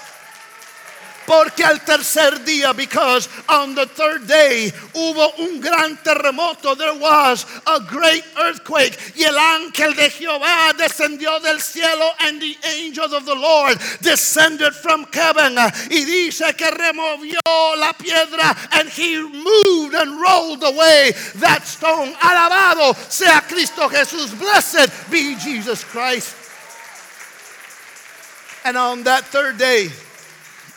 Porque 1.30 1.62
al 1.62 1.78
tercer 1.84 2.44
día, 2.44 2.74
because 2.74 3.28
on 3.48 3.76
the 3.76 3.86
third 3.86 4.26
day 4.26 4.72
hubo 4.92 5.32
un 5.38 5.60
gran 5.60 5.96
terremoto, 6.02 6.76
there 6.76 6.98
was 6.98 7.46
a 7.68 7.78
great 7.78 8.24
earthquake. 8.36 8.98
Y 9.14 9.22
el 9.22 9.38
ángel 9.38 9.94
de 9.94 10.10
Jehová 10.10 10.72
descendió 10.76 11.40
del 11.40 11.60
cielo, 11.60 12.10
and 12.18 12.42
the 12.42 12.56
angels 12.64 13.12
of 13.12 13.26
the 13.26 13.34
Lord 13.36 13.78
descended 14.00 14.74
from 14.74 15.06
heaven. 15.12 15.54
Y 15.88 16.04
dice 16.04 16.52
que 16.56 16.68
removió 16.68 17.38
la 17.76 17.92
piedra, 17.92 18.56
and 18.72 18.88
he 18.88 19.22
moved 19.22 19.94
and 19.94 20.20
rolled 20.20 20.64
away 20.64 21.12
that 21.36 21.64
stone. 21.64 22.12
Alabado 22.14 22.96
sea 23.08 23.40
Cristo 23.46 23.88
Jesús. 23.88 24.36
Blessed 24.36 24.90
be 25.12 25.36
Jesus 25.36 25.84
Christ. 25.84 26.34
And 28.64 28.76
on 28.76 29.04
that 29.04 29.26
third 29.26 29.56
day, 29.56 29.90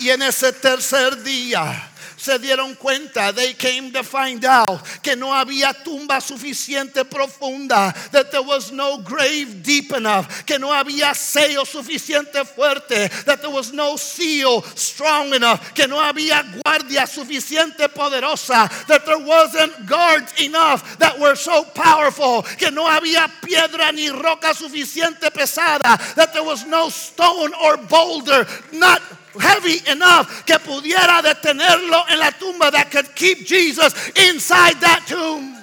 y 0.04 0.10
en 0.10 0.22
ese 0.22 0.52
tercer 0.52 1.24
día 1.24 1.90
se 2.18 2.38
dieron 2.40 2.76
cuenta, 2.76 3.34
they 3.34 3.54
came 3.54 3.92
to 3.92 4.04
find 4.04 4.46
out 4.46 4.82
que 5.02 5.16
no 5.16 5.34
había 5.34 5.74
tumba 5.74 6.22
suficiente 6.22 7.04
profunda, 7.04 7.94
that 8.12 8.32
there 8.32 8.42
was 8.42 8.72
no 8.72 9.00
grave 9.00 9.62
deep 9.62 9.92
enough, 9.92 10.46
que 10.46 10.58
no 10.58 10.72
había 10.72 11.14
sello 11.14 11.66
suficiente 11.66 12.46
fuerte, 12.46 13.10
that 13.26 13.42
there 13.42 13.52
was 13.52 13.74
no 13.74 13.98
seal 13.98 14.62
strong 14.76 15.34
enough, 15.34 15.74
que 15.74 15.86
no 15.86 15.98
había 16.00 16.44
guardia 16.64 17.06
suficiente 17.06 17.90
poderosa, 17.90 18.70
that 18.88 19.06
there 19.06 19.20
wasn't 19.20 19.86
guards 19.86 20.34
enough 20.42 20.98
that 21.00 21.20
were 21.20 21.36
so 21.36 21.66
powerful, 21.76 22.42
que 22.58 22.72
no 22.72 22.88
había 22.88 23.30
piedra 23.42 23.92
ni 23.92 24.10
roca 24.10 24.54
suficiente 24.54 25.30
pesada, 25.30 25.98
that 26.16 26.32
there 26.32 26.44
was 26.44 26.66
no 26.66 26.90
stone 26.90 27.52
or 27.62 27.76
boulder 27.78 28.48
not 28.72 29.02
heavy 29.40 29.80
enough 29.90 30.46
que 30.46 30.58
pudiera 30.60 31.22
detenerlo 31.22 32.04
en 32.10 32.20
la 32.20 32.32
tumba 32.32 32.72
that 32.72 32.92
could 32.92 33.14
keep 33.16 33.46
Jesus 33.46 33.94
inside 34.30 34.80
that 34.82 35.06
tomb. 35.08 35.58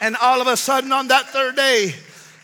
And 0.00 0.16
all 0.16 0.40
of 0.40 0.46
a 0.46 0.56
sudden 0.56 0.92
on 0.92 1.08
that 1.08 1.26
third 1.26 1.56
day, 1.56 1.94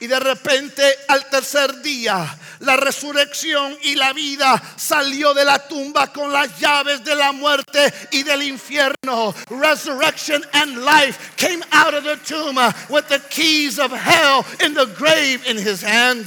y 0.01 0.07
de 0.07 0.21
repente 0.21 0.83
al 1.09 1.21
tercer 1.31 1.83
día, 1.83 2.27
la 2.61 2.77
resurrección 2.77 3.77
y 3.83 3.95
la 3.95 4.13
vida 4.13 4.63
salió 4.77 5.35
de 5.35 5.45
la 5.45 5.59
tumba 5.67 6.13
con 6.13 6.33
las 6.33 6.59
llaves 6.59 7.03
de 7.05 7.15
la 7.15 7.33
muerte 7.33 7.93
y 8.13 8.23
del 8.23 8.43
infierno. 8.43 9.35
Resurrection 9.49 10.43
and 10.53 10.85
life 10.85 11.37
came 11.37 11.63
out 11.73 11.95
of 11.95 12.05
the 12.05 12.17
tomb 12.25 12.57
with 12.91 13.09
the 13.09 13.21
keys 13.31 13.79
of 13.79 13.91
hell 13.91 14.45
in 14.65 14.75
the 14.75 14.87
grave 14.97 15.47
in 15.47 15.57
his 15.57 15.83
hand. 15.83 16.27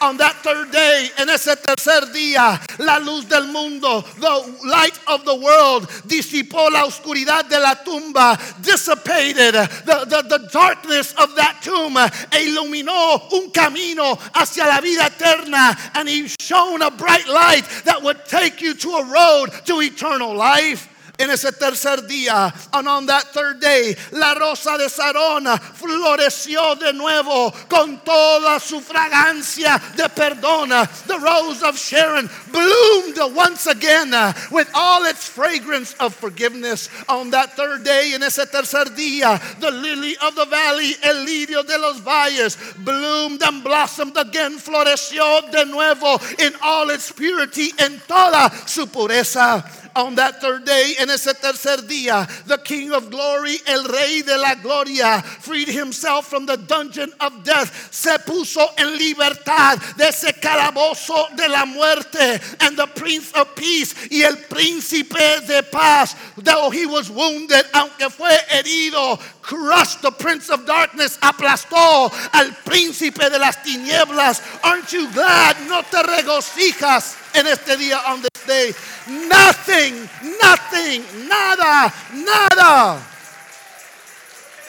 On 0.00 0.16
that 0.18 0.36
third 0.44 0.70
day, 0.70 1.10
en 1.18 1.28
ese 1.28 1.56
tercer 1.56 2.12
día, 2.12 2.60
la 2.78 2.98
luz 2.98 3.28
del 3.28 3.48
mundo, 3.48 4.02
the 4.20 4.54
light 4.64 4.98
of 5.08 5.24
the 5.24 5.34
world, 5.34 5.88
disipó 6.06 6.70
la 6.70 6.84
oscuridad 6.84 7.48
de 7.48 7.58
la 7.58 7.74
tumba, 7.74 8.38
dissipated 8.62 9.54
the, 9.54 10.04
the, 10.08 10.22
the 10.28 10.48
darkness 10.52 11.14
of 11.14 11.34
that 11.34 11.60
tomb, 11.62 11.96
e 11.96 12.44
iluminó 12.46 13.32
un 13.32 13.50
camino 13.50 14.16
hacia 14.34 14.66
la 14.66 14.80
vida 14.80 15.06
eterna, 15.06 15.76
and 15.94 16.08
he 16.08 16.28
shone 16.40 16.82
a 16.82 16.90
bright 16.90 17.26
light 17.26 17.64
that 17.84 18.00
would 18.00 18.24
take 18.26 18.60
you 18.60 18.74
to 18.74 18.90
a 18.90 19.04
road 19.04 19.50
to 19.64 19.80
eternal 19.80 20.34
life. 20.34 20.88
En 21.18 21.30
ese 21.30 21.50
tercer 21.52 22.06
día, 22.06 22.54
and 22.72 22.88
on 22.88 23.06
that 23.06 23.24
third 23.32 23.60
day, 23.60 23.96
la 24.12 24.34
rosa 24.34 24.78
de 24.78 24.88
Sarona 24.88 25.58
floreció 25.58 26.78
de 26.78 26.92
nuevo 26.92 27.52
con 27.68 27.98
toda 28.04 28.60
su 28.60 28.80
fragancia 28.80 29.80
de 29.96 30.08
perdón. 30.08 30.68
The 31.06 31.18
rose 31.18 31.62
of 31.62 31.76
Sharon 31.76 32.30
bloomed 32.52 33.18
once 33.34 33.66
again 33.66 34.12
with 34.52 34.68
all 34.74 35.04
its 35.06 35.28
fragrance 35.28 35.94
of 35.94 36.14
forgiveness. 36.14 36.88
On 37.08 37.30
that 37.30 37.56
third 37.56 37.84
day, 37.84 38.12
en 38.14 38.22
ese 38.22 38.46
tercer 38.46 38.84
día, 38.94 39.40
the 39.60 39.70
lily 39.70 40.16
of 40.22 40.36
the 40.36 40.46
valley, 40.46 40.94
el 41.02 41.24
lirio 41.26 41.66
de 41.66 41.78
los 41.78 41.98
valles, 42.00 42.56
bloomed 42.78 43.42
and 43.42 43.64
blossomed 43.64 44.16
again, 44.16 44.58
floreció 44.58 45.50
de 45.50 45.64
nuevo 45.66 46.20
in 46.38 46.54
all 46.62 46.90
its 46.90 47.10
purity, 47.10 47.72
en 47.78 48.00
toda 48.06 48.52
su 48.66 48.86
pureza. 48.86 49.64
On 49.98 50.14
that 50.14 50.40
third 50.40 50.64
day, 50.64 50.94
en 51.00 51.10
ese 51.10 51.34
tercer 51.34 51.78
día, 51.82 52.24
the 52.46 52.56
King 52.58 52.92
of 52.92 53.10
glory, 53.10 53.56
el 53.66 53.82
Rey 53.82 54.22
de 54.22 54.38
la 54.38 54.54
Gloria, 54.54 55.20
freed 55.22 55.66
himself 55.66 56.28
from 56.28 56.46
the 56.46 56.56
dungeon 56.56 57.12
of 57.18 57.42
death. 57.42 57.92
Se 57.92 58.16
puso 58.18 58.64
en 58.78 58.96
libertad 58.96 59.76
de 59.96 60.06
ese 60.06 60.32
calabozo 60.40 61.34
de 61.36 61.48
la 61.48 61.66
muerte. 61.66 62.40
And 62.60 62.78
the 62.78 62.86
Prince 62.86 63.32
of 63.32 63.56
Peace 63.56 63.92
y 64.08 64.22
el 64.22 64.36
Príncipe 64.36 65.44
de 65.48 65.64
Paz, 65.64 66.14
though 66.36 66.70
he 66.70 66.86
was 66.86 67.10
wounded, 67.10 67.64
aunque 67.74 68.08
fue 68.08 68.30
herido, 68.50 69.18
crushed 69.42 70.02
the 70.02 70.12
Prince 70.12 70.48
of 70.48 70.64
Darkness, 70.64 71.18
aplastó 71.20 72.12
al 72.32 72.52
Príncipe 72.64 73.28
de 73.28 73.38
las 73.40 73.56
Tinieblas. 73.64 74.42
Aren't 74.62 74.92
you 74.92 75.10
glad? 75.10 75.56
No 75.68 75.82
te 75.82 76.00
regocijas 76.04 77.16
en 77.38 77.46
este 77.46 77.76
día 77.76 78.00
on 78.08 78.22
this 78.22 78.46
day. 78.46 78.74
Nothing, 79.06 80.08
nothing, 80.40 81.04
nada, 81.28 81.92
nada 82.14 83.00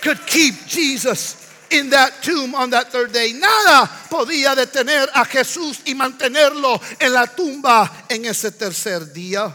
could 0.02 0.26
keep 0.26 0.56
Jesus 0.66 1.36
in 1.72 1.90
that 1.92 2.24
tomb 2.24 2.56
on 2.56 2.72
that 2.72 2.92
third 2.92 3.12
day. 3.12 3.34
Nada 3.34 3.90
podía 4.10 4.56
detener 4.56 5.08
a 5.14 5.26
Jesús 5.26 5.82
y 5.86 5.94
mantenerlo 5.94 6.82
en 7.00 7.14
la 7.14 7.28
tumba 7.28 8.06
en 8.10 8.26
ese 8.26 8.52
tercer 8.52 9.12
día. 9.14 9.54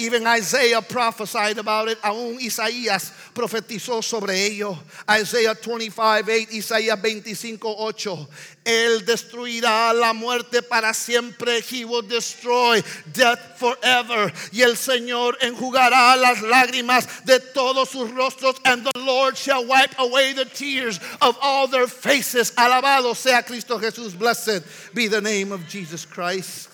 Even 0.00 0.26
Isaiah 0.26 0.80
prophesied 0.80 1.58
about 1.58 1.88
it. 1.88 2.00
Aún 2.02 2.40
Isaías 2.40 3.12
profetizó 3.34 4.02
sobre 4.02 4.46
ello. 4.46 4.78
Isaiah 5.10 5.54
25, 5.54 6.26
8, 6.26 6.48
Isaías 6.52 7.00
25, 7.00 7.74
8. 7.78 8.28
Él 8.64 9.04
destruirá 9.04 9.92
la 9.92 10.14
muerte 10.14 10.62
para 10.62 10.94
siempre. 10.94 11.60
He 11.60 11.84
will 11.84 12.00
destroy 12.00 12.82
death 13.12 13.58
forever. 13.58 14.32
Y 14.52 14.62
el 14.62 14.76
Señor 14.76 15.36
enjugará 15.42 16.16
las 16.16 16.40
lágrimas 16.40 17.06
de 17.26 17.38
todos 17.38 17.90
sus 17.90 18.10
rostros. 18.10 18.56
And 18.64 18.84
the 18.84 18.98
Lord 19.00 19.36
shall 19.36 19.66
wipe 19.66 19.94
away 19.98 20.32
the 20.32 20.46
tears 20.46 20.98
of 21.20 21.36
all 21.42 21.68
their 21.68 21.86
faces. 21.86 22.52
Alabado 22.52 23.14
sea 23.14 23.42
Cristo 23.42 23.78
Jesús. 23.78 24.18
Blessed 24.18 24.64
be 24.94 25.08
the 25.08 25.20
name 25.20 25.52
of 25.52 25.68
Jesus 25.68 26.06
Christ. 26.06 26.69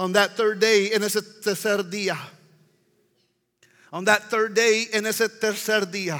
On 0.00 0.12
that 0.14 0.34
third 0.34 0.60
day, 0.60 0.94
en 0.94 1.02
ese 1.02 1.20
tercer 1.42 1.82
día. 1.90 2.16
On 3.92 4.02
that 4.06 4.30
third 4.30 4.54
day, 4.54 4.86
en 4.94 5.04
ese 5.04 5.28
tercer 5.28 5.84
día. 5.90 6.18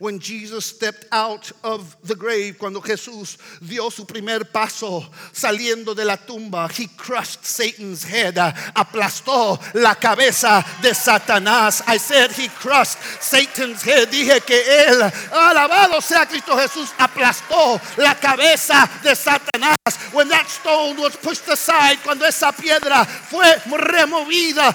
When 0.00 0.18
Jesus 0.18 0.64
stepped 0.64 1.04
out 1.12 1.52
of 1.62 1.94
the 2.02 2.14
grave, 2.14 2.58
cuando 2.58 2.80
Jesús 2.80 3.36
dio 3.60 3.90
su 3.90 4.06
primer 4.06 4.46
paso 4.50 5.06
saliendo 5.30 5.94
de 5.94 6.06
la 6.06 6.16
tumba, 6.16 6.70
he 6.72 6.86
crushed 6.96 7.44
Satan's 7.44 8.02
head, 8.02 8.36
aplastó 8.74 9.60
la 9.74 9.94
cabeza 9.96 10.64
de 10.80 10.94
Satanás. 10.94 11.82
I 11.86 11.98
said 11.98 12.32
he 12.32 12.48
crushed 12.48 12.96
Satan's 13.20 13.82
head. 13.82 14.08
Dije 14.08 14.40
que 14.40 14.86
él, 14.88 15.02
alabado 15.32 16.00
sea 16.00 16.24
Cristo 16.24 16.56
Jesús, 16.56 16.94
aplastó 16.96 17.78
la 17.98 18.14
cabeza 18.14 18.88
de 19.02 19.14
Satanás. 19.14 19.76
When 20.14 20.30
that 20.30 20.48
stone 20.48 20.96
was 20.96 21.14
pushed 21.16 21.46
aside, 21.50 21.98
cuando 22.02 22.24
esa 22.24 22.52
piedra 22.52 23.04
fue 23.04 23.54
removida, 23.76 24.74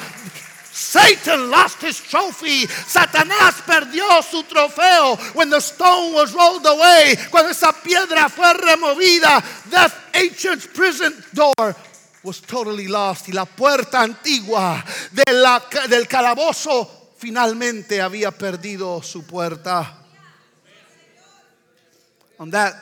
Satan 0.76 1.50
lost 1.50 1.82
his 1.82 2.02
trophy. 2.02 2.68
Satanás 2.68 3.64
perdió 3.66 4.22
su 4.22 4.44
trofeo. 4.44 5.16
When 5.34 5.50
the 5.50 5.62
stone 5.62 6.12
was 6.14 6.34
rolled 6.34 6.66
away, 6.66 7.16
cuando 7.32 7.50
esa 7.50 7.72
piedra 7.72 8.28
fue 8.28 8.52
removida, 8.54 9.42
that 9.70 9.94
ancient 10.14 10.74
prison 10.74 11.14
door 11.34 11.74
was 12.24 12.42
totally 12.42 12.90
lost 12.90 13.30
y 13.30 13.32
la 13.34 13.46
puerta 13.46 14.02
antigua 14.02 14.84
de 15.14 15.32
la- 15.32 15.64
del 15.88 16.08
calabozo 16.10 16.90
finalmente 17.18 18.02
había 18.02 18.32
perdido 18.32 19.02
su 19.02 19.24
puerta. 19.26 19.94
On 22.38 22.52
that 22.52 22.74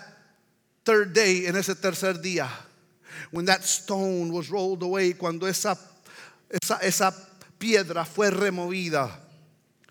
third 0.84 1.14
day, 1.14 1.46
en 1.46 1.56
ese 1.56 1.76
tercer 1.76 2.20
día, 2.20 2.50
when 3.32 3.46
that 3.46 3.64
stone 3.64 4.32
was 4.32 4.50
rolled 4.50 4.82
away, 4.82 5.14
cuando 5.14 5.46
esa, 5.46 5.78
esa, 6.50 6.78
esa 6.82 7.12
piedra 7.64 8.04
fue 8.04 8.30
removida, 8.30 9.10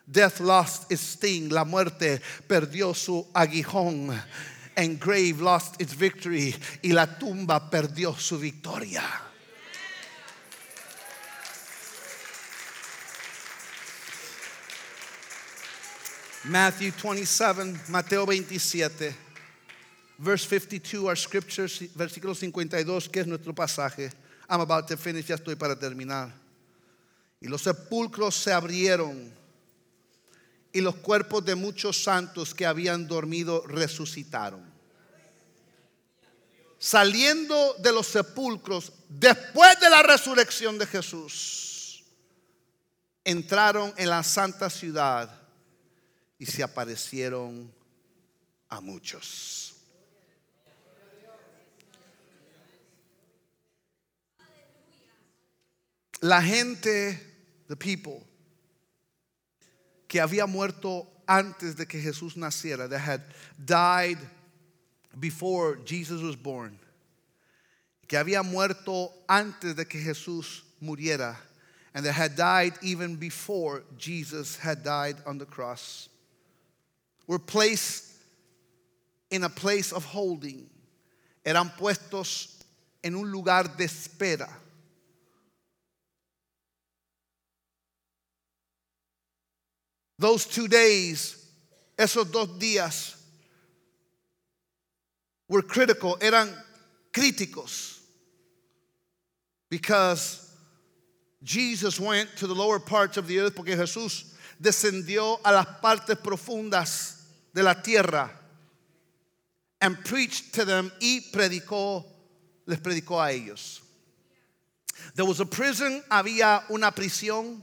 death 0.06 0.40
lost 0.40 0.92
its 0.92 1.00
sting, 1.00 1.50
la 1.50 1.64
muerte 1.64 2.20
perdió 2.46 2.92
su 2.92 3.26
aguijón, 3.32 4.10
and 4.76 5.00
grave 5.00 5.40
lost 5.40 5.80
its 5.80 5.96
victory, 5.96 6.54
y 6.82 6.92
la 6.92 7.06
tumba 7.18 7.70
perdió 7.70 8.14
su 8.14 8.38
victoria. 8.38 9.02
Matthew 16.44 16.92
27, 16.92 17.88
Mateo 17.88 18.26
27, 18.26 19.14
verse 20.18 20.46
52, 20.46 21.06
our 21.06 21.16
scriptures, 21.16 21.88
versículo 21.94 22.34
52, 22.34 23.08
que 23.08 23.20
es 23.20 23.26
nuestro 23.26 23.54
pasaje. 23.54 24.12
I'm 24.50 24.60
about 24.60 24.86
to 24.88 24.98
finish, 24.98 25.28
ya 25.28 25.36
estoy 25.36 25.56
para 25.56 25.74
terminar. 25.74 26.41
Y 27.42 27.48
los 27.48 27.62
sepulcros 27.62 28.36
se 28.36 28.52
abrieron 28.52 29.34
y 30.72 30.80
los 30.80 30.94
cuerpos 30.94 31.44
de 31.44 31.56
muchos 31.56 32.00
santos 32.00 32.54
que 32.54 32.64
habían 32.64 33.08
dormido 33.08 33.66
resucitaron. 33.66 34.72
Saliendo 36.78 37.74
de 37.80 37.92
los 37.92 38.06
sepulcros 38.06 38.92
después 39.08 39.78
de 39.80 39.90
la 39.90 40.04
resurrección 40.04 40.78
de 40.78 40.86
Jesús, 40.86 42.04
entraron 43.24 43.92
en 43.96 44.08
la 44.08 44.22
santa 44.22 44.70
ciudad 44.70 45.42
y 46.38 46.46
se 46.46 46.62
aparecieron 46.62 47.72
a 48.68 48.80
muchos. 48.80 49.74
La 56.20 56.40
gente, 56.40 57.31
the 57.72 57.76
people, 57.76 58.22
que 60.06 60.20
había 60.20 60.46
muerto 60.46 61.06
antes 61.26 61.74
de 61.74 61.86
que 61.86 61.98
Jesús 61.98 62.36
naciera, 62.36 62.86
that 62.86 62.98
had 62.98 63.22
died 63.64 64.18
before 65.18 65.76
Jesus 65.82 66.20
was 66.20 66.36
born, 66.36 66.78
que 68.06 68.18
había 68.18 68.42
muerto 68.44 69.10
antes 69.26 69.74
de 69.74 69.86
que 69.86 69.98
Jesús 70.04 70.60
muriera, 70.82 71.34
and 71.94 72.04
that 72.04 72.12
had 72.12 72.36
died 72.36 72.74
even 72.82 73.16
before 73.16 73.84
Jesus 73.96 74.56
had 74.56 74.84
died 74.84 75.16
on 75.24 75.38
the 75.38 75.46
cross, 75.46 76.10
were 77.26 77.38
placed 77.38 78.04
in 79.30 79.44
a 79.44 79.48
place 79.48 79.92
of 79.92 80.04
holding, 80.04 80.68
eran 81.42 81.70
puestos 81.78 82.48
en 83.02 83.14
un 83.14 83.32
lugar 83.32 83.62
de 83.78 83.84
espera. 83.84 84.50
Those 90.22 90.46
two 90.46 90.68
days, 90.68 91.36
esos 91.98 92.30
dos 92.30 92.46
días, 92.56 93.16
were 95.48 95.62
critical, 95.62 96.16
eran 96.20 96.48
críticos, 97.12 97.98
because 99.68 100.54
Jesus 101.42 101.98
went 101.98 102.36
to 102.36 102.46
the 102.46 102.54
lower 102.54 102.78
parts 102.78 103.16
of 103.16 103.26
the 103.26 103.40
earth, 103.40 103.56
porque 103.56 103.76
Jesús 103.76 104.32
descendió 104.62 105.40
a 105.44 105.50
las 105.50 105.66
partes 105.82 106.14
profundas 106.14 107.20
de 107.52 107.64
la 107.64 107.74
tierra 107.74 108.30
and 109.80 109.96
preached 110.04 110.54
to 110.54 110.64
them 110.64 110.92
y 111.00 111.32
predicó, 111.32 112.04
les 112.66 112.78
predicó 112.78 113.20
a 113.20 113.32
ellos. 113.32 113.80
There 115.16 115.24
was 115.24 115.40
a 115.40 115.46
prison, 115.46 116.00
había 116.08 116.62
una 116.70 116.92
prisión, 116.92 117.60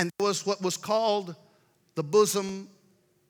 and 0.00 0.10
there 0.18 0.28
was 0.28 0.46
what 0.46 0.62
was 0.62 0.78
called 0.78 1.36
the 1.94 2.02
bosom 2.02 2.66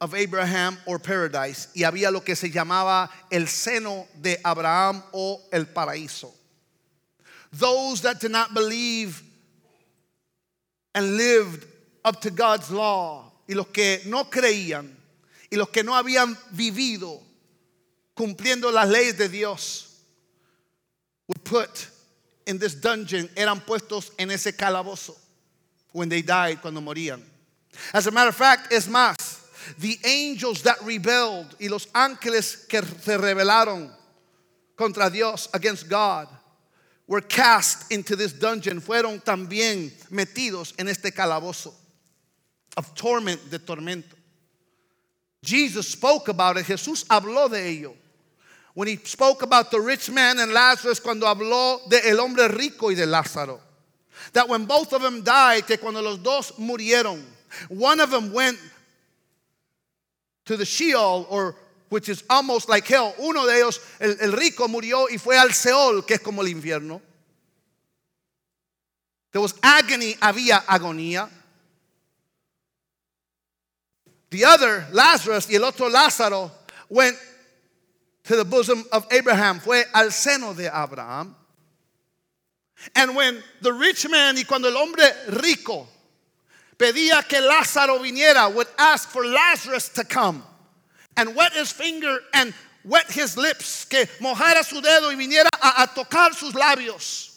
of 0.01 0.15
Abraham 0.15 0.79
or 0.87 1.01
paradise, 1.01 1.67
y 1.75 1.83
había 1.83 2.13
lo 2.13 2.21
que 2.21 2.37
se 2.37 2.49
llamaba 2.49 3.11
el 3.29 3.49
seno 3.49 4.07
de 4.23 4.37
Abraham 4.45 5.03
o 5.13 5.41
el 5.53 5.65
paraíso. 5.65 6.31
Those 7.53 8.03
that 8.03 8.21
did 8.21 8.31
not 8.31 8.55
believe 8.55 9.21
and 10.95 11.17
lived 11.17 11.67
up 12.05 12.21
to 12.21 12.31
God's 12.31 12.71
law, 12.71 13.33
y 13.49 13.55
los 13.57 13.67
que 13.67 14.03
no 14.07 14.27
creían, 14.27 14.95
y 15.51 15.59
los 15.59 15.71
que 15.71 15.83
no 15.83 16.01
habían 16.01 16.39
vivido 16.55 17.21
cumpliendo 18.17 18.73
las 18.73 18.89
leyes 18.89 19.19
de 19.19 19.27
Dios, 19.27 20.03
were 21.27 21.43
put 21.43 21.89
in 22.47 22.59
this 22.61 22.77
dungeon, 22.77 23.29
eran 23.37 23.61
puestos 23.61 24.13
en 24.21 24.31
ese 24.31 24.53
calabozo 24.57 25.17
when 25.93 26.09
they 26.09 26.23
died, 26.23 26.61
cuando 26.61 26.81
morían. 26.81 27.23
As 27.93 28.07
a 28.07 28.11
matter 28.11 28.29
of 28.29 28.37
fact, 28.37 28.73
es 28.73 28.89
más, 28.89 29.17
the 29.79 29.99
angels 30.05 30.63
that 30.63 30.83
rebelled 30.83 31.55
y 31.61 31.69
los 31.69 31.87
ángeles 31.95 32.69
que 32.69 32.83
se 32.83 33.17
rebelaron 33.17 33.91
contra 34.77 35.11
Dios, 35.11 35.49
against 35.53 35.89
God, 35.89 36.29
were 37.07 37.21
cast 37.21 37.91
into 37.93 38.17
this 38.17 38.33
dungeon, 38.33 38.81
fueron 38.81 39.21
también 39.23 39.91
metidos 40.11 40.73
en 40.79 40.89
este 40.89 41.13
calabozo 41.13 41.75
of 42.77 42.95
torment, 42.95 43.51
de 43.51 43.59
tormento. 43.59 44.15
Jesus 45.43 45.89
spoke 45.89 46.29
about 46.29 46.57
it, 46.57 46.67
Jesús 46.67 47.05
habló 47.07 47.51
de 47.51 47.67
ello. 47.69 47.95
When 48.75 48.87
he 48.87 48.97
spoke 48.97 49.43
about 49.43 49.71
the 49.71 49.81
rich 49.81 50.11
man 50.11 50.39
and 50.39 50.53
Lazarus, 50.53 51.01
cuando 51.01 51.27
habló 51.27 51.89
de 51.89 52.09
el 52.09 52.21
hombre 52.21 52.49
rico 52.49 52.91
y 52.91 52.95
de 52.95 53.07
Lázaro. 53.07 53.61
That 54.33 54.49
when 54.49 54.67
both 54.67 54.93
of 54.93 55.03
them 55.03 55.23
died, 55.23 55.67
que 55.67 55.77
cuando 55.79 56.01
los 56.01 56.19
dos 56.19 56.53
murieron, 56.59 57.23
one 57.69 58.01
of 58.01 58.11
them 58.11 58.33
went 58.33 58.59
to 60.47 60.57
the 60.57 60.65
Sheol, 60.65 61.27
or 61.29 61.57
which 61.89 62.09
is 62.09 62.23
almost 62.31 62.69
like 62.69 62.87
hell. 62.87 63.15
Uno 63.21 63.47
de 63.47 63.53
ellos, 63.53 63.81
el, 64.01 64.17
el 64.21 64.33
rico, 64.33 64.69
murió 64.69 65.09
y 65.11 65.17
fue 65.17 65.37
al 65.37 65.49
Seol, 65.49 66.07
que 66.07 66.17
es 66.17 66.23
como 66.23 66.43
el 66.43 66.49
infierno. 66.49 67.01
There 69.33 69.41
was 69.41 69.55
agony, 69.63 70.15
había 70.15 70.65
agonía. 70.65 71.29
The 74.31 74.45
other, 74.45 74.87
Lazarus, 74.93 75.49
y 75.51 75.57
el 75.57 75.65
otro 75.65 75.89
Lázaro, 75.89 76.51
went 76.89 77.17
to 78.25 78.37
the 78.37 78.45
bosom 78.45 78.85
of 78.93 79.07
Abraham, 79.11 79.61
fue 79.61 79.85
al 79.93 80.07
seno 80.13 80.55
de 80.55 80.69
Abraham. 80.69 81.35
And 82.95 83.15
when 83.15 83.43
the 83.61 83.73
rich 83.73 84.09
man 84.09 84.37
y 84.37 84.45
cuando 84.45 84.69
el 84.69 84.77
hombre 84.77 85.05
rico 85.29 85.87
pedía 86.79 87.27
que 87.29 87.41
Lázaro 87.41 87.99
viniera, 87.99 88.53
would 88.53 88.69
ask 88.79 89.09
for 89.11 89.25
Lazarus 89.27 89.89
to 89.91 90.05
come 90.05 90.43
and 91.17 91.35
wet 91.35 91.53
his 91.53 91.73
finger 91.73 92.21
and 92.33 92.55
wet 92.85 93.11
his 93.11 93.37
lips, 93.37 93.85
que 93.85 94.07
mojara 94.21 94.65
su 94.65 94.81
dedo 94.81 95.11
y 95.11 95.15
viniera 95.15 95.49
a, 95.63 95.83
a 95.83 95.87
tocar 95.89 96.35
sus 96.35 96.55
labios. 96.55 97.29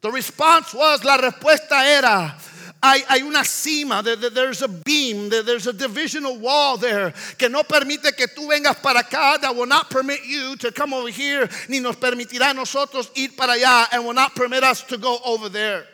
The 0.00 0.10
response 0.10 0.74
was, 0.74 1.04
la 1.04 1.16
respuesta 1.16 1.84
era, 1.84 2.36
hay, 2.82 3.02
hay 3.08 3.22
una 3.22 3.40
sima, 3.40 4.02
there- 4.02 4.16
there's 4.30 4.62
a 4.62 4.68
beam, 4.68 5.28
there- 5.30 5.42
there's 5.42 5.66
a 5.66 5.72
divisional 5.72 6.36
wall 6.38 6.76
there 6.76 7.12
que 7.38 7.48
no 7.48 7.62
permite 7.62 8.16
que 8.16 8.26
tú 8.28 8.48
vengas 8.48 8.80
para 8.82 9.02
acá, 9.02 9.40
that 9.40 9.54
will 9.54 9.66
not 9.66 9.90
permit 9.90 10.24
you 10.24 10.56
to 10.56 10.70
come 10.70 10.92
over 10.94 11.08
here, 11.10 11.48
ni 11.68 11.80
nos 11.80 11.96
permitirá 11.96 12.50
a 12.50 12.54
nosotros 12.54 13.10
ir 13.14 13.30
para 13.36 13.54
allá, 13.54 13.88
and 13.92 14.04
will 14.04 14.14
not 14.14 14.34
permit 14.34 14.62
us 14.62 14.82
to 14.82 14.98
go 14.98 15.18
over 15.24 15.48
there. 15.48 15.86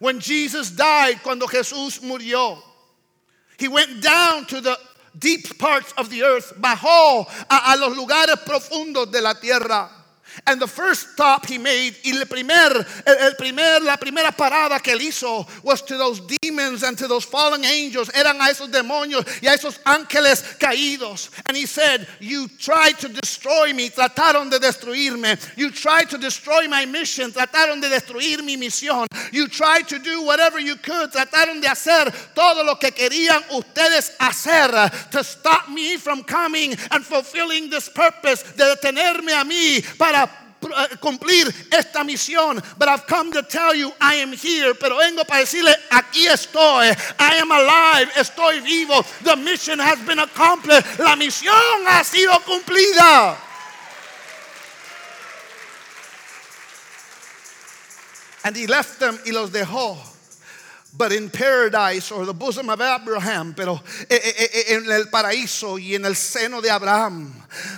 When 0.00 0.18
Jesus 0.18 0.70
died, 0.70 1.22
cuando 1.22 1.46
Jesús 1.46 2.00
murió, 2.00 2.60
he 3.58 3.68
went 3.68 4.00
down 4.00 4.46
to 4.46 4.60
the 4.60 4.78
deep 5.16 5.58
parts 5.58 5.92
of 5.96 6.10
the 6.10 6.24
earth, 6.24 6.52
bajó 6.60 7.24
a, 7.48 7.72
a 7.72 7.76
los 7.76 7.96
lugares 7.96 8.36
profundos 8.44 9.12
de 9.12 9.20
la 9.20 9.34
tierra. 9.34 9.88
And 10.46 10.60
the 10.60 10.66
first 10.66 11.12
stop 11.12 11.46
he 11.46 11.58
made, 11.58 11.96
el 12.04 12.24
primer, 12.26 12.86
el, 13.06 13.34
primer, 13.34 13.80
la 13.82 13.96
primera 13.96 14.32
parada 14.32 14.82
que 14.82 14.92
él 14.92 15.00
hizo 15.00 15.46
was 15.62 15.82
to 15.82 15.96
those 15.96 16.20
demons 16.42 16.82
and 16.82 16.98
to 16.98 17.08
those 17.08 17.24
fallen 17.24 17.64
angels. 17.64 18.10
Eran 18.14 18.40
a 18.40 18.50
esos 18.50 18.70
demonios 18.70 19.24
y 19.42 19.48
a 19.48 19.54
esos 19.54 19.78
ángeles 19.84 20.58
caídos. 20.58 21.30
And 21.46 21.56
he 21.56 21.66
said, 21.66 22.06
You 22.20 22.48
tried 22.48 22.98
to 23.00 23.08
destroy 23.08 23.72
me, 23.72 23.90
trataron 23.90 24.50
de 24.50 24.58
destruirme. 24.58 25.38
You 25.56 25.70
tried 25.70 26.10
to 26.10 26.18
destroy 26.18 26.68
my 26.68 26.84
mission, 26.84 27.32
trataron 27.32 27.80
de 27.80 27.88
destruir 27.88 28.44
mi 28.44 28.56
misión. 28.56 29.06
You 29.32 29.48
tried 29.48 29.88
to 29.88 29.98
do 29.98 30.22
whatever 30.24 30.58
you 30.58 30.76
could, 30.76 31.12
trataron 31.12 31.60
de 31.60 31.68
hacer 31.68 32.12
todo 32.34 32.64
lo 32.64 32.76
que 32.76 32.90
querían 32.90 33.42
ustedes 33.52 34.16
hacer 34.18 35.10
to 35.10 35.24
stop 35.24 35.68
me 35.68 35.96
from 35.96 36.22
coming 36.24 36.74
and 36.90 37.04
fulfilling 37.04 37.70
this 37.70 37.88
purpose, 37.88 38.42
de 38.56 38.64
detenerme 38.64 39.32
a 39.32 39.44
mí 39.44 39.80
para 39.98 40.23
Eh, 40.72 40.96
cumplir 41.00 41.52
esta 41.70 42.04
misión. 42.04 42.62
But 42.78 42.88
I've 42.88 43.06
come 43.06 43.32
to 43.32 43.42
tell 43.42 43.74
you 43.74 43.92
I 44.00 44.16
am 44.16 44.32
here. 44.32 44.74
Pero 44.74 44.96
vengo 44.98 45.24
para 45.24 45.40
decirle, 45.40 45.74
aquí 45.90 46.26
estoy. 46.26 46.88
I 47.18 47.38
am 47.40 47.50
alive. 47.50 48.10
Estoy 48.16 48.60
vivo. 48.60 49.04
The 49.22 49.36
mission 49.36 49.78
has 49.78 49.98
been 50.06 50.18
accomplished. 50.18 50.98
La 50.98 51.16
misión 51.16 51.86
ha 51.86 52.02
sido 52.04 52.32
cumplida. 52.44 53.36
And 58.44 58.56
he 58.56 58.66
left 58.66 58.98
them 58.98 59.18
y 59.24 59.32
los 59.32 59.50
dejó. 59.50 60.13
But 60.96 61.10
in 61.10 61.28
paradise 61.28 62.12
or 62.12 62.24
the 62.24 62.32
bosom 62.32 62.70
of 62.70 62.80
Abraham, 62.80 63.52
pero 63.56 63.80
eh, 64.08 64.14
eh, 64.14 64.48
eh, 64.54 64.76
en 64.76 64.88
el 64.88 65.06
paraíso 65.06 65.76
y 65.76 65.96
en 65.96 66.04
el 66.04 66.14
seno 66.14 66.62
de 66.62 66.70
Abraham, 66.70 67.34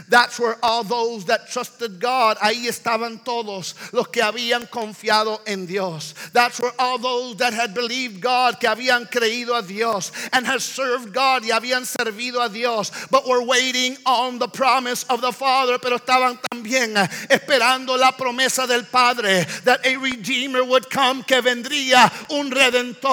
that's 0.07 0.39
where 0.39 0.59
all 0.63 0.85
those 0.85 1.25
that 1.25 1.49
trusted 1.49 1.99
God, 1.99 2.37
ahí 2.43 2.67
estaban 2.69 3.25
todos 3.25 3.75
los 3.95 4.09
que 4.09 4.21
habían 4.21 4.69
confiado 4.69 5.41
en 5.47 5.65
Dios. 5.65 6.15
That's 6.35 6.61
where 6.61 6.73
all 6.79 6.99
those 6.99 7.37
that 7.37 7.55
had 7.55 7.73
believed 7.73 8.21
God, 8.21 8.61
que 8.61 8.69
habían 8.69 9.09
creído 9.11 9.59
a 9.59 9.63
Dios 9.63 10.13
and 10.35 10.47
had 10.47 10.61
served 10.61 11.15
God 11.15 11.43
y 11.43 11.49
habían 11.57 11.87
servido 11.87 12.45
a 12.45 12.51
Dios, 12.51 12.93
but 13.11 13.27
were 13.27 13.43
waiting 13.43 13.97
on 14.05 14.39
the 14.39 14.49
promise 14.49 15.05
of 15.05 15.23
the 15.23 15.33
Father, 15.33 15.79
pero 15.79 15.97
estaban 15.97 16.39
también 16.53 16.95
esperando 17.31 17.99
la 17.99 18.13
promesa 18.13 18.67
del 18.67 18.85
Padre 18.85 19.47
that 19.65 19.81
a 19.87 19.97
redeemer 19.97 20.63
would 20.63 20.91
come, 20.91 21.23
que 21.23 21.41
vendría 21.41 22.13
un 22.29 22.51
redentor 22.51 23.06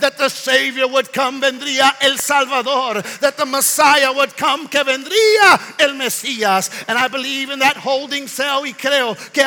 that 0.00 0.16
the 0.16 0.28
Savior 0.28 0.86
would 0.88 1.12
come, 1.12 1.40
vendría 1.40 1.94
el 2.00 2.18
Salvador, 2.18 3.02
that 3.20 3.36
the 3.36 3.46
Messiah 3.46 4.12
would 4.12 4.36
come, 4.36 4.68
que 4.68 4.82
vendría 4.82 5.80
el 5.80 5.94
Mesías. 5.94 6.70
And 6.88 6.98
I 6.98 7.08
believe 7.08 7.50
in 7.50 7.58
that 7.60 7.76
holding 7.76 8.26
cell, 8.28 8.62
y 8.64 8.72
creo 8.72 9.14
que 9.32 9.44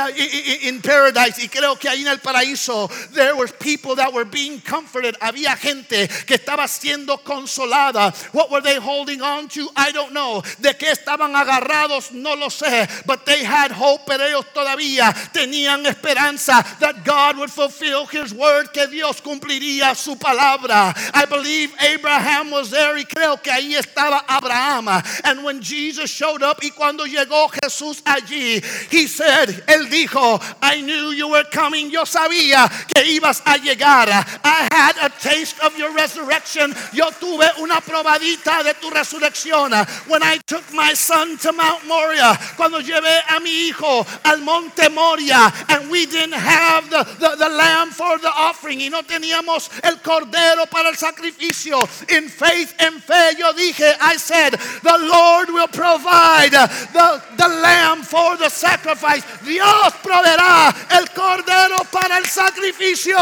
in 0.67 0.81
paradise, 0.81 1.39
y 1.39 1.47
creo 1.47 1.79
que 1.79 1.89
ahí 1.89 2.01
en 2.01 2.07
el 2.07 2.19
paraíso, 2.19 2.89
there 3.13 3.35
were 3.35 3.47
people 3.47 3.95
that 3.95 4.13
were 4.13 4.25
being 4.25 4.59
comforted. 4.61 5.15
Había 5.21 5.55
gente 5.57 6.07
que 6.25 6.35
estaba 6.35 6.67
siendo 6.67 7.23
consolada. 7.23 8.13
What 8.33 8.51
were 8.51 8.61
they 8.61 8.77
holding 8.79 9.21
on 9.21 9.47
to? 9.49 9.69
I 9.75 9.91
don't 9.91 10.11
know. 10.11 10.41
De 10.59 10.73
qué 10.73 10.91
estaban 10.91 11.35
agarrados, 11.35 12.11
no 12.11 12.35
lo 12.35 12.49
sé. 12.49 12.87
But 13.05 13.25
they 13.25 13.43
had 13.43 13.71
hope, 13.71 14.05
pero 14.05 14.23
ellos 14.25 14.45
todavía 14.53 15.13
tenían 15.33 15.85
esperanza 15.85 16.63
that 16.79 17.03
God 17.03 17.37
would 17.37 17.51
fulfill 17.51 18.05
His 18.05 18.33
word, 18.33 18.71
que 18.73 18.87
Dios 18.87 19.21
cumpliría 19.21 19.86
su 19.95 20.15
palabra. 20.15 20.93
I 21.13 21.25
believe 21.25 21.71
Abraham 21.79 22.51
was 22.51 22.69
there 22.69 22.97
y 22.97 23.05
creo 23.05 23.41
que 23.41 23.51
ahí 23.51 23.75
estaba 23.75 24.23
Abraham. 24.27 24.87
And 25.23 25.43
when 25.43 25.61
Jesus 25.61 26.09
showed 26.09 26.43
up 26.43 26.59
y 26.61 26.71
cuando 26.71 27.05
llegó 27.05 27.49
Jesús 27.49 28.01
allí, 28.05 28.63
he 28.91 29.07
said, 29.07 29.63
él 29.67 29.89
dijo, 29.89 30.39
I 30.61 30.81
knew 30.81 31.11
you 31.11 31.27
were 31.29 31.45
coming. 31.51 31.89
Yo 31.89 32.03
sabía 32.03 32.69
que 32.87 33.03
ibas 33.03 33.41
a 33.45 33.57
llegar. 33.57 34.07
I 34.43 34.67
had 34.71 34.97
a 35.01 35.09
taste 35.09 35.59
of 35.61 35.77
your 35.77 35.93
resurrection. 35.93 36.73
Yo 36.93 37.09
tuve 37.11 37.47
una 37.59 37.81
probadita 37.81 38.63
de 38.63 38.73
tu 38.75 38.89
resurrección. 38.89 39.71
When 40.07 40.23
I 40.23 40.37
took 40.45 40.63
my 40.73 40.93
son 40.93 41.37
to 41.39 41.51
Mount 41.51 41.85
Moriah, 41.87 42.37
cuando 42.55 42.79
llevé 42.79 43.21
a 43.29 43.39
mi 43.39 43.67
hijo 43.67 44.05
al 44.23 44.39
monte 44.39 44.89
Moria, 44.89 45.51
and 45.69 45.89
we 45.89 46.05
didn't 46.05 46.33
have 46.33 46.89
the, 46.89 47.03
the, 47.19 47.35
the 47.37 47.49
lamb 47.49 47.91
for 47.91 48.17
the 48.19 48.29
offering 48.29 48.79
y 48.81 48.89
no 48.89 49.01
teníamos 49.01 49.69
el 49.83 50.01
cordero 50.01 50.65
para 50.67 50.89
el 50.89 50.97
sacrificio. 50.97 51.79
In 52.09 52.29
faith, 52.29 52.73
en 52.79 53.01
fe, 53.01 53.35
yo 53.37 53.53
dije, 53.53 53.95
I 54.01 54.17
said, 54.17 54.51
the 54.53 54.97
Lord 54.97 55.49
will 55.49 55.67
provide 55.67 56.51
the, 56.51 57.21
the 57.37 57.47
lamb 57.47 58.03
for 58.03 58.37
the 58.37 58.49
sacrifice. 58.49 59.23
Dios 59.43 59.93
proveerá 60.03 60.73
el 60.91 61.07
cordero 61.09 61.83
para 61.91 62.17
el 62.17 62.25
sacrificio. 62.25 63.17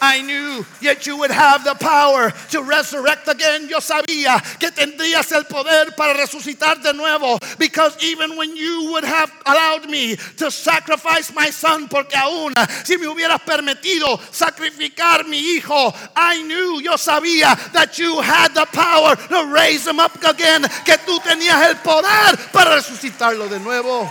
I 0.00 0.22
knew 0.22 0.64
yet 0.80 1.06
you 1.06 1.16
would 1.18 1.30
have 1.30 1.64
the 1.64 1.74
power 1.74 2.32
to 2.50 2.62
resurrect 2.62 3.28
again. 3.28 3.68
Yo 3.68 3.78
sabía 3.78 4.40
que 4.58 4.70
tendrías 4.70 5.32
el 5.32 5.44
poder 5.44 5.92
para 5.96 6.14
resucitar 6.14 6.82
de 6.82 6.92
nuevo. 6.92 7.38
Because 7.58 7.96
even 8.02 8.36
when 8.36 8.56
you 8.56 8.90
would 8.92 9.04
have 9.04 9.32
allowed 9.46 9.88
me 9.88 10.16
to 10.36 10.50
sacrifice 10.50 11.32
my 11.34 11.50
son, 11.50 11.88
porque 11.88 12.14
aún 12.14 12.54
si 12.84 12.96
me 12.96 13.06
hubieras 13.06 13.40
permitido 13.44 14.18
sacrificar 14.32 15.26
mi 15.26 15.56
hijo, 15.56 15.92
I 16.16 16.42
knew, 16.42 16.80
yo 16.80 16.96
sabía 16.96 17.56
that 17.72 17.98
you 17.98 18.20
had 18.20 18.54
the 18.54 18.66
power 18.66 19.16
to 19.16 19.52
raise 19.52 19.86
him 19.86 19.98
up 19.98 20.16
again, 20.24 20.62
que 20.84 20.96
tú 21.06 21.18
tenías 21.20 21.68
el 21.68 21.76
poder 21.76 22.36
para 22.52 22.76
resucitarlo 22.76 23.48
de 23.48 23.58
nuevo. 23.60 24.08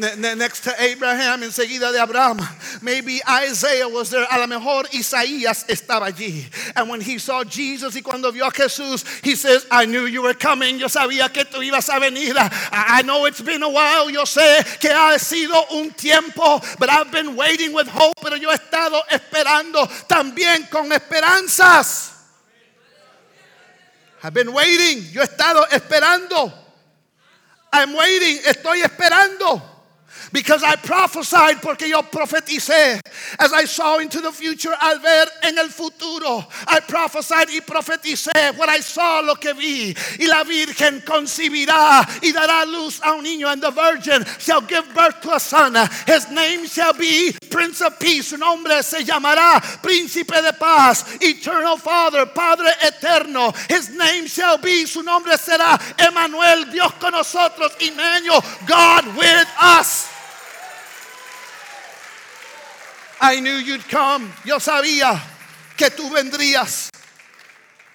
Next 0.00 0.62
to 0.64 0.82
Abraham, 0.82 1.42
enseguida 1.42 1.92
de 1.92 2.02
Abraham. 2.02 2.40
Maybe 2.82 3.20
Isaiah 3.28 3.88
was 3.88 4.10
there. 4.10 4.26
A 4.30 4.38
lo 4.38 4.46
mejor 4.46 4.84
Isaías 4.92 5.64
estaba 5.68 6.06
allí. 6.06 6.46
And 6.74 6.88
when 6.88 7.00
he 7.00 7.18
saw 7.18 7.44
Jesus 7.44 7.94
y 7.94 8.00
cuando 8.00 8.32
vio 8.32 8.46
a 8.46 8.50
Jesús, 8.50 9.04
he 9.22 9.34
says, 9.36 9.66
I 9.70 9.86
knew 9.86 10.06
you 10.06 10.22
were 10.22 10.34
coming. 10.34 10.78
Yo 10.78 10.86
sabía 10.86 11.32
que 11.32 11.44
tú 11.44 11.62
ibas 11.62 11.88
a 11.88 12.00
venir. 12.00 12.34
I 12.72 13.02
know 13.02 13.26
it's 13.26 13.40
been 13.40 13.62
a 13.62 13.68
while. 13.68 14.10
Yo 14.10 14.24
sé 14.24 14.64
que 14.80 14.90
ha 14.90 15.18
sido 15.18 15.54
un 15.72 15.90
tiempo, 15.90 16.60
but 16.78 16.88
I've 16.90 17.12
been 17.12 17.36
waiting 17.36 17.72
with 17.72 17.88
hope. 17.88 18.14
Pero 18.22 18.36
yo 18.36 18.50
he 18.50 18.56
estado 18.56 19.00
esperando 19.10 19.86
también 20.08 20.68
con 20.70 20.90
esperanzas. 20.90 22.12
I've 24.22 24.34
been 24.34 24.52
waiting. 24.52 25.04
Yo 25.12 25.22
he 25.22 25.24
estado 25.24 25.64
esperando. 25.70 26.52
I'm 27.72 27.94
waiting. 27.94 28.38
Estoy 28.46 28.82
esperando. 28.82 29.69
Because 30.32 30.62
I 30.62 30.76
prophesied, 30.76 31.60
porque 31.62 31.88
yo 31.88 32.02
profeticé. 32.02 33.00
As 33.38 33.52
I 33.52 33.64
saw 33.64 33.98
into 33.98 34.20
the 34.20 34.32
future, 34.32 34.74
al 34.80 34.98
ver 34.98 35.26
en 35.42 35.58
el 35.58 35.68
futuro, 35.68 36.46
I 36.66 36.80
prophesied 36.80 37.48
y 37.50 37.60
profeticé. 37.60 38.56
What 38.56 38.68
I 38.68 38.80
saw, 38.80 39.20
lo 39.20 39.34
que 39.36 39.54
vi. 39.54 39.94
Y 40.18 40.26
la 40.26 40.44
Virgen 40.44 41.02
concebirá 41.02 42.06
y 42.22 42.32
dará 42.32 42.64
luz 42.66 43.00
a 43.02 43.12
un 43.14 43.24
niño. 43.24 43.50
And 43.50 43.62
the 43.62 43.70
Virgin 43.70 44.24
shall 44.38 44.60
give 44.60 44.84
birth 44.94 45.20
to 45.22 45.34
a 45.34 45.40
son. 45.40 45.74
His 46.06 46.30
name 46.30 46.66
shall 46.66 46.92
be 46.92 47.32
Prince 47.50 47.80
of 47.80 47.98
Peace. 47.98 48.28
Su 48.28 48.36
nombre 48.36 48.82
se 48.82 49.04
llamará 49.04 49.60
Príncipe 49.82 50.42
de 50.42 50.52
Paz. 50.52 51.04
Eternal 51.20 51.78
Father, 51.78 52.26
Padre 52.26 52.70
eterno. 52.82 53.52
His 53.68 53.90
name 53.90 54.26
shall 54.26 54.58
be. 54.58 54.86
Su 54.86 55.02
nombre 55.02 55.36
será 55.36 55.80
Emmanuel, 55.98 56.70
Dios 56.70 56.92
con 57.00 57.12
nosotros. 57.12 57.72
Emmanuel, 57.80 58.42
God 58.66 59.16
with 59.16 59.48
us. 59.60 60.09
I 63.20 63.40
knew 63.40 63.52
you'd 63.52 63.86
come. 63.88 64.32
Yo 64.44 64.56
sabía 64.56 65.20
que 65.76 65.90
tú 65.90 66.08
vendrías. 66.10 66.90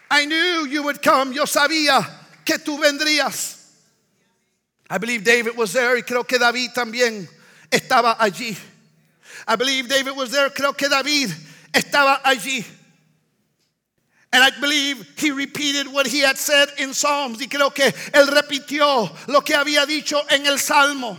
I 0.09 0.25
knew 0.25 0.67
you 0.67 0.83
would 0.83 1.01
come. 1.01 1.33
Yo 1.33 1.45
sabía 1.45 2.07
que 2.45 2.57
tú 2.57 2.77
vendrías. 2.79 3.57
I 4.89 4.99
believe 4.99 5.23
David 5.23 5.55
was 5.57 5.73
there 5.73 5.97
y 5.97 6.03
creo 6.03 6.27
que 6.27 6.37
David 6.37 6.69
también 6.75 7.27
estaba 7.71 8.15
allí. 8.19 8.55
I 9.47 9.55
believe 9.55 9.89
David 9.89 10.11
was 10.15 10.31
there. 10.31 10.49
Creo 10.49 10.77
que 10.77 10.87
David 10.87 11.31
estaba 11.73 12.21
allí. 12.23 12.63
And 14.31 14.43
I 14.43 14.51
believe 14.59 15.07
he 15.17 15.31
repeated 15.31 15.87
what 15.87 16.05
he 16.05 16.19
had 16.19 16.37
said 16.37 16.69
in 16.77 16.93
Psalms. 16.93 17.39
Y 17.39 17.47
creo 17.47 17.73
que 17.73 17.85
él 18.13 18.27
repitió 18.27 19.09
lo 19.27 19.41
que 19.41 19.55
había 19.55 19.87
dicho 19.87 20.21
en 20.29 20.45
el 20.45 20.59
Salmo. 20.59 21.17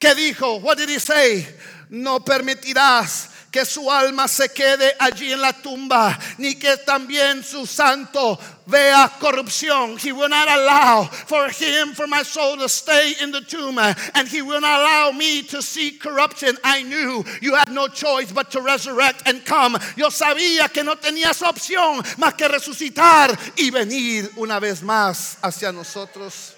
¿Qué 0.00 0.14
dijo? 0.14 0.60
What 0.60 0.78
did 0.78 0.88
he 0.88 0.98
say? 0.98 1.46
no 1.90 2.20
permitirás 2.20 3.28
que 3.50 3.64
su 3.64 3.90
alma 3.90 4.28
se 4.28 4.48
quede 4.50 4.94
allí 5.00 5.32
en 5.32 5.40
la 5.40 5.52
tumba, 5.52 6.16
ni 6.38 6.54
que 6.54 6.76
también 6.76 7.42
su 7.42 7.66
santo 7.66 8.38
vea 8.66 9.10
corrupción. 9.18 9.98
He 9.98 10.12
will 10.12 10.28
not 10.28 10.48
allow 10.48 11.02
for 11.02 11.48
him, 11.50 11.92
for 11.92 12.06
my 12.06 12.22
soul 12.22 12.58
to 12.58 12.68
stay 12.68 13.16
in 13.20 13.32
the 13.32 13.40
tomb, 13.40 13.76
and 13.78 14.28
he 14.28 14.40
will 14.40 14.60
not 14.60 14.80
allow 14.80 15.10
me 15.10 15.42
to 15.42 15.60
see 15.60 15.90
corruption. 15.90 16.56
I 16.62 16.84
knew 16.84 17.24
you 17.42 17.56
had 17.56 17.72
no 17.72 17.88
choice 17.88 18.30
but 18.30 18.52
to 18.52 18.60
resurrect 18.60 19.24
and 19.26 19.44
come. 19.44 19.76
Yo 19.96 20.10
sabía 20.10 20.72
que 20.72 20.84
no 20.84 20.94
tenías 20.94 21.42
opción 21.42 22.04
más 22.18 22.36
que 22.36 22.46
resucitar 22.46 23.36
y 23.58 23.70
venir 23.70 24.30
una 24.36 24.60
vez 24.60 24.80
más 24.80 25.38
hacia 25.42 25.72
nosotros. 25.72 26.54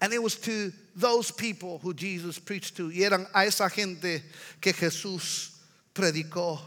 And 0.00 0.12
it 0.12 0.22
was 0.22 0.36
to 0.36 0.70
those 0.94 1.30
people 1.30 1.78
who 1.78 1.92
Jesus 1.94 2.38
preached 2.38 2.76
to. 2.76 2.90
Y 2.90 3.02
eran 3.02 3.26
a 3.34 3.44
esa 3.44 3.68
gente 3.68 4.22
que 4.60 4.72
Jesús 4.72 5.50
predicó. 5.94 6.58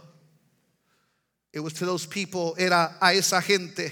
It 1.54 1.60
was 1.60 1.74
to 1.74 1.86
those 1.86 2.06
people, 2.06 2.56
era 2.58 2.98
a 3.02 3.14
esa 3.14 3.42
gente. 3.42 3.92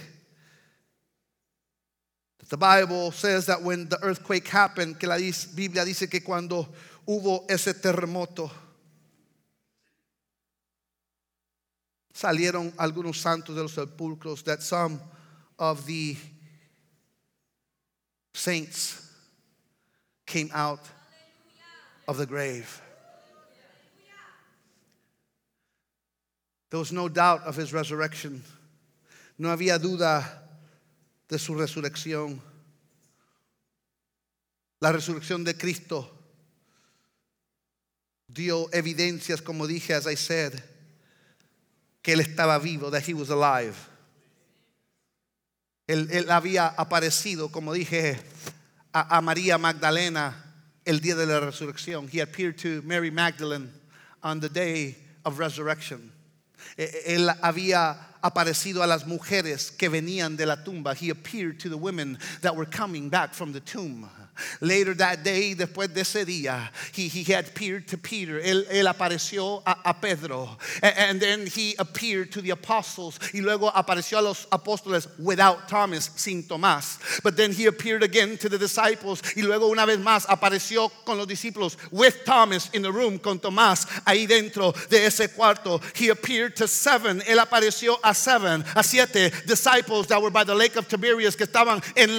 The 2.48 2.58
Bible 2.58 3.12
says 3.12 3.48
that 3.48 3.64
when 3.64 3.90
the 3.90 3.98
earthquake 4.04 4.48
happened, 4.48 5.00
que 5.00 5.08
la 5.08 5.18
Biblia 5.18 5.84
dice 5.84 6.10
que 6.10 6.22
cuando 6.22 6.68
hubo 7.08 7.46
ese 7.50 7.74
terremoto, 7.74 8.52
salieron 12.14 12.72
algunos 12.78 13.20
santos 13.20 13.56
de 13.56 13.64
los 13.64 13.74
sepulcros, 13.74 14.44
that 14.44 14.62
some 14.62 15.02
of 15.58 15.86
the 15.88 16.16
saints 18.34 19.05
came 20.26 20.50
out 20.54 20.82
of 22.08 22.18
the 22.18 22.26
grave. 22.26 22.82
There 26.70 26.80
was 26.80 26.92
no 26.92 27.08
doubt 27.08 27.44
of 27.44 27.56
his 27.56 27.72
resurrection. 27.72 28.44
No 29.38 29.50
había 29.50 29.80
duda 29.80 30.24
de 31.28 31.38
su 31.38 31.54
resurrección. 31.54 32.40
La 34.82 34.92
resurrección 34.92 35.44
de 35.44 35.54
Cristo 35.54 36.10
dio 38.28 38.68
evidencias, 38.72 39.42
como 39.42 39.68
dije, 39.68 39.94
as 39.94 40.08
I 40.08 40.16
said, 40.16 40.62
que 42.04 42.14
él 42.14 42.20
estaba 42.20 42.62
vivo, 42.62 42.90
that 42.90 43.04
he 43.04 43.14
was 43.14 43.30
alive. 43.30 43.76
Él, 45.88 46.10
él 46.12 46.30
había 46.30 46.76
aparecido, 46.76 47.52
como 47.52 47.74
dije, 47.74 48.20
a, 48.96 49.18
a 49.18 49.22
María 49.22 49.58
Magdalena 49.58 50.34
el 50.86 51.02
día 51.02 51.16
de 51.16 51.26
la 51.26 51.42
resurrección. 51.42 52.08
He 52.10 52.22
appeared 52.22 52.58
to 52.60 52.82
Mary 52.84 53.12
Magdalene 53.12 53.70
on 54.24 54.40
the 54.40 54.48
day 54.48 54.96
of 55.26 55.38
resurrection. 55.38 56.12
Él 56.78 57.30
había 57.42 57.98
aparecido 58.24 58.82
a 58.84 58.88
las 58.88 59.06
mujeres 59.06 59.70
que 59.78 59.90
venían 59.90 60.38
de 60.38 60.46
la 60.46 60.56
tumba. 60.56 60.96
He 60.96 61.10
appeared 61.10 61.60
to 61.60 61.70
the 61.70 61.78
women 61.78 62.18
that 62.42 62.56
were 62.56 62.66
coming 62.66 63.10
back 63.10 63.34
from 63.34 63.52
the 63.52 63.60
tomb. 63.60 64.10
Later 64.62 64.94
that 64.96 65.24
day, 65.24 65.54
después 65.56 65.94
de 65.94 66.02
ese 66.02 66.26
día, 66.26 66.70
he, 66.94 67.08
he 67.08 67.24
had 67.24 67.48
appeared 67.48 67.88
to 67.88 67.98
Peter. 67.98 68.40
Él, 68.40 68.66
él 68.70 68.86
apareció 68.88 69.62
a, 69.66 69.78
a 69.86 69.94
Pedro. 69.94 70.58
A- 70.84 71.00
And 71.06 71.20
then 71.22 71.46
he 71.48 71.76
appeared 71.78 72.32
to 72.32 72.42
the 72.42 72.50
apostles. 72.52 73.20
Y 73.34 73.40
luego 73.42 73.70
apareció 73.72 74.18
a 74.20 74.22
los 74.22 74.46
apóstoles 74.52 75.08
without 75.20 75.68
Thomas, 75.68 76.10
sin 76.16 76.44
Tomás. 76.44 76.98
But 77.24 77.38
then 77.38 77.52
he 77.54 77.66
appeared 77.68 78.04
again 78.04 78.38
to 78.40 78.50
the 78.50 78.58
disciples. 78.58 79.22
Y 79.36 79.42
luego 79.44 79.68
una 79.70 79.86
vez 79.86 80.00
más 80.00 80.26
apareció 80.26 80.92
con 81.06 81.18
los 81.18 81.28
discípulos 81.28 81.78
with 81.92 82.26
Thomas 82.26 82.70
in 82.74 82.82
the 82.82 82.92
room, 82.92 83.20
con 83.20 83.40
Tomás 83.40 83.86
ahí 84.06 84.28
dentro 84.28 84.74
de 84.90 85.06
ese 85.06 85.28
cuarto. 85.30 85.80
He 85.96 86.10
appeared 86.10 86.56
to 86.58 86.68
seven. 86.68 87.22
Él 87.22 87.38
apareció 87.40 87.98
a 88.04 88.14
seven, 88.14 88.64
a 88.76 88.84
siete 88.84 89.32
disciples 89.46 90.08
that 90.08 90.22
were 90.22 90.32
by 90.32 90.44
the 90.44 90.56
lake 90.56 90.76
of 90.76 90.88
Tiberias, 90.88 91.36
que 91.36 91.46
estaban 91.46 91.82
en, 91.96 92.10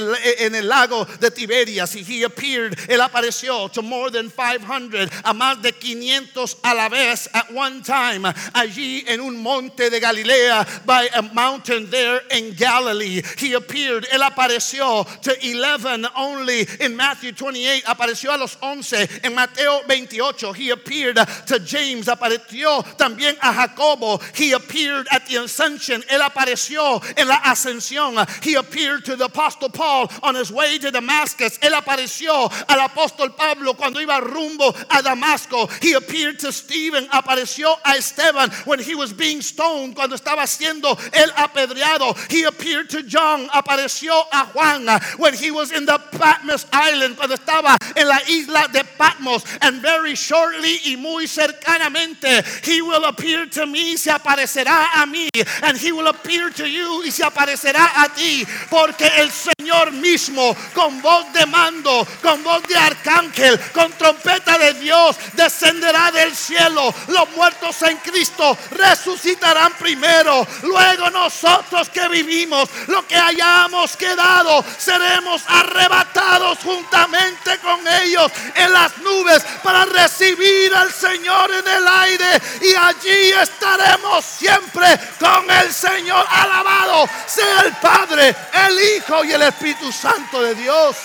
en 0.40 0.54
el 0.54 0.68
lago 0.68 1.04
de 1.20 1.30
Tiberias. 1.30 1.94
Y 1.96 2.02
he 2.06 2.22
appeared, 2.22 2.76
él 2.88 3.00
apareció 3.00 3.70
to 3.72 3.82
more 3.82 4.10
than 4.10 4.30
500, 4.30 5.10
a 5.24 5.34
más 5.34 5.62
de 5.62 5.72
500 5.72 6.56
a 6.64 6.74
la 6.74 6.88
vez 6.88 7.28
at 7.34 7.52
one 7.52 7.82
time, 7.82 8.22
allí 8.54 9.04
en 9.06 9.20
un 9.20 9.36
monte 9.42 9.90
de 9.90 10.00
Galilea, 10.00 10.84
by 10.84 11.08
a 11.14 11.22
mountain 11.34 11.88
there 11.90 12.20
in 12.30 12.52
Galilee. 12.54 13.22
He 13.38 13.54
appeared, 13.54 14.06
él 14.12 14.20
apareció 14.20 15.04
to 15.22 15.46
11 15.46 16.06
only 16.16 16.66
in 16.80 16.96
Matthew 16.96 17.32
28, 17.32 17.84
apareció 17.86 18.34
a 18.34 18.38
los 18.38 18.56
11 18.62 19.20
en 19.24 19.34
Mateo 19.34 19.82
28. 19.86 20.52
He 20.52 20.70
appeared 20.70 21.16
to 21.46 21.58
James, 21.60 22.06
apareció 22.06 22.84
también 22.96 23.36
a 23.42 23.52
Jacobo. 23.52 24.18
He 24.34 24.52
appeared 24.52 25.06
at 25.10 25.26
the 25.26 25.36
ascension, 25.36 26.02
él 26.08 26.20
apareció 26.20 27.02
en 27.16 27.28
la 27.28 27.40
ascensión. 27.42 28.16
He 28.42 28.54
appeared 28.54 29.04
to 29.04 29.16
the 29.16 29.24
apostle 29.24 29.68
Paul 29.68 30.10
on 30.22 30.34
his 30.34 30.50
way 30.50 30.78
to 30.78 30.90
Damascus. 30.90 31.58
Él 31.58 31.72
apareció 31.72 31.95
al 31.96 32.80
apóstol 32.80 33.34
Pablo 33.34 33.74
cuando 33.74 34.00
iba 34.00 34.20
rumbo 34.20 34.74
a 34.90 35.02
Damasco. 35.02 35.68
He 35.82 35.94
appeared 35.94 36.38
to 36.40 36.52
Stephen, 36.52 37.08
apareció 37.12 37.76
a 37.84 37.96
Esteban 37.96 38.50
when 38.64 38.80
he 38.80 38.94
was 38.94 39.12
being 39.12 39.42
stoned, 39.42 39.94
cuando 39.94 40.16
estaba 40.16 40.46
siendo 40.46 40.96
el 41.12 41.30
apedreado. 41.36 42.14
He 42.30 42.44
appeared 42.44 42.88
to 42.90 43.02
John, 43.02 43.48
apareció 43.52 44.26
a 44.32 44.46
Juan 44.46 44.86
when 45.18 45.34
he 45.34 45.50
was 45.50 45.72
in 45.72 45.86
the 45.86 45.98
Patmos 46.18 46.66
Island, 46.72 47.16
cuando 47.16 47.36
estaba 47.36 47.76
en 47.96 48.08
la 48.08 48.20
isla 48.28 48.68
de 48.72 48.84
Patmos. 48.98 49.44
And 49.60 49.80
very 49.80 50.14
shortly 50.14 50.80
y 50.86 50.96
muy 50.96 51.26
cercanamente, 51.26 52.44
he 52.64 52.82
will 52.82 53.04
appear 53.04 53.46
to 53.50 53.66
me, 53.66 53.96
se 53.96 54.10
aparecerá 54.10 55.02
a 55.02 55.06
mí. 55.06 55.28
And 55.62 55.76
he 55.76 55.92
will 55.92 56.08
appear 56.08 56.50
to 56.50 56.66
you 56.68 57.02
y 57.04 57.10
se 57.10 57.24
aparecerá 57.24 58.02
a 58.02 58.08
ti. 58.08 58.44
Porque 58.70 59.06
el 59.18 59.30
Señor 59.30 59.92
mismo, 59.92 60.56
con 60.74 61.00
voz 61.00 61.32
de 61.32 61.46
mando, 61.46 61.85
con 62.22 62.42
voz 62.42 62.62
de 62.64 62.76
arcángel, 62.76 63.60
con 63.72 63.92
trompeta 63.92 64.58
de 64.58 64.74
Dios, 64.74 65.16
descenderá 65.34 66.10
del 66.10 66.34
cielo. 66.34 66.92
Los 67.08 67.30
muertos 67.30 67.80
en 67.82 67.96
Cristo 67.98 68.56
resucitarán 68.72 69.72
primero. 69.74 70.46
Luego 70.62 71.10
nosotros 71.10 71.88
que 71.90 72.08
vivimos, 72.08 72.68
lo 72.88 73.06
que 73.06 73.16
hayamos 73.16 73.96
quedado, 73.96 74.64
seremos 74.78 75.42
arrebatados 75.46 76.58
juntamente 76.62 77.58
con 77.58 77.86
ellos 77.86 78.30
en 78.54 78.72
las 78.72 78.98
nubes 78.98 79.44
para 79.62 79.84
recibir 79.84 80.74
al 80.74 80.92
Señor 80.92 81.50
en 81.52 81.68
el 81.68 81.88
aire. 81.88 82.40
Y 82.62 82.74
allí 82.74 83.32
estaremos 83.40 84.24
siempre 84.24 84.98
con 85.20 85.48
el 85.50 85.72
Señor. 85.72 86.26
Alabado 86.28 87.08
sea 87.26 87.60
el 87.60 87.72
Padre, 87.76 88.34
el 88.66 88.96
Hijo 88.96 89.24
y 89.24 89.32
el 89.32 89.42
Espíritu 89.42 89.92
Santo 89.92 90.42
de 90.42 90.54
Dios. 90.54 90.96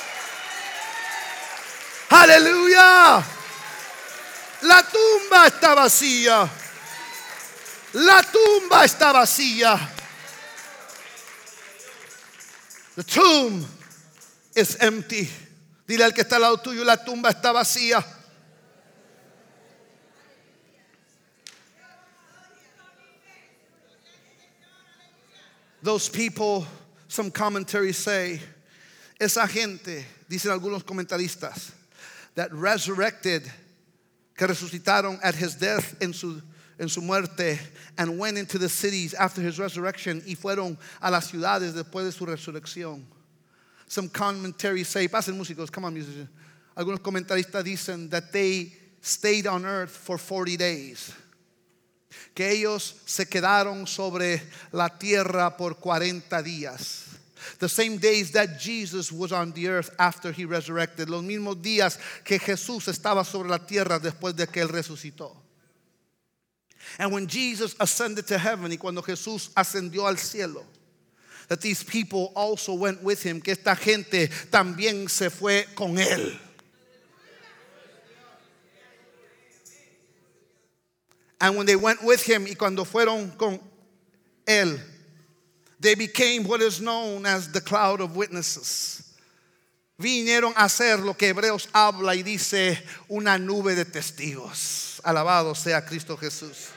Aleluya. 2.12 3.24
La 4.64 4.84
tumba 4.84 5.47
está 5.47 5.74
vacía. 5.74 6.49
La 7.93 8.22
tumba 8.24 8.84
está 8.84 9.14
vacía. 9.14 9.80
The 12.95 13.03
tomb 13.03 13.66
is 14.53 14.78
empty. 14.82 15.30
Dile 15.88 16.03
al 16.03 16.14
que 16.14 16.22
está 16.22 16.36
al 16.36 16.41
lado 16.41 16.57
tuyo, 16.57 16.84
la 16.84 16.97
tumba 16.97 17.30
está 17.30 17.53
vacía. 17.53 18.03
Those 25.82 26.09
people, 26.09 26.68
some 27.07 27.32
commentaries 27.32 27.97
say, 27.97 28.39
esa 29.18 29.47
gente, 29.47 30.05
dicen 30.28 30.51
algunos 30.51 30.84
comentaristas, 30.84 31.72
that 32.36 32.53
resurrected, 32.53 33.43
que 34.36 34.47
resucitaron 34.47 35.19
at 35.23 35.36
his 35.36 35.55
death 35.55 36.01
en 36.01 36.13
su, 36.13 36.41
en 36.79 36.89
su 36.89 37.01
muerte, 37.01 37.59
and 37.97 38.17
went 38.17 38.38
into 38.38 38.57
the 38.57 38.69
cities 38.69 39.13
after 39.13 39.41
his 39.41 39.59
resurrection, 39.59 40.21
y 40.27 40.36
fueron 40.36 40.77
a 41.01 41.11
las 41.11 41.29
ciudades 41.32 41.73
después 41.73 42.05
de 42.05 42.11
su 42.11 42.25
resurrección. 42.25 43.03
Some 43.88 44.09
commentaries 44.09 44.88
say, 44.88 45.07
pasen 45.07 45.38
músicos, 45.38 45.69
come 45.71 45.86
on 45.86 45.93
musicians. 45.93 46.29
Algunos 46.77 46.99
comentaristas 46.99 47.63
dicen 47.63 48.09
that 48.09 48.32
they 48.32 48.73
stayed 49.01 49.45
on 49.45 49.65
earth 49.65 49.91
for 49.91 50.17
40 50.17 50.55
days. 50.55 51.13
Que 52.34 52.49
ellos 52.49 53.01
se 53.05 53.25
quedaron 53.25 53.88
sobre 53.88 54.41
la 54.71 54.88
tierra 54.88 55.57
por 55.57 55.75
40 55.75 56.41
días. 56.41 57.11
The 57.59 57.69
same 57.69 57.97
days 57.97 58.31
that 58.31 58.59
Jesus 58.59 59.11
was 59.11 59.31
on 59.31 59.51
the 59.51 59.67
earth 59.67 59.89
after 59.99 60.31
he 60.31 60.45
resurrected. 60.45 61.09
Los 61.09 61.23
mismos 61.23 61.61
días 61.61 61.97
que 62.23 62.39
Jesús 62.39 62.87
estaba 62.87 63.25
sobre 63.25 63.49
la 63.49 63.59
tierra 63.59 63.99
después 63.99 64.35
de 64.35 64.47
que 64.47 64.61
él 64.61 64.69
resucitó. 64.69 65.35
And 66.97 67.11
when 67.11 67.27
Jesus 67.27 67.75
ascended 67.79 68.27
to 68.27 68.37
heaven 68.37 68.71
y 68.71 68.77
cuando 68.77 69.01
Jesús 69.01 69.49
ascendió 69.55 70.07
al 70.07 70.17
cielo, 70.17 70.65
that 71.47 71.61
these 71.61 71.83
people 71.83 72.31
also 72.35 72.73
went 72.73 73.01
with 73.03 73.23
him, 73.23 73.41
que 73.41 73.53
esta 73.53 73.75
gente 73.75 74.27
también 74.49 75.09
se 75.09 75.29
fue 75.29 75.65
con 75.75 75.97
él. 75.97 76.37
And 81.39 81.57
when 81.57 81.65
they 81.65 81.75
went 81.75 82.03
with 82.03 82.23
him 82.23 82.45
y 82.45 82.53
cuando 82.53 82.85
fueron 82.85 83.35
con 83.35 83.59
él, 84.45 84.79
they 85.82 85.95
became 85.95 86.43
what 86.43 86.61
is 86.61 86.79
known 86.79 87.25
as 87.25 87.51
the 87.51 87.59
cloud 87.59 88.01
of 88.01 88.15
witnesses. 88.15 89.03
Vinieron 89.99 90.53
a 90.55 90.69
ser 90.69 90.97
lo 90.97 91.13
que 91.13 91.34
Hebreos 91.34 91.67
habla 91.73 92.15
y 92.15 92.23
dice 92.23 92.77
una 93.09 93.38
nube 93.38 93.75
de 93.75 93.86
testigos. 93.86 95.01
Alabado 95.03 95.55
sea 95.55 95.82
Cristo 95.82 96.15
Jesús. 96.17 96.71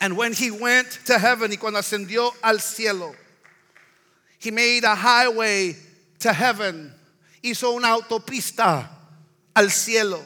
And 0.00 0.16
when 0.16 0.32
he 0.32 0.50
went 0.50 0.98
to 1.06 1.18
heaven 1.18 1.50
y 1.50 1.56
cuando 1.56 1.78
ascendió 1.78 2.32
al 2.42 2.60
cielo, 2.60 3.14
he 4.38 4.50
made 4.50 4.84
a 4.84 4.94
highway 4.94 5.76
to 6.18 6.32
heaven. 6.32 6.92
Hizo 7.42 7.74
una 7.74 7.88
autopista 7.88 8.88
al 9.54 9.70
cielo. 9.70 10.22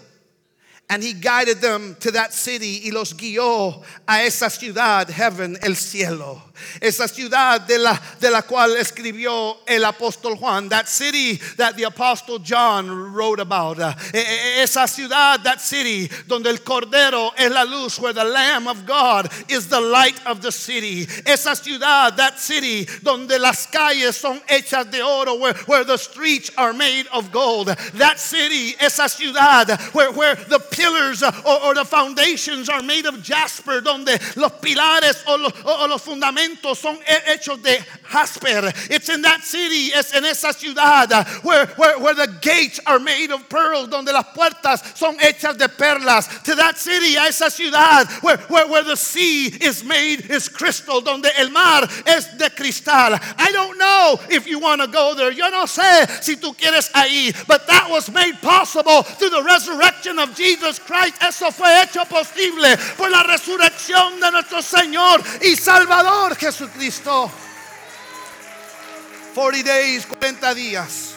And 0.90 1.02
he 1.02 1.12
guided 1.12 1.60
them 1.60 1.96
to 2.00 2.10
that 2.12 2.32
city 2.32 2.82
y 2.84 2.90
los 2.92 3.12
guió 3.12 3.84
a 4.08 4.22
esa 4.22 4.46
ciudad, 4.46 5.08
heaven, 5.08 5.58
el 5.62 5.74
cielo. 5.74 6.42
Esa 6.80 7.08
ciudad 7.08 7.60
de 7.60 7.78
la, 7.78 8.00
de 8.20 8.30
la 8.30 8.42
cual 8.42 8.76
escribió 8.76 9.58
el 9.66 9.84
apóstol 9.84 10.38
Juan. 10.38 10.68
That 10.68 10.88
city 10.88 11.40
that 11.56 11.76
the 11.76 11.84
apostle 11.84 12.38
John 12.38 13.12
wrote 13.12 13.40
about. 13.40 13.78
Esa 14.14 14.86
ciudad, 14.86 15.42
that 15.44 15.60
city, 15.60 16.10
donde 16.26 16.46
el 16.46 16.58
cordero 16.58 17.30
es 17.36 17.52
la 17.52 17.62
luz, 17.62 17.98
where 17.98 18.12
the 18.12 18.24
lamb 18.24 18.66
of 18.66 18.86
God 18.86 19.28
is 19.48 19.68
the 19.68 19.80
light 19.80 20.18
of 20.26 20.40
the 20.40 20.52
city. 20.52 21.06
Esa 21.26 21.54
ciudad, 21.54 22.16
that 22.16 22.38
city, 22.38 22.86
donde 23.02 23.38
las 23.38 23.66
calles 23.66 24.16
son 24.16 24.40
hechas 24.48 24.90
de 24.90 25.02
oro, 25.02 25.36
where, 25.36 25.54
where 25.66 25.84
the 25.84 25.96
streets 25.96 26.50
are 26.56 26.72
made 26.72 27.06
of 27.12 27.30
gold. 27.32 27.68
That 27.94 28.18
city, 28.18 28.74
esa 28.80 29.08
ciudad, 29.08 29.80
where, 29.92 30.12
where 30.12 30.34
the 30.34 30.58
pillars 30.58 31.22
or, 31.22 31.64
or 31.64 31.74
the 31.74 31.84
foundations 31.84 32.68
are 32.68 32.82
made 32.82 33.06
of 33.06 33.22
jasper, 33.22 33.80
donde 33.80 34.18
los 34.36 34.52
pilares 34.52 35.22
o 35.26 35.36
los, 35.36 35.52
o 35.64 35.86
los 35.86 36.02
fundamentos 36.02 36.47
son 36.74 36.98
hechos 37.26 37.62
de 37.62 37.78
jasper. 38.04 38.72
It's 38.90 39.08
in 39.08 39.22
that 39.22 39.42
city, 39.42 39.92
es 39.94 40.14
en 40.14 40.24
esa 40.24 40.52
ciudad, 40.52 41.10
uh, 41.12 41.24
where, 41.42 41.66
where, 41.76 41.98
where 41.98 42.14
the 42.14 42.28
gates 42.40 42.80
are 42.86 42.98
made 42.98 43.30
of 43.30 43.48
pearls, 43.48 43.88
donde 43.88 44.12
las 44.12 44.26
puertas 44.34 44.96
son 44.96 45.18
hechas 45.18 45.58
de 45.58 45.68
perlas. 45.68 46.42
To 46.44 46.54
that 46.54 46.78
city, 46.78 47.16
a 47.16 47.26
esa 47.26 47.50
ciudad, 47.50 48.10
where, 48.22 48.38
where, 48.48 48.66
where 48.68 48.84
the 48.84 48.96
sea 48.96 49.46
is 49.46 49.84
made, 49.84 50.30
is 50.30 50.48
crystal, 50.48 51.00
donde 51.00 51.28
el 51.38 51.50
mar 51.50 51.88
es 52.06 52.26
de 52.38 52.50
cristal. 52.50 53.18
I 53.38 53.52
don't 53.52 53.78
know 53.78 54.20
if 54.30 54.46
you 54.46 54.58
want 54.58 54.80
to 54.80 54.86
go 54.86 55.14
there. 55.14 55.32
Yo 55.32 55.48
no 55.50 55.64
sé 55.64 56.22
si 56.22 56.36
tú 56.36 56.56
quieres 56.56 56.90
ahí, 56.92 57.34
but 57.46 57.66
that 57.66 57.88
was 57.90 58.10
made 58.10 58.40
possible 58.40 59.02
through 59.02 59.30
the 59.30 59.42
resurrection 59.42 60.18
of 60.18 60.34
Jesus 60.34 60.78
Christ. 60.78 61.14
Eso 61.22 61.50
fue 61.50 61.68
hecho 61.82 62.04
posible 62.04 62.76
por 62.96 63.10
la 63.10 63.22
resurrección 63.22 64.20
de 64.20 64.30
nuestro 64.30 64.62
Señor 64.62 65.22
y 65.42 65.54
Salvador 65.56 66.36
Jesucristo. 66.38 67.30
40 69.34 69.62
days, 69.62 70.06
40 70.06 70.54
días. 70.54 71.14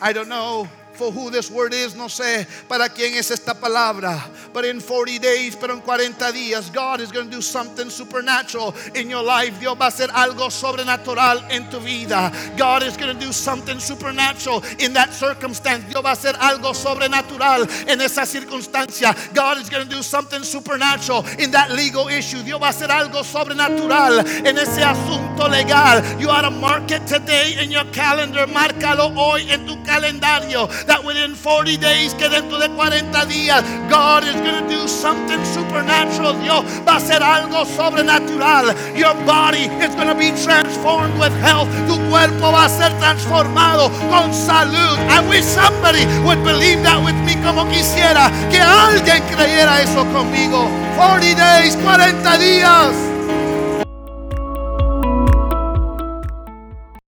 I 0.00 0.12
don't 0.12 0.28
know 0.28 0.68
who 1.10 1.30
this 1.30 1.50
word 1.50 1.74
is, 1.74 1.94
no 1.96 2.06
sé 2.06 2.46
para 2.68 2.88
quién 2.88 3.14
es 3.14 3.30
esta 3.30 3.54
palabra. 3.54 4.22
But 4.52 4.64
in 4.64 4.80
40 4.80 5.18
days, 5.18 5.56
pero 5.56 5.74
en 5.74 5.80
40 5.80 6.32
días, 6.32 6.72
God 6.72 7.00
is 7.00 7.10
going 7.10 7.26
to 7.26 7.36
do 7.36 7.42
something 7.42 7.90
supernatural 7.90 8.74
in 8.94 9.08
your 9.08 9.22
life. 9.22 9.58
Dios 9.58 9.76
va 9.78 9.86
a 9.86 9.90
hacer 9.90 10.08
algo 10.08 10.50
sobrenatural 10.50 11.44
en 11.50 11.68
tu 11.70 11.80
vida. 11.80 12.32
God 12.56 12.82
is 12.82 12.96
going 12.96 13.16
to 13.16 13.18
do 13.18 13.32
something 13.32 13.78
supernatural 13.78 14.62
in 14.78 14.92
that 14.92 15.12
circumstance. 15.12 15.84
Dios 15.84 16.02
va 16.04 16.10
a 16.10 16.14
hacer 16.14 16.34
algo 16.34 16.74
sobrenatural 16.74 17.68
en 17.88 18.00
esa 18.00 18.22
circunstancia. 18.26 19.14
God 19.34 19.58
is 19.58 19.68
going 19.68 19.84
to 19.84 19.90
do 19.90 20.02
something 20.02 20.42
supernatural 20.42 21.24
in 21.38 21.50
that 21.50 21.70
legal 21.70 22.08
issue. 22.08 22.42
Dios 22.42 22.60
va 22.60 22.66
a 22.66 22.72
hacer 22.72 22.90
algo 22.90 23.24
sobrenatural 23.24 24.20
en 24.46 24.58
ese 24.58 24.82
asunto 24.82 25.48
legal. 25.48 26.02
You 26.20 26.28
ought 26.30 26.42
to 26.42 26.50
mark 26.50 26.90
it 26.90 27.06
today 27.06 27.56
in 27.60 27.70
your 27.70 27.84
calendar. 27.92 28.46
Márcalo 28.46 29.12
hoy 29.16 29.50
en 29.50 29.66
tu 29.66 29.82
calendario 29.84 30.68
that 30.92 31.04
within 31.04 31.34
40 31.34 31.78
days, 31.78 32.12
que 32.12 32.28
dentro 32.28 32.58
de 32.58 32.68
40 32.68 33.24
días, 33.24 33.64
God 33.88 34.24
is 34.24 34.36
going 34.44 34.60
to 34.60 34.68
do 34.68 34.86
something 34.86 35.40
supernatural. 35.56 36.34
Dios 36.44 36.64
va 36.84 36.92
a 36.92 36.96
hacer 36.96 37.22
algo 37.22 37.64
sobrenatural. 37.64 38.76
Your 38.94 39.14
body 39.24 39.72
is 39.80 39.94
going 39.96 40.08
to 40.08 40.14
be 40.14 40.32
transformed 40.44 41.16
with 41.18 41.32
health. 41.40 41.68
Tu 41.88 41.96
cuerpo 42.10 42.52
va 42.52 42.66
a 42.66 42.68
ser 42.68 42.92
transformado 43.00 43.88
con 44.10 44.34
salud. 44.34 44.98
I 45.08 45.24
wish 45.30 45.44
somebody 45.44 46.04
would 46.26 46.44
believe 46.44 46.82
that 46.82 47.00
with 47.00 47.16
me 47.24 47.40
como 47.40 47.64
quisiera 47.72 48.28
que 48.50 48.60
alguien 48.60 49.22
creyera 49.32 49.80
eso 49.80 50.04
conmigo. 50.12 50.68
40 50.96 51.34
days, 51.34 51.74
40 51.76 52.38
días. 52.38 53.11